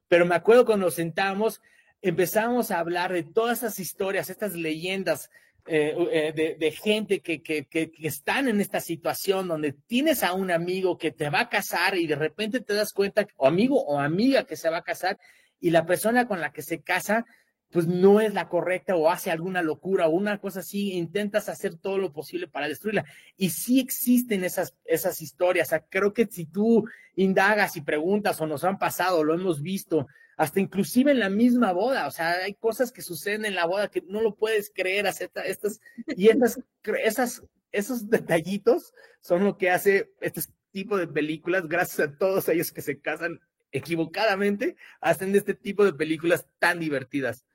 pero 0.07 0.25
me 0.25 0.33
acuerdo 0.33 0.65
cuando 0.65 0.87
nos 0.87 0.95
sentábamos, 0.95 1.61
empezamos 2.01 2.71
a 2.71 2.79
hablar 2.79 3.13
de 3.13 3.23
todas 3.23 3.59
esas 3.59 3.79
historias, 3.79 4.31
estas 4.31 4.55
leyendas 4.55 5.29
eh, 5.71 6.33
eh, 6.35 6.55
de, 6.57 6.71
gente 6.71 7.19
que, 7.19 7.43
que, 7.43 7.65
que, 7.67 7.91
están 8.01 8.47
en 8.47 8.59
esta 8.59 8.79
situación 8.79 9.47
donde 9.47 9.73
tienes 9.73 10.23
a 10.23 10.33
un 10.33 10.49
amigo 10.49 10.97
que 10.97 11.11
te 11.11 11.29
va 11.29 11.41
a 11.41 11.49
casar 11.49 11.95
y 11.95 12.07
de 12.07 12.15
repente 12.15 12.59
te 12.59 12.73
das 12.73 12.91
cuenta, 12.91 13.27
o 13.37 13.45
amigo 13.45 13.79
o 13.83 13.99
amiga 13.99 14.45
que 14.45 14.55
se 14.55 14.69
va 14.69 14.77
a 14.77 14.83
casar, 14.83 15.19
y 15.59 15.69
la 15.69 15.85
persona 15.85 16.27
con 16.27 16.41
la 16.41 16.51
que 16.51 16.63
se 16.63 16.81
casa 16.81 17.25
pues 17.71 17.87
no 17.87 18.19
es 18.19 18.33
la 18.33 18.49
correcta 18.49 18.95
o 18.95 19.09
hace 19.11 19.29
alguna 19.29 19.61
locura 19.61 20.07
o 20.07 20.11
una 20.11 20.39
cosa 20.39 20.61
así, 20.61 20.93
intentas 20.93 21.49
hacer 21.49 21.75
todo 21.75 21.99
lo 21.99 22.11
posible 22.11 22.47
para 22.47 22.67
destruirla. 22.67 23.05
Y 23.37 23.51
sí 23.51 23.79
existen 23.79 24.43
esas, 24.43 24.75
esas 24.85 25.21
historias. 25.21 25.71
O 25.71 25.77
creo 25.87 26.13
que 26.13 26.25
si 26.25 26.45
tú 26.45 26.85
indagas 27.15 27.77
y 27.77 27.81
preguntas 27.81 28.41
o 28.41 28.47
nos 28.47 28.63
han 28.63 28.79
pasado, 28.79 29.23
lo 29.23 29.35
hemos 29.35 29.61
visto, 29.61 30.07
hasta 30.39 30.61
inclusive 30.61 31.11
en 31.11 31.19
la 31.19 31.29
misma 31.29 31.73
boda, 31.73 32.07
o 32.07 32.11
sea, 32.11 32.31
hay 32.31 32.53
cosas 32.53 32.93
que 32.93 33.01
suceden 33.01 33.43
en 33.43 33.55
la 33.55 33.65
boda 33.65 33.91
que 33.91 34.01
no 34.07 34.21
lo 34.21 34.35
puedes 34.35 34.71
creer, 34.73 35.05
acepta 35.05 35.41
estas, 35.41 35.81
y 36.15 36.29
estas, 36.29 36.61
esas, 37.03 37.43
esos 37.73 38.09
detallitos 38.09 38.93
son 39.19 39.43
lo 39.43 39.57
que 39.57 39.69
hace 39.69 40.13
este 40.21 40.43
tipo 40.71 40.95
de 40.95 41.07
películas, 41.07 41.67
gracias 41.67 42.07
a 42.07 42.17
todos 42.17 42.47
ellos 42.47 42.71
que 42.71 42.81
se 42.81 43.01
casan 43.01 43.41
equivocadamente, 43.73 44.77
hacen 45.01 45.35
este 45.35 45.55
tipo 45.55 45.83
de 45.83 45.91
películas 45.91 46.47
tan 46.57 46.79
divertidas. 46.79 47.45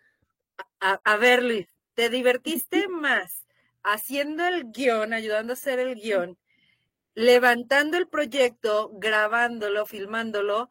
A, 0.78 1.01
a 1.05 1.16
ver, 1.16 1.43
Luis, 1.43 1.66
¿te 1.95 2.11
divertiste 2.11 2.87
más 2.89 3.47
haciendo 3.82 4.47
el 4.47 4.72
guion, 4.72 5.14
ayudando 5.14 5.55
a 5.55 5.55
hacer 5.55 5.78
el 5.78 5.95
guion, 5.95 6.37
levantando 7.14 7.97
el 7.97 8.09
proyecto, 8.09 8.91
grabándolo, 8.93 9.87
filmándolo, 9.87 10.68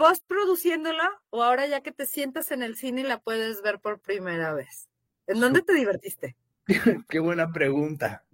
postproduciéndola 0.00 1.10
o 1.28 1.42
ahora 1.42 1.66
ya 1.66 1.82
que 1.82 1.92
te 1.92 2.06
sientas 2.06 2.52
en 2.52 2.62
el 2.62 2.74
cine 2.74 3.02
y 3.02 3.04
la 3.04 3.20
puedes 3.20 3.60
ver 3.60 3.80
por 3.80 4.00
primera 4.00 4.54
vez? 4.54 4.88
¿En 5.26 5.40
dónde 5.40 5.60
te 5.60 5.74
divertiste? 5.74 6.36
Qué 7.10 7.18
buena 7.18 7.52
pregunta. 7.52 8.24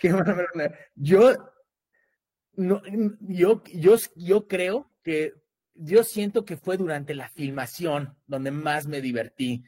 Qué 0.00 0.10
buena 0.10 0.34
pregunta. 0.34 0.78
Yo, 0.94 1.52
no, 2.54 2.80
yo, 3.20 3.62
yo, 3.64 3.96
yo 4.16 4.48
creo 4.48 4.90
que, 5.02 5.34
yo 5.74 6.04
siento 6.04 6.46
que 6.46 6.56
fue 6.56 6.78
durante 6.78 7.14
la 7.14 7.28
filmación 7.28 8.16
donde 8.26 8.50
más 8.50 8.86
me 8.86 9.02
divertí, 9.02 9.64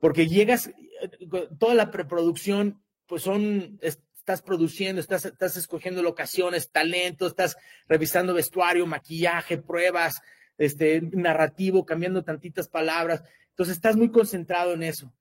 porque 0.00 0.26
llegas, 0.26 0.66
eh, 0.66 1.48
toda 1.60 1.74
la 1.74 1.92
preproducción, 1.92 2.82
pues 3.06 3.22
son, 3.22 3.78
estás 3.82 4.42
produciendo, 4.42 5.00
estás, 5.00 5.26
estás 5.26 5.56
escogiendo 5.56 6.02
locaciones, 6.02 6.72
talento, 6.72 7.28
estás 7.28 7.56
revisando 7.86 8.34
vestuario, 8.34 8.84
maquillaje, 8.84 9.58
pruebas, 9.58 10.22
este, 10.58 11.00
narrativo, 11.12 11.84
cambiando 11.84 12.24
tantitas 12.24 12.68
palabras. 12.68 13.22
Entonces 13.50 13.76
estás 13.76 13.96
muy 13.96 14.10
concentrado 14.10 14.74
en 14.74 14.82
eso. 14.82 15.12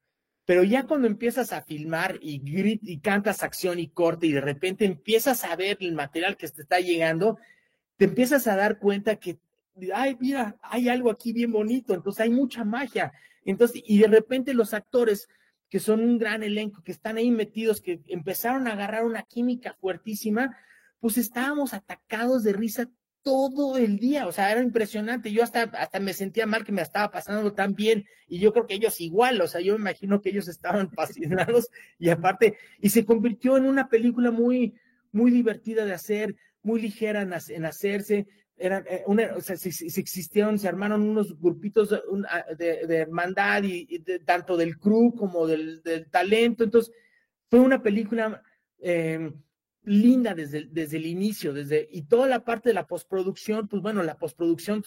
Pero 0.45 0.63
ya 0.63 0.83
cuando 0.83 1.07
empiezas 1.07 1.51
a 1.53 1.63
filmar 1.63 2.19
y, 2.21 2.41
y 2.43 2.99
cantas 2.99 3.41
acción 3.41 3.79
y 3.79 3.87
corte 3.87 4.27
y 4.27 4.31
de 4.31 4.41
repente 4.41 4.85
empiezas 4.85 5.43
a 5.43 5.55
ver 5.55 5.77
el 5.79 5.93
material 5.93 6.37
que 6.37 6.47
te 6.47 6.61
está 6.61 6.79
llegando, 6.79 7.39
te 7.97 8.05
empiezas 8.05 8.45
a 8.47 8.55
dar 8.55 8.77
cuenta 8.77 9.15
que, 9.15 9.39
ay, 9.93 10.17
mira, 10.19 10.57
hay 10.61 10.89
algo 10.89 11.09
aquí 11.09 11.33
bien 11.33 11.51
bonito, 11.51 11.93
entonces 11.93 12.21
hay 12.21 12.29
mucha 12.29 12.63
magia. 12.63 13.11
Entonces, 13.43 13.81
y 13.85 13.97
de 13.97 14.07
repente 14.07 14.53
los 14.53 14.73
actores 14.73 15.27
que 15.69 15.79
son 15.79 16.01
un 16.01 16.17
gran 16.17 16.43
elenco, 16.43 16.83
que 16.83 16.91
están 16.91 17.17
ahí 17.17 17.31
metidos, 17.31 17.81
que 17.81 18.01
empezaron 18.07 18.67
a 18.67 18.73
agarrar 18.73 19.03
una 19.03 19.23
química 19.23 19.75
fuertísima, 19.79 20.55
pues 20.99 21.17
estábamos 21.17 21.73
atacados 21.73 22.43
de 22.43 22.53
risa 22.53 22.89
todo 23.25 23.75
el 23.75 23.97
día, 23.97 24.27
o 24.27 24.31
sea, 24.31 24.51
era 24.51 24.61
impresionante. 24.61 25.31
Yo 25.31 25.41
hasta, 25.41 25.63
hasta 25.63 25.99
me 25.99 26.13
sentía 26.13 26.45
mal 26.45 26.63
que 26.63 26.71
me 26.71 26.83
estaba 26.83 27.09
pasando 27.09 27.53
tan 27.53 27.73
bien 27.73 28.05
y 28.27 28.37
yo 28.37 28.53
creo 28.53 28.67
que 28.67 28.75
ellos 28.75 29.01
igual, 29.01 29.41
o 29.41 29.47
sea, 29.47 29.61
yo 29.61 29.73
me 29.73 29.79
imagino 29.79 30.21
que 30.21 30.29
ellos 30.29 30.47
estaban 30.47 30.91
fascinados 30.91 31.69
y 31.97 32.09
aparte, 32.09 32.55
y 32.79 32.89
se 32.89 33.03
convirtió 33.03 33.57
en 33.57 33.65
una 33.65 33.89
película 33.89 34.29
muy, 34.29 34.75
muy 35.11 35.31
divertida 35.31 35.85
de 35.85 35.93
hacer, 35.93 36.35
muy 36.61 36.79
ligera 36.79 37.23
en, 37.23 37.65
hacerse. 37.65 38.27
Eran, 38.57 38.85
eh, 38.87 39.03
una, 39.07 39.33
o 39.35 39.41
sea, 39.41 39.57
se, 39.57 39.69
existieron, 39.69 40.59
se 40.59 40.67
armaron 40.67 41.01
unos 41.01 41.35
grupitos 41.39 41.89
de, 41.89 42.85
de, 42.85 42.95
hermandad 42.95 43.63
y, 43.63 44.03
tanto 44.23 44.55
del 44.55 44.77
crew 44.77 45.15
como 45.15 45.47
del, 45.47 45.81
del, 45.81 46.11
talento. 46.11 46.63
Entonces, 46.63 46.93
fue 47.49 47.59
una 47.59 47.81
película 47.81 48.43
eh, 48.79 49.31
linda 49.85 50.33
desde, 50.33 50.65
desde 50.65 50.97
el 50.97 51.05
inicio, 51.05 51.53
desde, 51.53 51.87
y 51.91 52.03
toda 52.03 52.27
la 52.27 52.43
parte 52.43 52.69
de 52.69 52.73
la 52.73 52.87
postproducción, 52.87 53.67
pues 53.67 53.81
bueno, 53.81 54.03
la 54.03 54.17
postproducción, 54.17 54.83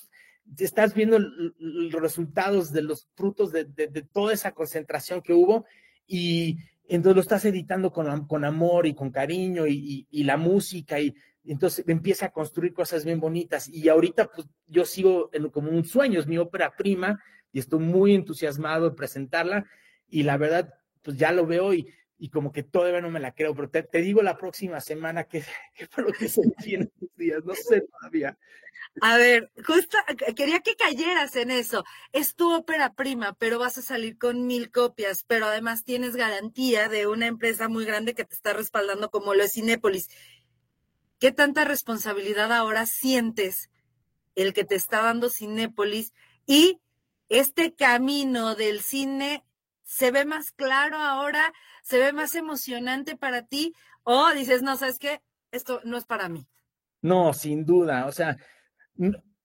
estás 0.58 0.94
viendo 0.94 1.18
los 1.18 2.00
resultados 2.00 2.72
de 2.72 2.82
los 2.82 3.08
frutos 3.14 3.52
de, 3.52 3.64
de, 3.64 4.02
toda 4.02 4.32
esa 4.32 4.52
concentración 4.52 5.20
que 5.20 5.34
hubo 5.34 5.66
y 6.06 6.56
entonces 6.88 7.16
lo 7.16 7.20
estás 7.20 7.44
editando 7.44 7.92
con, 7.92 8.26
con 8.26 8.44
amor 8.44 8.86
y 8.86 8.94
con 8.94 9.10
cariño 9.10 9.66
y, 9.66 10.06
la 10.10 10.36
música 10.36 11.00
y, 11.00 11.14
entonces 11.44 11.84
empieza 11.86 12.26
a 12.26 12.32
construir 12.32 12.72
cosas 12.74 13.04
bien 13.04 13.20
bonitas. 13.20 13.68
Y 13.68 13.88
ahorita 13.88 14.30
pues 14.30 14.48
yo 14.66 14.84
sigo 14.84 15.30
como 15.52 15.70
un 15.70 15.84
sueño, 15.84 16.20
es 16.20 16.26
mi 16.26 16.38
ópera 16.38 16.74
prima 16.76 17.22
y 17.52 17.58
estoy 17.58 17.80
muy 17.80 18.14
entusiasmado 18.14 18.90
de 18.90 18.96
presentarla 18.96 19.66
y 20.08 20.22
la 20.22 20.36
verdad 20.36 20.74
pues 21.02 21.16
ya 21.16 21.32
lo 21.32 21.46
veo 21.46 21.72
y 21.72 21.86
y 22.18 22.30
como 22.30 22.52
que 22.52 22.64
todavía 22.64 23.00
no 23.00 23.10
me 23.10 23.20
la 23.20 23.32
creo, 23.32 23.54
pero 23.54 23.70
te, 23.70 23.86
digo 24.00 24.22
la 24.22 24.36
próxima 24.36 24.80
semana 24.80 25.24
que, 25.24 25.42
fue 25.90 26.04
lo 26.04 26.12
que 26.12 26.28
sentí 26.28 26.74
en 26.74 26.82
estos 26.82 27.16
días, 27.16 27.44
no 27.44 27.54
sé 27.54 27.82
todavía. 27.82 28.36
A 29.00 29.16
ver, 29.16 29.52
justo 29.64 29.96
quería 30.34 30.60
que 30.60 30.74
cayeras 30.74 31.36
en 31.36 31.50
eso. 31.50 31.84
Es 32.12 32.34
tu 32.34 32.52
ópera 32.52 32.94
prima, 32.94 33.34
pero 33.34 33.58
vas 33.58 33.78
a 33.78 33.82
salir 33.82 34.18
con 34.18 34.46
mil 34.46 34.70
copias, 34.70 35.24
pero 35.24 35.46
además 35.46 35.84
tienes 35.84 36.16
garantía 36.16 36.88
de 36.88 37.06
una 37.06 37.26
empresa 37.26 37.68
muy 37.68 37.84
grande 37.84 38.14
que 38.14 38.24
te 38.24 38.34
está 38.34 38.54
respaldando 38.54 39.10
como 39.10 39.34
lo 39.34 39.44
es 39.44 39.52
Cinépolis. 39.52 40.08
¿Qué 41.20 41.32
tanta 41.32 41.64
responsabilidad 41.64 42.52
ahora 42.52 42.86
sientes 42.86 43.70
el 44.34 44.52
que 44.52 44.64
te 44.64 44.74
está 44.74 45.02
dando 45.02 45.30
Cinépolis 45.30 46.12
y 46.46 46.80
este 47.28 47.74
camino 47.74 48.54
del 48.54 48.80
cine 48.80 49.44
se 49.84 50.10
ve 50.10 50.24
más 50.24 50.50
claro 50.52 50.96
ahora? 50.96 51.52
Se 51.88 51.98
ve 51.98 52.12
más 52.12 52.34
emocionante 52.34 53.16
para 53.16 53.46
ti 53.46 53.72
o 54.02 54.30
dices, 54.34 54.60
no, 54.60 54.76
¿sabes 54.76 54.98
qué? 54.98 55.22
Esto 55.50 55.80
no 55.84 55.96
es 55.96 56.04
para 56.04 56.28
mí. 56.28 56.46
No, 57.00 57.32
sin 57.32 57.64
duda. 57.64 58.04
O 58.04 58.12
sea, 58.12 58.36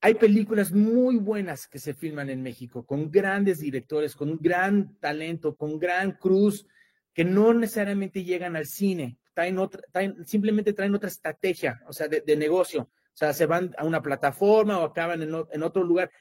hay 0.01 0.15
películas 0.15 0.73
muy 0.73 1.15
buenas 1.15 1.69
que 1.69 1.79
se 1.79 1.93
filman 1.93 2.29
en 2.29 2.43
México, 2.43 2.85
con 2.85 3.09
grandes 3.09 3.59
directores, 3.59 4.13
con 4.13 4.37
gran 4.39 4.97
talento, 4.99 5.55
con 5.55 5.79
gran 5.79 6.11
cruz, 6.11 6.67
que 7.13 7.23
no 7.23 7.53
necesariamente 7.53 8.25
llegan 8.25 8.57
al 8.57 8.65
cine, 8.65 9.17
traen 9.33 9.57
otra, 9.57 9.81
simplemente 10.25 10.73
traen 10.73 10.95
otra 10.95 11.07
estrategia, 11.09 11.81
o 11.87 11.93
sea, 11.93 12.09
de, 12.09 12.35
negocio. 12.35 12.81
O 12.81 13.15
sea, 13.15 13.31
se 13.31 13.45
van 13.45 13.73
a 13.77 13.85
una 13.85 14.01
plataforma 14.01 14.79
o 14.79 14.83
acaban 14.83 15.21
en, 15.21 15.33
en 15.49 15.63
otro 15.63 15.85
lugar. 15.85 16.11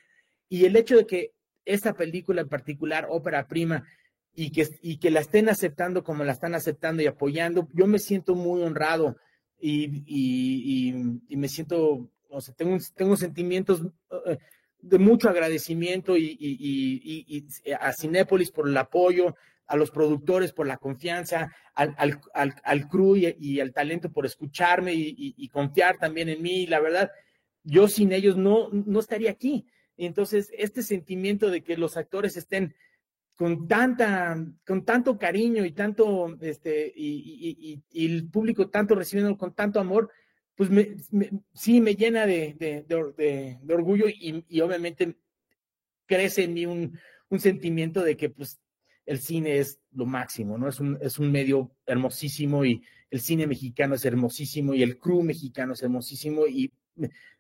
Y 0.49 0.67
el 0.67 0.77
hecho 0.77 0.97
de 0.99 1.07
que 1.07 1.33
esta 1.65 1.95
película 1.95 2.43
en 2.43 2.49
particular, 2.49 3.09
Ópera 3.11 3.49
Prima, 3.49 3.85
y 4.35 4.51
que, 4.51 4.69
y 4.81 4.99
que 4.99 5.11
la 5.11 5.21
estén 5.21 5.49
aceptando 5.49 6.03
como 6.03 6.25
la 6.25 6.33
están 6.33 6.55
aceptando 6.55 7.03
y 7.03 7.07
apoyando, 7.07 7.69
yo 7.75 7.87
me 7.87 7.99
siento 7.99 8.35
muy 8.35 8.63
honrado 8.63 9.17
y, 9.61 10.03
y, 11.29 11.37
me 11.37 11.49
siento, 11.49 12.11
o 12.29 12.41
sea, 12.41 12.55
tengo, 12.55 12.77
tengo 12.97 13.17
sentimientos 13.17 13.83
eh, 14.27 14.39
de 14.81 14.99
mucho 14.99 15.29
agradecimiento 15.29 16.17
y, 16.17 16.37
y, 16.41 17.47
a 17.79 17.93
Cinépolis 17.93 18.51
por 18.51 18.69
el 18.69 18.77
apoyo, 18.77 19.37
a 19.67 19.77
los 19.77 19.91
productores 19.91 20.53
por 20.53 20.67
la 20.67 20.79
confianza, 20.79 21.55
al, 21.75 21.95
al, 21.97 22.21
al, 22.35 22.55
al 22.65 22.89
crew 22.89 23.17
y, 23.17 23.61
al 23.61 23.73
talento 23.73 24.11
por 24.11 24.27
escucharme 24.27 24.93
y, 24.95 25.49
confiar 25.49 25.99
también 25.99 26.29
en 26.29 26.43
mí. 26.43 26.67
La 26.67 26.81
verdad, 26.81 27.11
yo 27.63 27.87
sin 27.87 28.13
ellos 28.13 28.37
no, 28.37 28.69
no 28.71 28.99
estaría 28.99 29.31
aquí. 29.31 29.67
Entonces, 29.97 30.51
este 30.57 30.83
sentimiento 30.83 31.51
de 31.51 31.63
que 31.63 31.77
los 31.77 31.97
actores 31.97 32.37
estén 32.37 32.75
con 33.37 33.67
tanta, 33.67 34.37
con 34.67 34.85
tanto 34.85 35.19
cariño 35.19 35.65
y 35.65 35.73
tanto, 35.73 36.37
este, 36.41 36.93
y, 36.95 37.83
el 37.93 38.29
público 38.29 38.69
tanto 38.69 38.95
recibiendo 38.95 39.37
con 39.37 39.55
tanto 39.55 39.81
amor, 39.81 40.11
pues 40.55 40.71
sí 41.55 41.81
me 41.81 41.95
llena 41.95 42.27
de, 42.27 42.85
orgullo 43.69 44.07
y, 44.09 44.61
obviamente 44.61 45.17
crece 46.07 46.45
en 46.45 46.55
mí 46.55 46.67
un, 46.67 46.99
sentimiento 47.39 48.03
de 48.03 48.15
que 48.15 48.29
pues 48.29 48.61
el 49.07 49.19
cine 49.19 49.57
es 49.57 49.81
lo 49.93 50.05
máximo, 50.05 50.59
¿no? 50.59 50.69
Es 50.69 50.81
un, 50.81 50.99
es 51.01 51.19
un 51.19 51.33
medio 51.33 51.75
hermosísimo 51.87 52.67
y 52.67 52.83
el 53.11 53.21
cine 53.21 53.47
mexicano 53.47 53.95
es 53.95 54.05
hermosísimo 54.05 54.75
y 54.75 54.83
el 54.83 54.99
crew 54.99 55.23
mexicano 55.23 55.73
es 55.73 55.83
hermosísimo 55.83 56.47
y 56.47 56.73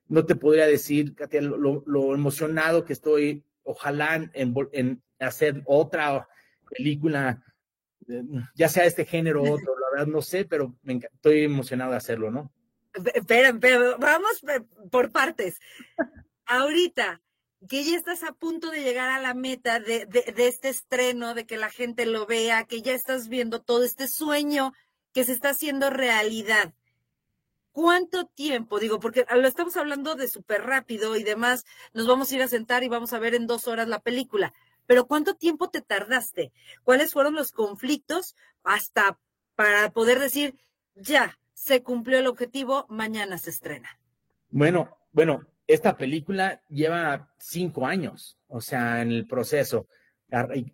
no 0.08 0.24
te 0.24 0.34
podría 0.34 0.66
decir, 0.66 1.14
Katia, 1.14 1.42
lo, 1.42 2.14
emocionado 2.14 2.84
que 2.84 2.94
estoy, 2.94 3.44
ojalá 3.62 4.30
en, 4.32 4.54
en 4.72 5.02
hacer 5.22 5.62
otra 5.66 6.28
película, 6.68 7.42
eh, 8.08 8.22
ya 8.54 8.68
sea 8.68 8.84
este 8.84 9.04
género 9.04 9.42
o 9.42 9.52
otro, 9.52 9.78
la 9.78 9.90
verdad 9.90 10.06
no 10.12 10.22
sé, 10.22 10.44
pero 10.44 10.74
estoy 10.84 11.44
emocionado 11.44 11.92
de 11.92 11.96
hacerlo, 11.96 12.30
¿no? 12.30 12.52
Espera, 13.14 13.56
pero 13.58 13.98
vamos 13.98 14.42
por 14.90 15.10
partes. 15.10 15.58
Ahorita, 16.44 17.22
que 17.68 17.84
ya 17.84 17.96
estás 17.96 18.22
a 18.22 18.32
punto 18.32 18.70
de 18.70 18.82
llegar 18.82 19.10
a 19.10 19.20
la 19.20 19.34
meta 19.34 19.80
de, 19.80 20.06
de, 20.06 20.32
de, 20.32 20.48
este 20.48 20.68
estreno, 20.68 21.34
de 21.34 21.46
que 21.46 21.56
la 21.56 21.70
gente 21.70 22.06
lo 22.06 22.26
vea, 22.26 22.64
que 22.64 22.82
ya 22.82 22.92
estás 22.92 23.28
viendo 23.28 23.62
todo 23.62 23.84
este 23.84 24.08
sueño 24.08 24.72
que 25.12 25.24
se 25.24 25.32
está 25.32 25.50
haciendo 25.50 25.90
realidad. 25.90 26.74
¿Cuánto 27.70 28.26
tiempo? 28.26 28.78
Digo, 28.78 29.00
porque 29.00 29.24
lo 29.34 29.48
estamos 29.48 29.76
hablando 29.78 30.14
de 30.14 30.28
súper 30.28 30.62
rápido 30.62 31.16
y 31.16 31.22
demás, 31.22 31.64
nos 31.94 32.06
vamos 32.06 32.30
a 32.30 32.34
ir 32.34 32.42
a 32.42 32.48
sentar 32.48 32.82
y 32.82 32.88
vamos 32.88 33.14
a 33.14 33.18
ver 33.18 33.34
en 33.34 33.46
dos 33.46 33.66
horas 33.66 33.88
la 33.88 34.00
película 34.00 34.52
pero 34.92 35.06
¿cuánto 35.06 35.36
tiempo 35.36 35.70
te 35.70 35.80
tardaste? 35.80 36.52
¿Cuáles 36.84 37.14
fueron 37.14 37.34
los 37.34 37.50
conflictos 37.52 38.36
hasta 38.62 39.18
para 39.54 39.90
poder 39.90 40.18
decir, 40.18 40.54
ya, 40.94 41.38
se 41.54 41.82
cumplió 41.82 42.18
el 42.18 42.26
objetivo, 42.26 42.84
mañana 42.90 43.38
se 43.38 43.48
estrena? 43.48 43.98
Bueno, 44.50 44.94
bueno, 45.10 45.46
esta 45.66 45.96
película 45.96 46.62
lleva 46.68 47.32
cinco 47.38 47.86
años, 47.86 48.36
o 48.48 48.60
sea, 48.60 49.00
en 49.00 49.12
el 49.12 49.26
proceso. 49.26 49.86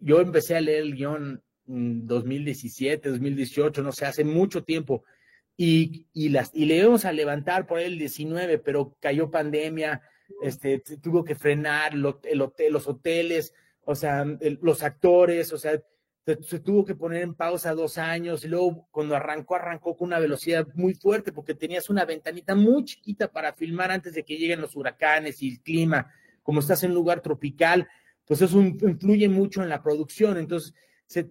Yo 0.01 0.21
empecé 0.21 0.57
a 0.57 0.63
leer 0.63 0.83
el 0.83 0.97
guion 0.97 1.41
en 1.69 2.05
2017, 2.09 3.11
2018, 3.11 3.85
no 3.85 3.93
sé, 3.93 4.05
hace 4.05 4.25
mucho 4.25 4.65
tiempo. 4.65 5.05
Y, 5.57 6.09
y, 6.13 6.31
las, 6.31 6.51
y 6.53 6.65
le 6.65 6.79
íbamos 6.79 7.05
a 7.05 7.13
levantar 7.13 7.69
por 7.69 7.79
el 7.79 7.97
19, 8.01 8.59
pero 8.59 8.97
cayó 8.99 9.31
pandemia, 9.31 10.03
este, 10.43 10.81
tuvo 10.81 11.23
que 11.23 11.37
frenar 11.37 11.95
el 11.95 12.05
hotel, 12.05 12.73
los 12.73 12.89
hoteles, 12.89 13.55
o 13.91 13.95
sea, 13.95 14.23
los 14.61 14.83
actores, 14.83 15.51
o 15.55 15.57
sea, 15.57 15.83
se, 16.43 16.61
tuvo 16.61 16.85
que 16.85 16.95
poner 16.95 17.23
en 17.23 17.35
pausa 17.35 17.73
dos 17.73 17.97
años 17.97 18.45
y 18.45 18.49
luego 18.49 18.87
cuando 18.91 19.17
arrancó, 19.17 19.57
arrancó 19.57 19.97
con 19.97 20.09
una 20.09 20.19
velocidad 20.19 20.69
muy 20.75 20.93
fuerte 20.93 21.33
porque 21.33 21.55
tenías 21.55 21.89
una 21.89 22.05
ventanita 22.05 22.55
muy 22.55 22.85
chiquita 22.85 23.33
para 23.33 23.55
filmar 23.55 23.91
antes 23.91 24.13
de 24.13 24.25
que 24.25 24.37
lleguen 24.37 24.61
los 24.61 24.77
huracanes 24.77 25.43
y 25.43 25.53
el 25.53 25.63
clima. 25.63 26.13
Como 26.43 26.61
estás 26.61 26.83
en 26.83 26.91
un 26.91 26.97
lugar 26.97 27.23
tropical, 27.23 27.89
pues 28.27 28.43
eso 28.43 28.61
influye 28.61 29.27
mucho 29.27 29.63
en 29.63 29.71
la 29.71 29.83
producción. 29.83 30.37
Entonces, 30.37 30.75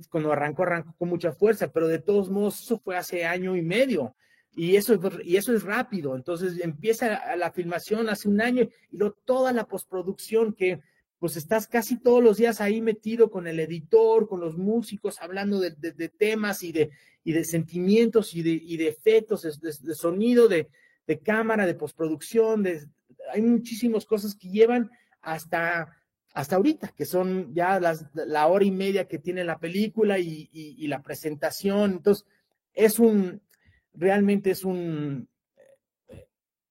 cuando 0.09 0.31
arrancó, 0.31 0.63
arrancó 0.63 0.95
con 0.97 1.09
mucha 1.09 1.33
fuerza, 1.33 1.71
pero 1.71 1.87
de 1.87 1.99
todos 1.99 2.31
modos, 2.31 2.59
eso 2.59 2.79
fue 2.79 2.97
hace 2.97 3.23
año 3.23 3.55
y 3.55 3.61
medio. 3.61 4.15
Y 4.55 4.77
eso, 4.77 4.99
y 5.23 5.35
eso 5.35 5.53
es 5.53 5.61
rápido. 5.61 6.15
Entonces 6.15 6.59
empieza 6.59 7.35
la 7.35 7.51
filmación 7.51 8.09
hace 8.09 8.27
un 8.27 8.41
año 8.41 8.63
y 8.89 8.97
luego 8.97 9.15
toda 9.25 9.53
la 9.53 9.67
postproducción 9.67 10.53
que 10.53 10.81
pues 11.19 11.35
estás 11.35 11.67
casi 11.67 11.99
todos 11.99 12.23
los 12.23 12.37
días 12.37 12.61
ahí 12.61 12.81
metido 12.81 13.31
con 13.31 13.47
el 13.47 13.59
editor, 13.59 14.27
con 14.27 14.39
los 14.39 14.57
músicos, 14.57 15.21
hablando 15.21 15.59
de, 15.59 15.71
temas 16.09 16.63
y 16.63 16.71
de, 16.71 16.91
y 17.23 17.33
de 17.33 17.43
sentimientos 17.43 18.35
y 18.35 18.43
de, 18.43 18.51
y 18.51 18.77
de 18.77 18.87
efectos, 18.87 19.41
de, 19.61 19.95
sonido, 19.95 20.47
de, 20.47 20.69
cámara, 21.23 21.65
de 21.65 21.73
postproducción, 21.73 22.63
de, 22.63 22.85
hay 23.31 23.41
muchísimas 23.41 24.05
cosas 24.05 24.35
que 24.35 24.49
llevan 24.49 24.91
hasta, 25.21 25.97
hasta 26.33 26.55
ahorita, 26.55 26.93
que 26.95 27.05
son 27.05 27.53
ya 27.53 27.79
las, 27.79 28.05
la 28.13 28.47
hora 28.47 28.65
y 28.65 28.71
media 28.71 29.07
que 29.07 29.17
tiene 29.17 29.43
la 29.43 29.57
película 29.57 30.19
y, 30.19 30.49
y 30.51 30.87
la 30.87 31.01
presentación. 31.01 31.93
Entonces, 31.93 32.25
es 32.73 32.99
un, 32.99 33.41
realmente 33.93 34.51
es 34.51 34.63
un, 34.63 35.27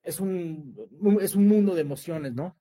es 0.07 0.21
un, 0.21 1.19
es 1.21 1.35
un 1.35 1.49
mundo 1.49 1.75
de 1.75 1.81
emociones, 1.81 2.33
¿no? 2.33 2.57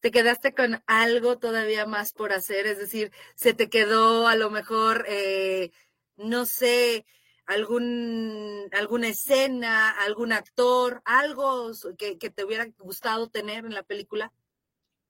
Te 0.00 0.10
quedaste 0.10 0.54
con 0.54 0.82
algo 0.86 1.38
todavía 1.38 1.86
más 1.86 2.12
por 2.12 2.32
hacer, 2.32 2.66
es 2.66 2.78
decir, 2.78 3.12
se 3.34 3.54
te 3.54 3.68
quedó 3.68 4.28
a 4.28 4.36
lo 4.36 4.50
mejor, 4.50 5.04
eh, 5.08 5.70
no 6.16 6.46
sé, 6.46 7.04
algún, 7.46 8.68
alguna 8.72 9.08
escena, 9.08 9.90
algún 9.90 10.32
actor, 10.32 11.02
algo 11.04 11.70
que, 11.96 12.16
te 12.16 12.44
hubiera 12.44 12.66
gustado 12.78 13.28
tener 13.28 13.64
en 13.64 13.74
la 13.74 13.82
película? 13.82 14.32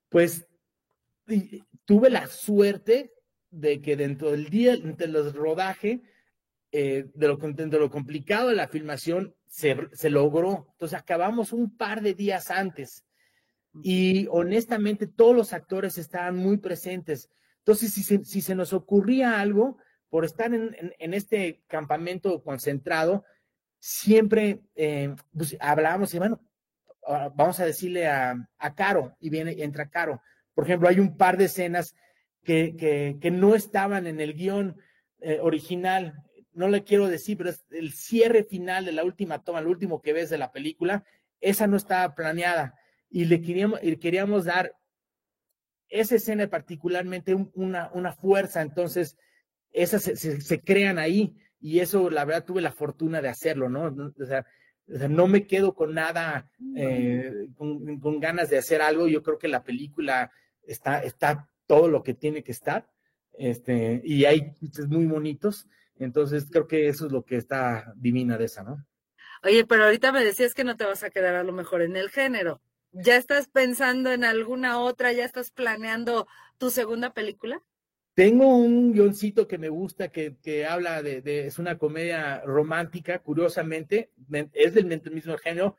Pues 0.08 0.46
tuve 1.84 2.10
la 2.10 2.28
suerte 2.28 3.12
de 3.50 3.80
que 3.80 3.96
dentro 3.96 4.30
del 4.30 4.48
día, 4.50 4.74
entre 4.74 5.08
los 5.08 5.34
rodaje, 5.34 6.02
eh, 6.72 7.06
de, 7.14 7.28
lo, 7.28 7.36
de 7.36 7.78
lo 7.78 7.90
complicado 7.90 8.48
de 8.48 8.54
la 8.54 8.68
filmación, 8.68 9.34
se, 9.46 9.88
se 9.92 10.10
logró. 10.10 10.68
Entonces 10.72 10.98
acabamos 10.98 11.52
un 11.52 11.74
par 11.76 12.02
de 12.02 12.14
días 12.14 12.50
antes 12.50 13.05
y 13.82 14.26
honestamente 14.30 15.06
todos 15.06 15.34
los 15.34 15.52
actores 15.52 15.98
estaban 15.98 16.36
muy 16.36 16.56
presentes. 16.58 17.30
Entonces, 17.58 17.92
si 17.92 18.02
se, 18.02 18.24
si 18.24 18.40
se 18.40 18.54
nos 18.54 18.72
ocurría 18.72 19.40
algo, 19.40 19.78
por 20.08 20.24
estar 20.24 20.54
en, 20.54 20.76
en, 20.98 21.14
este 21.14 21.62
campamento 21.66 22.42
concentrado, 22.42 23.24
siempre 23.78 24.60
eh, 24.76 25.14
pues, 25.36 25.56
hablábamos 25.60 26.14
y 26.14 26.18
bueno, 26.18 26.40
vamos 27.34 27.60
a 27.60 27.66
decirle 27.66 28.06
a, 28.06 28.48
a, 28.58 28.74
Caro, 28.74 29.16
y 29.20 29.30
viene, 29.30 29.62
entra 29.62 29.90
Caro. 29.90 30.22
Por 30.54 30.64
ejemplo, 30.64 30.88
hay 30.88 31.00
un 31.00 31.16
par 31.16 31.36
de 31.36 31.44
escenas 31.44 31.94
que, 32.42 32.76
que, 32.76 33.18
que 33.20 33.30
no 33.30 33.54
estaban 33.54 34.06
en 34.06 34.20
el 34.20 34.34
guion 34.34 34.76
eh, 35.20 35.38
original. 35.40 36.22
No 36.52 36.68
le 36.68 36.84
quiero 36.84 37.08
decir, 37.08 37.36
pero 37.36 37.50
es 37.50 37.66
el 37.70 37.92
cierre 37.92 38.44
final 38.44 38.84
de 38.84 38.92
la 38.92 39.04
última 39.04 39.42
toma, 39.42 39.58
el 39.58 39.66
último 39.66 40.00
que 40.00 40.12
ves 40.12 40.30
de 40.30 40.38
la 40.38 40.52
película, 40.52 41.04
esa 41.40 41.66
no 41.66 41.76
estaba 41.76 42.14
planeada 42.14 42.74
y 43.16 43.24
le 43.24 43.40
queríamos, 43.40 43.80
queríamos 43.98 44.44
dar 44.44 44.76
esa 45.88 46.16
escena 46.16 46.48
particularmente 46.48 47.34
una, 47.54 47.90
una 47.94 48.12
fuerza, 48.12 48.60
entonces 48.60 49.16
esas 49.70 50.02
se, 50.02 50.60
crean 50.60 50.98
ahí 50.98 51.34
y 51.58 51.78
eso 51.78 52.10
la 52.10 52.26
verdad 52.26 52.44
tuve 52.44 52.60
la 52.60 52.72
fortuna 52.72 53.22
de 53.22 53.30
hacerlo, 53.30 53.70
¿no? 53.70 54.12
O 54.20 54.26
sea, 54.26 54.44
no 55.08 55.28
me 55.28 55.46
quedo 55.46 55.74
con 55.74 55.94
nada, 55.94 56.50
eh, 56.76 57.46
con, 57.56 58.20
ganas 58.20 58.50
de 58.50 58.58
hacer 58.58 58.82
algo, 58.82 59.08
yo 59.08 59.22
creo 59.22 59.38
que 59.38 59.48
la 59.48 59.64
película 59.64 60.30
está, 60.64 60.98
está 60.98 61.48
todo 61.66 61.88
lo 61.88 62.02
que 62.02 62.12
tiene 62.12 62.44
que 62.44 62.52
estar, 62.52 62.86
este, 63.38 64.02
y 64.04 64.26
hay 64.26 64.52
muy 64.88 65.06
bonitos, 65.06 65.66
entonces 65.98 66.48
creo 66.50 66.66
que 66.66 66.88
eso 66.88 67.06
es 67.06 67.12
lo 67.12 67.24
que 67.24 67.38
está 67.38 67.94
divina 67.96 68.36
de 68.36 68.44
esa, 68.44 68.62
¿no? 68.62 68.84
Oye, 69.42 69.64
pero 69.64 69.84
ahorita 69.84 70.12
me 70.12 70.22
decías 70.22 70.52
que 70.52 70.64
no 70.64 70.76
te 70.76 70.84
vas 70.84 71.02
a 71.02 71.08
quedar 71.08 71.34
a 71.34 71.44
lo 71.44 71.52
mejor 71.54 71.80
en 71.80 71.96
el 71.96 72.10
género. 72.10 72.60
¿Ya 72.92 73.16
estás 73.16 73.48
pensando 73.48 74.10
en 74.10 74.24
alguna 74.24 74.80
otra? 74.80 75.12
¿Ya 75.12 75.24
estás 75.24 75.50
planeando 75.50 76.26
tu 76.58 76.70
segunda 76.70 77.12
película? 77.12 77.62
Tengo 78.14 78.56
un 78.56 78.94
guioncito 78.94 79.46
que 79.46 79.58
me 79.58 79.68
gusta, 79.68 80.08
que, 80.08 80.36
que 80.42 80.64
habla 80.64 81.02
de, 81.02 81.46
es 81.46 81.58
una 81.58 81.76
comedia 81.76 82.40
romántica, 82.46 83.18
curiosamente, 83.18 84.10
es 84.54 84.72
del 84.72 84.86
mismo 84.86 85.36
género, 85.36 85.76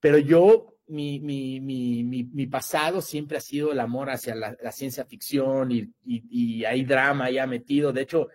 pero 0.00 0.18
yo, 0.18 0.74
mi, 0.88 1.20
mi, 1.20 1.60
mi, 1.60 2.02
mi, 2.02 2.46
pasado 2.48 3.00
siempre 3.00 3.38
ha 3.38 3.40
sido 3.40 3.70
el 3.70 3.78
amor 3.78 4.10
hacia 4.10 4.34
la, 4.34 4.72
ciencia 4.72 5.04
ficción 5.04 5.70
y, 5.70 5.92
y, 6.04 6.24
y, 6.30 6.64
hay 6.64 6.84
drama 6.84 7.30
ya 7.30 7.46
metido. 7.46 7.92
De 7.92 8.02
hecho, 8.02 8.28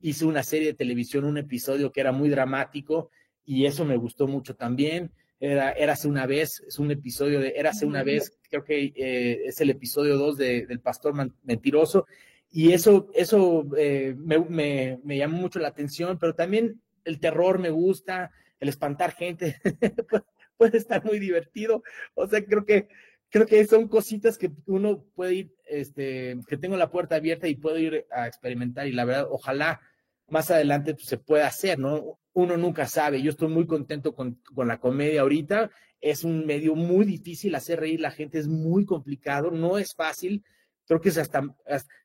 hice 0.00 0.26
una 0.26 0.42
serie 0.42 0.68
de 0.68 0.74
televisión, 0.74 1.24
un 1.24 1.38
episodio 1.38 1.90
que 1.90 2.00
era 2.00 2.12
muy 2.12 2.28
dramático 2.28 3.10
y 3.46 3.64
eso 3.64 3.86
me 3.86 3.96
gustó 3.96 4.26
mucho 4.26 4.56
también 4.56 5.10
era 5.40 5.70
Érase 5.72 6.08
una 6.08 6.26
vez, 6.26 6.62
es 6.66 6.78
un 6.78 6.90
episodio 6.90 7.40
de 7.40 7.54
Érase 7.56 7.86
una 7.86 8.02
vez, 8.02 8.38
creo 8.50 8.64
que 8.64 8.92
eh, 8.94 9.42
es 9.46 9.60
el 9.60 9.70
episodio 9.70 10.16
2 10.16 10.36
de, 10.36 10.66
del 10.66 10.80
Pastor 10.80 11.14
Mentiroso, 11.44 12.06
y 12.50 12.72
eso, 12.72 13.08
eso 13.14 13.66
eh, 13.76 14.14
me, 14.18 14.38
me, 14.38 14.98
me, 15.04 15.18
llamó 15.18 15.38
mucho 15.38 15.58
la 15.58 15.68
atención, 15.68 16.18
pero 16.18 16.34
también 16.34 16.80
el 17.04 17.20
terror 17.20 17.58
me 17.58 17.70
gusta, 17.70 18.30
el 18.58 18.68
espantar 18.68 19.12
gente, 19.12 19.56
puede 20.56 20.78
estar 20.78 21.04
muy 21.04 21.18
divertido, 21.18 21.82
o 22.14 22.26
sea, 22.26 22.44
creo 22.44 22.64
que, 22.64 22.88
creo 23.28 23.46
que 23.46 23.64
son 23.66 23.88
cositas 23.88 24.38
que 24.38 24.50
uno 24.66 25.04
puede 25.14 25.34
ir, 25.34 25.54
este, 25.66 26.36
que 26.48 26.56
tengo 26.56 26.76
la 26.76 26.90
puerta 26.90 27.16
abierta 27.16 27.46
y 27.46 27.54
puedo 27.54 27.78
ir 27.78 28.06
a 28.10 28.26
experimentar, 28.26 28.88
y 28.88 28.92
la 28.92 29.04
verdad, 29.04 29.28
ojalá 29.30 29.80
más 30.28 30.50
adelante 30.50 30.94
pues, 30.94 31.06
se 31.06 31.18
pueda 31.18 31.46
hacer, 31.46 31.78
¿no? 31.78 32.18
Uno 32.38 32.56
nunca 32.56 32.86
sabe. 32.86 33.20
Yo 33.20 33.30
estoy 33.30 33.48
muy 33.48 33.66
contento 33.66 34.14
con, 34.14 34.40
la 34.56 34.78
comedia 34.78 35.22
ahorita. 35.22 35.70
Es 36.00 36.24
un 36.24 36.46
medio 36.46 36.74
muy 36.74 37.04
difícil 37.04 37.54
hacer 37.54 37.80
reír 37.80 38.00
la 38.00 38.12
gente, 38.12 38.38
es 38.38 38.46
muy 38.46 38.84
complicado, 38.84 39.50
no 39.50 39.78
es 39.78 39.94
fácil. 39.94 40.44
Creo 40.86 41.00
que 41.00 41.08
es 41.08 41.18
hasta, 41.18 41.42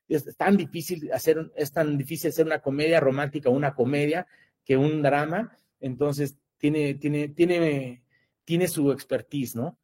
es 0.08 0.36
tan 0.36 0.56
difícil 0.56 1.10
hacer, 1.12 1.52
es 1.56 1.72
tan 1.72 1.96
difícil 1.96 2.30
hacer 2.30 2.44
una 2.44 2.60
comedia 2.60 3.00
romántica, 3.00 3.48
una 3.48 3.74
comedia, 3.74 4.26
que 4.64 4.76
un 4.76 5.02
drama. 5.02 5.56
Entonces, 5.80 6.36
tiene, 6.58 6.94
tiene, 6.94 7.28
tiene, 7.28 8.02
tiene 8.44 8.68
su 8.68 8.90
expertise, 8.90 9.54
¿no? 9.54 9.78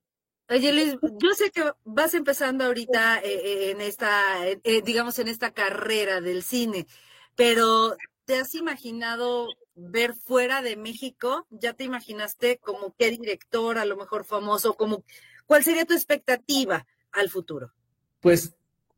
Oye, 0.49 0.73
Luis, 0.73 0.97
yo 1.19 1.33
sé 1.35 1.53
que 1.53 1.63
vas 1.85 2.13
empezando 2.15 2.65
ahorita 2.65 3.21
eh, 3.21 3.29
eh, 3.33 3.71
en 3.71 3.81
esta, 3.81 4.49
eh, 4.49 4.83
digamos, 4.85 5.21
en 5.21 5.29
esta 5.29 5.53
carrera 5.53 6.21
del 6.21 6.43
cine, 6.43 6.89
pero 7.37 7.97
¿te 8.25 8.39
has 8.39 8.57
imaginado 8.57 9.47
ver 9.89 10.15
fuera 10.15 10.63
de 10.63 10.77
México? 10.77 11.47
¿Ya 11.51 11.73
te 11.73 11.85
imaginaste 11.85 12.59
como 12.59 12.95
qué 12.99 13.11
director, 13.11 13.79
a 13.79 13.85
lo 13.85 13.97
mejor 13.97 14.25
famoso, 14.25 14.75
como 14.75 15.05
cuál 15.47 15.65
sería 15.65 15.85
tu 15.85 15.95
expectativa 15.95 16.87
al 17.13 17.29
futuro? 17.29 17.73
Pues 18.21 18.55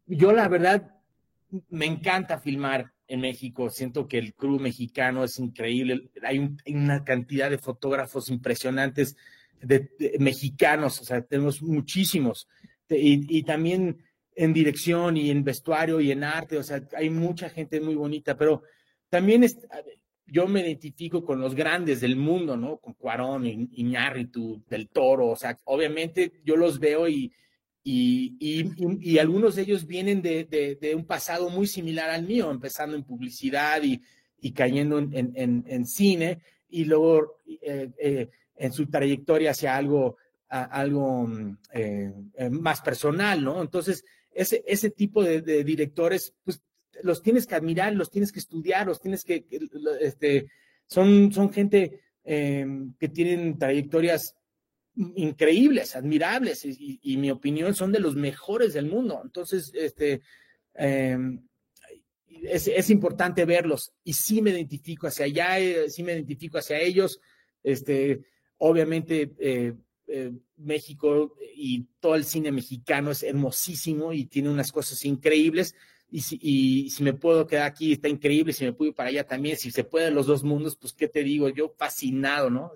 yo 0.07 0.33
la 0.33 0.49
verdad 0.49 0.95
me 1.69 1.87
encanta 1.87 2.39
filmar 2.39 2.93
en 3.07 3.21
México. 3.21 3.71
Siento 3.71 4.09
que 4.09 4.19
el 4.19 4.35
crew 4.35 4.59
mexicano 4.59 5.25
es 5.25 5.39
increíble. 5.39 6.11
Hay, 6.23 6.57
una 6.67 7.05
cantidad 7.05 7.51
de 7.51 7.59
fotógrafos 7.59 8.29
impresionantes 8.31 9.17
de, 9.61 9.91
mexicanos, 10.19 11.01
o 11.01 11.05
sea, 11.05 11.23
tenemos 11.23 11.63
muchísimos. 11.63 12.49
Y, 12.89 13.39
y, 13.39 13.43
también 13.45 14.03
en 14.35 14.53
dirección 14.53 15.17
y 15.17 15.31
en 15.31 15.45
vestuario 15.45 16.01
y 16.01 16.11
en 16.11 16.25
arte, 16.25 16.59
o 16.59 16.63
sea, 16.63 16.83
hay 16.97 17.11
mucha 17.11 17.49
gente 17.49 17.81
muy 17.81 17.95
bonita, 17.95 18.37
pero 18.37 18.63
también 19.09 19.45
es, 19.45 19.59
yo 20.27 20.47
me 20.47 20.61
identifico 20.61 21.25
con 21.25 21.41
los 21.41 21.55
grandes 21.55 22.01
del 22.01 22.17
mundo, 22.17 22.57
¿no? 22.57 22.79
Con 22.79 22.95
Cuarón, 22.95 23.45
Iñárritu, 23.47 24.63
Del 24.69 24.89
Toro, 24.89 25.29
o 25.29 25.37
sea, 25.37 25.59
obviamente 25.65 26.33
yo 26.45 26.57
los 26.57 26.79
veo 26.79 27.09
y, 27.09 27.33
y, 27.85 28.37
y, 28.41 29.19
algunos 29.19 29.57
de 29.57 29.63
ellos 29.63 29.87
vienen 29.87 30.23
de, 30.23 30.45
de, 30.81 30.95
un 30.95 31.05
pasado 31.05 31.51
muy 31.51 31.67
similar 31.67 32.11
al 32.11 32.23
mío, 32.23 32.51
empezando 32.51 32.97
en 32.97 33.03
publicidad 33.03 33.83
y, 33.83 34.01
cayendo 34.53 34.99
en, 34.99 35.33
en, 35.67 35.87
cine, 35.87 36.41
y 36.69 36.85
luego 36.85 37.37
eh, 37.61 37.91
eh, 37.99 38.29
en 38.57 38.73
su 38.73 38.87
trayectoria 38.87 39.51
hacia 39.51 39.77
algo, 39.77 40.17
algo 40.49 41.27
mm, 41.27 41.57
eh, 41.73 42.13
eh, 42.35 42.51
más 42.51 42.81
personal, 42.81 43.43
¿no? 43.43 43.63
Entonces, 43.63 44.05
ese, 44.33 44.63
ese 44.67 44.91
tipo 44.91 45.23
de, 45.23 45.41
directores, 45.65 46.35
pues 46.45 46.63
los 47.03 47.23
tienes 47.23 47.47
que 47.47 47.55
admirar, 47.55 47.95
los 47.95 48.11
tienes 48.11 48.33
que 48.33 48.39
estudiar, 48.39 48.87
los 48.87 49.01
tienes 49.01 49.25
que, 49.25 49.47
este, 50.01 50.49
son, 50.87 51.33
son 51.33 51.53
gente 51.53 52.01
em, 52.25 52.95
que 52.99 53.09
tienen 53.09 53.59
trayectorias 53.59 54.37
increíbles, 54.95 55.97
admirables, 55.97 56.65
y, 56.65 57.17
mi 57.17 57.31
opinión 57.31 57.75
son 57.75 57.93
de 57.93 58.01
los 58.01 58.15
mejores 58.15 58.75
del 58.75 58.87
mundo. 58.87 59.21
Entonces, 59.25 59.73
este, 59.75 60.21
em, 60.75 61.41
es, 62.27 62.91
importante 62.91 63.45
verlos 63.45 63.93
y 64.05 64.13
sí 64.13 64.43
me 64.43 64.51
identifico 64.51 65.07
hacia 65.07 65.27
allá, 65.27 65.59
eh, 65.59 65.91
sí 65.91 66.03
me 66.03 66.13
identifico 66.13 66.59
hacia 66.59 66.79
ellos. 66.79 67.21
Este, 67.63 68.23
obviamente, 68.59 69.33
eh, 69.39 69.75
eh, 70.09 70.33
México 70.57 71.37
y 71.57 71.87
todo 72.01 72.17
el 72.17 72.25
cine 72.25 72.53
mexicano 72.53 73.11
es 73.11 73.23
hermosísimo 73.23 74.13
y 74.13 74.27
tiene 74.27 74.51
unas 74.51 74.73
cosas 74.73 75.05
increíbles. 75.05 75.75
Y 76.13 76.21
si, 76.21 76.39
y 76.41 76.91
si 76.91 77.03
me 77.03 77.15
puedo 77.15 77.47
quedar 77.47 77.65
aquí, 77.67 77.95
está 77.95 78.07
increíble. 78.07 78.53
Si 78.53 78.65
me 78.65 78.73
puedo 78.73 78.91
ir 78.91 78.95
para 78.95 79.09
allá 79.09 79.27
también, 79.27 79.57
si 79.57 79.71
se 79.71 79.83
puede 79.83 80.11
los 80.11 80.27
dos 80.27 80.45
mundos, 80.45 80.77
pues, 80.77 80.93
¿qué 80.93 81.09
te 81.09 81.25
digo? 81.25 81.49
Yo 81.49 81.75
fascinado, 81.77 82.51
¿no? 82.51 82.73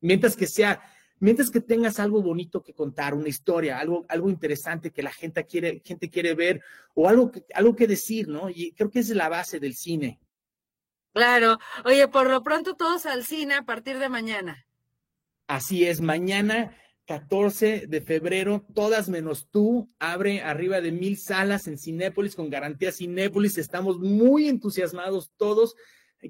mientras 0.00 0.36
que 0.36 0.46
sea 0.46 0.80
mientras 1.22 1.50
que 1.50 1.60
tengas 1.60 2.00
algo 2.00 2.20
bonito 2.20 2.64
que 2.64 2.74
contar, 2.74 3.14
una 3.14 3.28
historia, 3.28 3.78
algo, 3.78 4.04
algo 4.08 4.28
interesante 4.28 4.90
que 4.90 5.04
la 5.04 5.12
gente 5.12 5.46
quiere, 5.46 5.80
gente 5.84 6.10
quiere 6.10 6.34
ver 6.34 6.60
o 6.94 7.08
algo 7.08 7.30
que, 7.30 7.44
algo 7.54 7.76
que 7.76 7.86
decir, 7.86 8.26
¿no? 8.26 8.50
Y 8.50 8.72
creo 8.72 8.90
que 8.90 8.98
esa 8.98 9.12
es 9.12 9.16
la 9.16 9.28
base 9.28 9.60
del 9.60 9.76
cine. 9.76 10.18
Claro. 11.14 11.58
Oye, 11.84 12.08
por 12.08 12.28
lo 12.28 12.42
pronto 12.42 12.74
todos 12.74 13.06
al 13.06 13.24
cine 13.24 13.54
a 13.54 13.62
partir 13.62 13.98
de 14.00 14.08
mañana. 14.08 14.66
Así 15.46 15.86
es, 15.86 16.00
mañana 16.00 16.76
14 17.06 17.86
de 17.88 18.00
febrero, 18.00 18.64
todas 18.74 19.08
menos 19.08 19.48
tú, 19.50 19.90
abre 19.98 20.42
arriba 20.42 20.80
de 20.80 20.92
mil 20.92 21.16
salas 21.16 21.66
en 21.66 21.78
Cinépolis 21.78 22.36
con 22.36 22.50
garantía 22.50 22.92
Cinépolis. 22.92 23.58
Estamos 23.58 23.98
muy 23.98 24.48
entusiasmados 24.48 25.32
todos. 25.36 25.74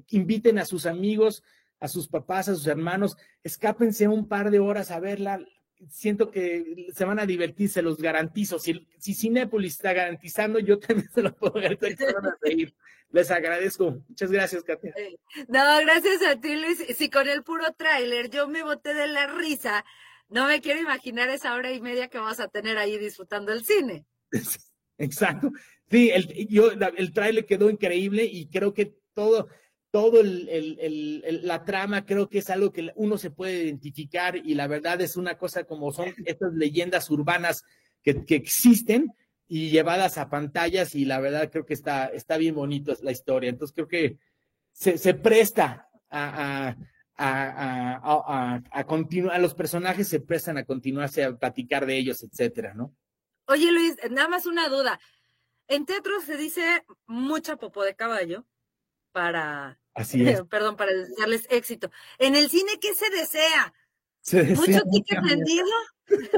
Inviten 0.09 0.57
a 0.57 0.65
sus 0.65 0.85
amigos, 0.85 1.43
a 1.79 1.87
sus 1.87 2.07
papás, 2.07 2.47
a 2.47 2.55
sus 2.55 2.65
hermanos, 2.67 3.17
escápense 3.43 4.07
un 4.07 4.27
par 4.27 4.51
de 4.51 4.59
horas 4.59 4.89
a 4.89 4.99
verla. 4.99 5.45
Siento 5.89 6.31
que 6.31 6.87
se 6.93 7.03
van 7.03 7.19
a 7.19 7.25
divertir, 7.25 7.69
se 7.69 7.81
los 7.81 7.97
garantizo. 7.97 8.57
Si, 8.57 8.87
si 8.97 9.13
Cinépolis 9.13 9.73
está 9.73 9.91
garantizando, 9.91 10.59
yo 10.59 10.79
también 10.79 11.09
se 11.13 11.21
lo 11.21 11.35
puedo 11.35 11.55
garantizar. 11.55 12.15
Les 13.11 13.29
agradezco. 13.29 14.01
Muchas 14.07 14.31
gracias, 14.31 14.63
Katia. 14.63 14.91
Eh, 14.95 15.17
no, 15.47 15.77
gracias 15.81 16.23
a 16.23 16.39
ti, 16.39 16.55
Luis. 16.55 16.83
Si 16.97 17.09
con 17.09 17.29
el 17.29 17.43
puro 17.43 17.71
tráiler 17.73 18.29
yo 18.29 18.47
me 18.47 18.63
boté 18.63 18.93
de 18.93 19.07
la 19.07 19.27
risa, 19.27 19.85
no 20.33 20.47
me 20.47 20.61
quiero 20.61 20.81
imaginar 20.81 21.29
esa 21.29 21.53
hora 21.53 21.71
y 21.71 21.79
media 21.79 22.07
que 22.07 22.17
vas 22.17 22.39
a 22.39 22.47
tener 22.47 22.79
ahí 22.79 22.97
disfrutando 22.97 23.53
el 23.53 23.63
cine. 23.63 24.05
Exacto. 24.97 25.51
Sí, 25.91 26.09
el, 26.09 26.47
yo, 26.47 26.71
el 26.71 27.13
tráiler 27.13 27.45
quedó 27.45 27.69
increíble 27.69 28.25
y 28.25 28.47
creo 28.47 28.73
que 28.73 28.95
todo, 29.13 29.47
todo 29.91 30.21
el, 30.21 31.21
la 31.43 31.63
trama 31.65 32.03
creo 32.03 32.29
que 32.29 32.39
es 32.39 32.49
algo 32.49 32.71
que 32.71 32.91
uno 32.95 33.19
se 33.19 33.29
puede 33.29 33.63
identificar 33.63 34.35
y 34.35 34.55
la 34.55 34.65
verdad 34.65 34.99
es 35.01 35.17
una 35.17 35.37
cosa 35.37 35.65
como 35.65 35.91
son 35.93 36.07
estas 36.25 36.51
leyendas 36.53 37.11
urbanas 37.11 37.63
que, 38.01 38.25
existen 38.29 39.13
y 39.47 39.69
llevadas 39.69 40.17
a 40.17 40.31
pantallas 40.31 40.95
y 40.95 41.05
la 41.05 41.19
verdad 41.19 41.51
creo 41.51 41.65
que 41.65 41.75
está, 41.75 42.07
está 42.07 42.37
bien 42.37 42.55
bonito 42.55 42.91
la 43.03 43.11
historia. 43.11 43.51
Entonces 43.51 43.75
creo 43.75 43.87
que 43.87 44.17
se, 44.71 45.13
presta 45.13 45.89
a, 46.09 46.69
a, 46.69 46.77
a, 47.17 48.85
continuar, 48.87 49.39
los 49.39 49.53
personajes 49.53 50.07
se 50.07 50.19
prestan 50.19 50.57
a 50.57 50.65
continuarse 50.65 51.23
a 51.23 51.35
platicar 51.35 51.85
de 51.85 51.97
ellos, 51.97 52.23
etcétera, 52.23 52.73
¿no? 52.73 52.95
Oye 53.47 53.71
Luis, 53.71 53.95
nada 54.09 54.27
más 54.27 54.45
una 54.45 54.69
duda. 54.69 54.99
En 55.67 55.85
teatro 55.85 56.19
se 56.21 56.37
dice 56.37 56.85
mucha 57.07 57.57
popo 57.57 57.83
de 57.83 57.95
caballo 57.95 58.45
para 59.11 59.79
Así 59.93 60.21
es. 60.27 60.43
Perdón, 60.43 60.75
para 60.75 60.93
desearles 60.93 61.47
éxito. 61.49 61.91
En 62.17 62.35
el 62.35 62.49
cine, 62.49 62.73
¿qué 62.81 62.93
se 62.93 63.09
desea? 63.09 63.73
¿Mucho 64.55 64.81
ticket 64.91 65.21
vendido? 65.21 65.67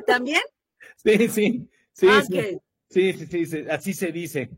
¿También? 0.05 0.41
Sí, 0.97 1.28
sí. 1.28 1.69
Sí, 1.91 2.07
sí, 2.89 3.13
sí, 3.13 3.45
sí, 3.45 3.65
así 3.69 3.93
se 3.93 4.11
dice. 4.11 4.49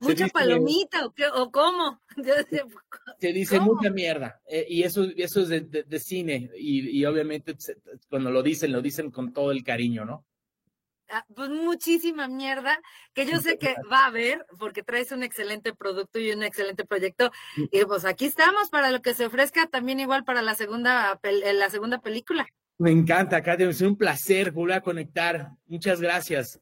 ¿Mucha 0.00 0.28
palomita 0.28 1.06
o, 1.06 1.12
qué, 1.12 1.26
o 1.26 1.50
cómo? 1.50 2.00
Se 3.20 3.32
dice 3.32 3.58
mucha 3.60 3.90
mierda. 3.90 4.40
Eh, 4.46 4.66
y 4.68 4.82
eso, 4.82 5.04
eso 5.16 5.40
es 5.40 5.48
de, 5.48 5.60
de, 5.60 5.98
cine. 5.98 6.50
Y, 6.56 7.00
y 7.00 7.04
obviamente 7.04 7.56
cuando 8.08 8.30
lo 8.30 8.42
dicen, 8.42 8.72
lo 8.72 8.80
dicen 8.80 9.10
con 9.10 9.32
todo 9.32 9.50
el 9.50 9.64
cariño, 9.64 10.04
¿no? 10.04 10.24
Ah, 11.10 11.24
pues 11.34 11.48
muchísima 11.48 12.28
mierda 12.28 12.78
que 13.14 13.24
yo 13.24 13.40
sé 13.40 13.56
que 13.56 13.74
va 13.92 14.00
a 14.00 14.06
haber 14.08 14.44
porque 14.58 14.82
traes 14.82 15.10
un 15.10 15.22
excelente 15.22 15.74
producto 15.74 16.18
y 16.18 16.30
un 16.32 16.42
excelente 16.42 16.84
proyecto 16.84 17.32
y 17.56 17.82
pues 17.86 18.04
aquí 18.04 18.26
estamos 18.26 18.68
para 18.68 18.90
lo 18.90 19.00
que 19.00 19.14
se 19.14 19.24
ofrezca 19.24 19.66
también 19.68 20.00
igual 20.00 20.24
para 20.24 20.42
la 20.42 20.54
segunda 20.54 21.18
eh, 21.22 21.54
la 21.54 21.70
segunda 21.70 21.98
película. 22.00 22.46
Me 22.76 22.90
encanta, 22.90 23.42
Katia, 23.42 23.70
es 23.70 23.80
un 23.80 23.96
placer 23.96 24.52
volver 24.52 24.76
a 24.76 24.80
conectar. 24.82 25.48
Muchas 25.66 26.00
gracias. 26.00 26.60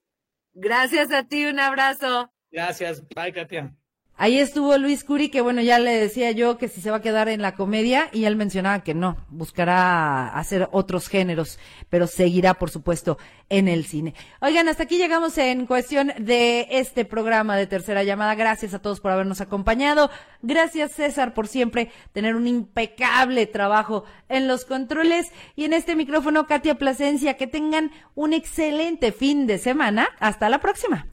Gracias 0.55 1.13
a 1.13 1.25
ti, 1.25 1.45
un 1.45 1.61
abrazo. 1.61 2.33
Gracias, 2.51 3.03
bye 3.15 3.33
Katia. 3.33 3.75
Ahí 4.19 4.39
estuvo 4.39 4.79
Luis 4.79 5.05
Curi, 5.05 5.29
que 5.29 5.43
bueno, 5.43 5.61
ya 5.61 5.79
le 5.79 5.95
decía 5.95 6.31
yo 6.31 6.57
que 6.57 6.69
si 6.69 6.81
se 6.81 6.91
va 6.91 6.97
a 6.97 7.03
quedar 7.03 7.29
en 7.29 7.43
la 7.43 7.55
comedia, 7.55 8.09
y 8.15 8.25
él 8.25 8.35
mencionaba 8.35 8.83
que 8.83 8.95
no, 8.95 9.19
buscará 9.29 10.29
hacer 10.29 10.71
otros 10.73 11.09
géneros, 11.09 11.59
pero 11.91 12.07
seguirá, 12.07 12.55
por 12.55 12.71
supuesto, 12.71 13.19
en 13.51 13.69
el 13.69 13.85
cine. 13.85 14.15
Oigan, 14.41 14.69
hasta 14.69 14.85
aquí 14.85 14.97
llegamos 14.97 15.37
en 15.37 15.67
cuestión 15.67 16.15
de 16.19 16.67
este 16.71 17.05
programa 17.05 17.59
de 17.59 17.67
tercera 17.67 18.05
llamada. 18.05 18.35
Gracias 18.37 18.73
a 18.73 18.79
todos 18.79 19.01
por 19.01 19.11
habernos 19.13 19.43
acompañado. 19.43 20.11
Gracias, 20.41 20.93
César, 20.93 21.35
por 21.35 21.47
siempre 21.47 21.91
tener 22.13 22.37
un 22.37 22.47
impecable 22.47 23.45
trabajo 23.45 24.05
en 24.31 24.49
los 24.49 24.65
controles. 24.65 25.31
Y 25.57 25.67
en 25.67 25.75
este 25.75 25.95
micrófono, 25.95 26.47
Katia 26.47 26.77
Plasencia, 26.77 27.37
que 27.37 27.47
tengan 27.47 27.91
un 28.15 28.33
excelente 28.33 29.13
fin 29.13 29.47
de 29.47 29.59
semana. 29.59 30.09
Hasta 30.21 30.49
la 30.49 30.59
próxima. 30.59 31.07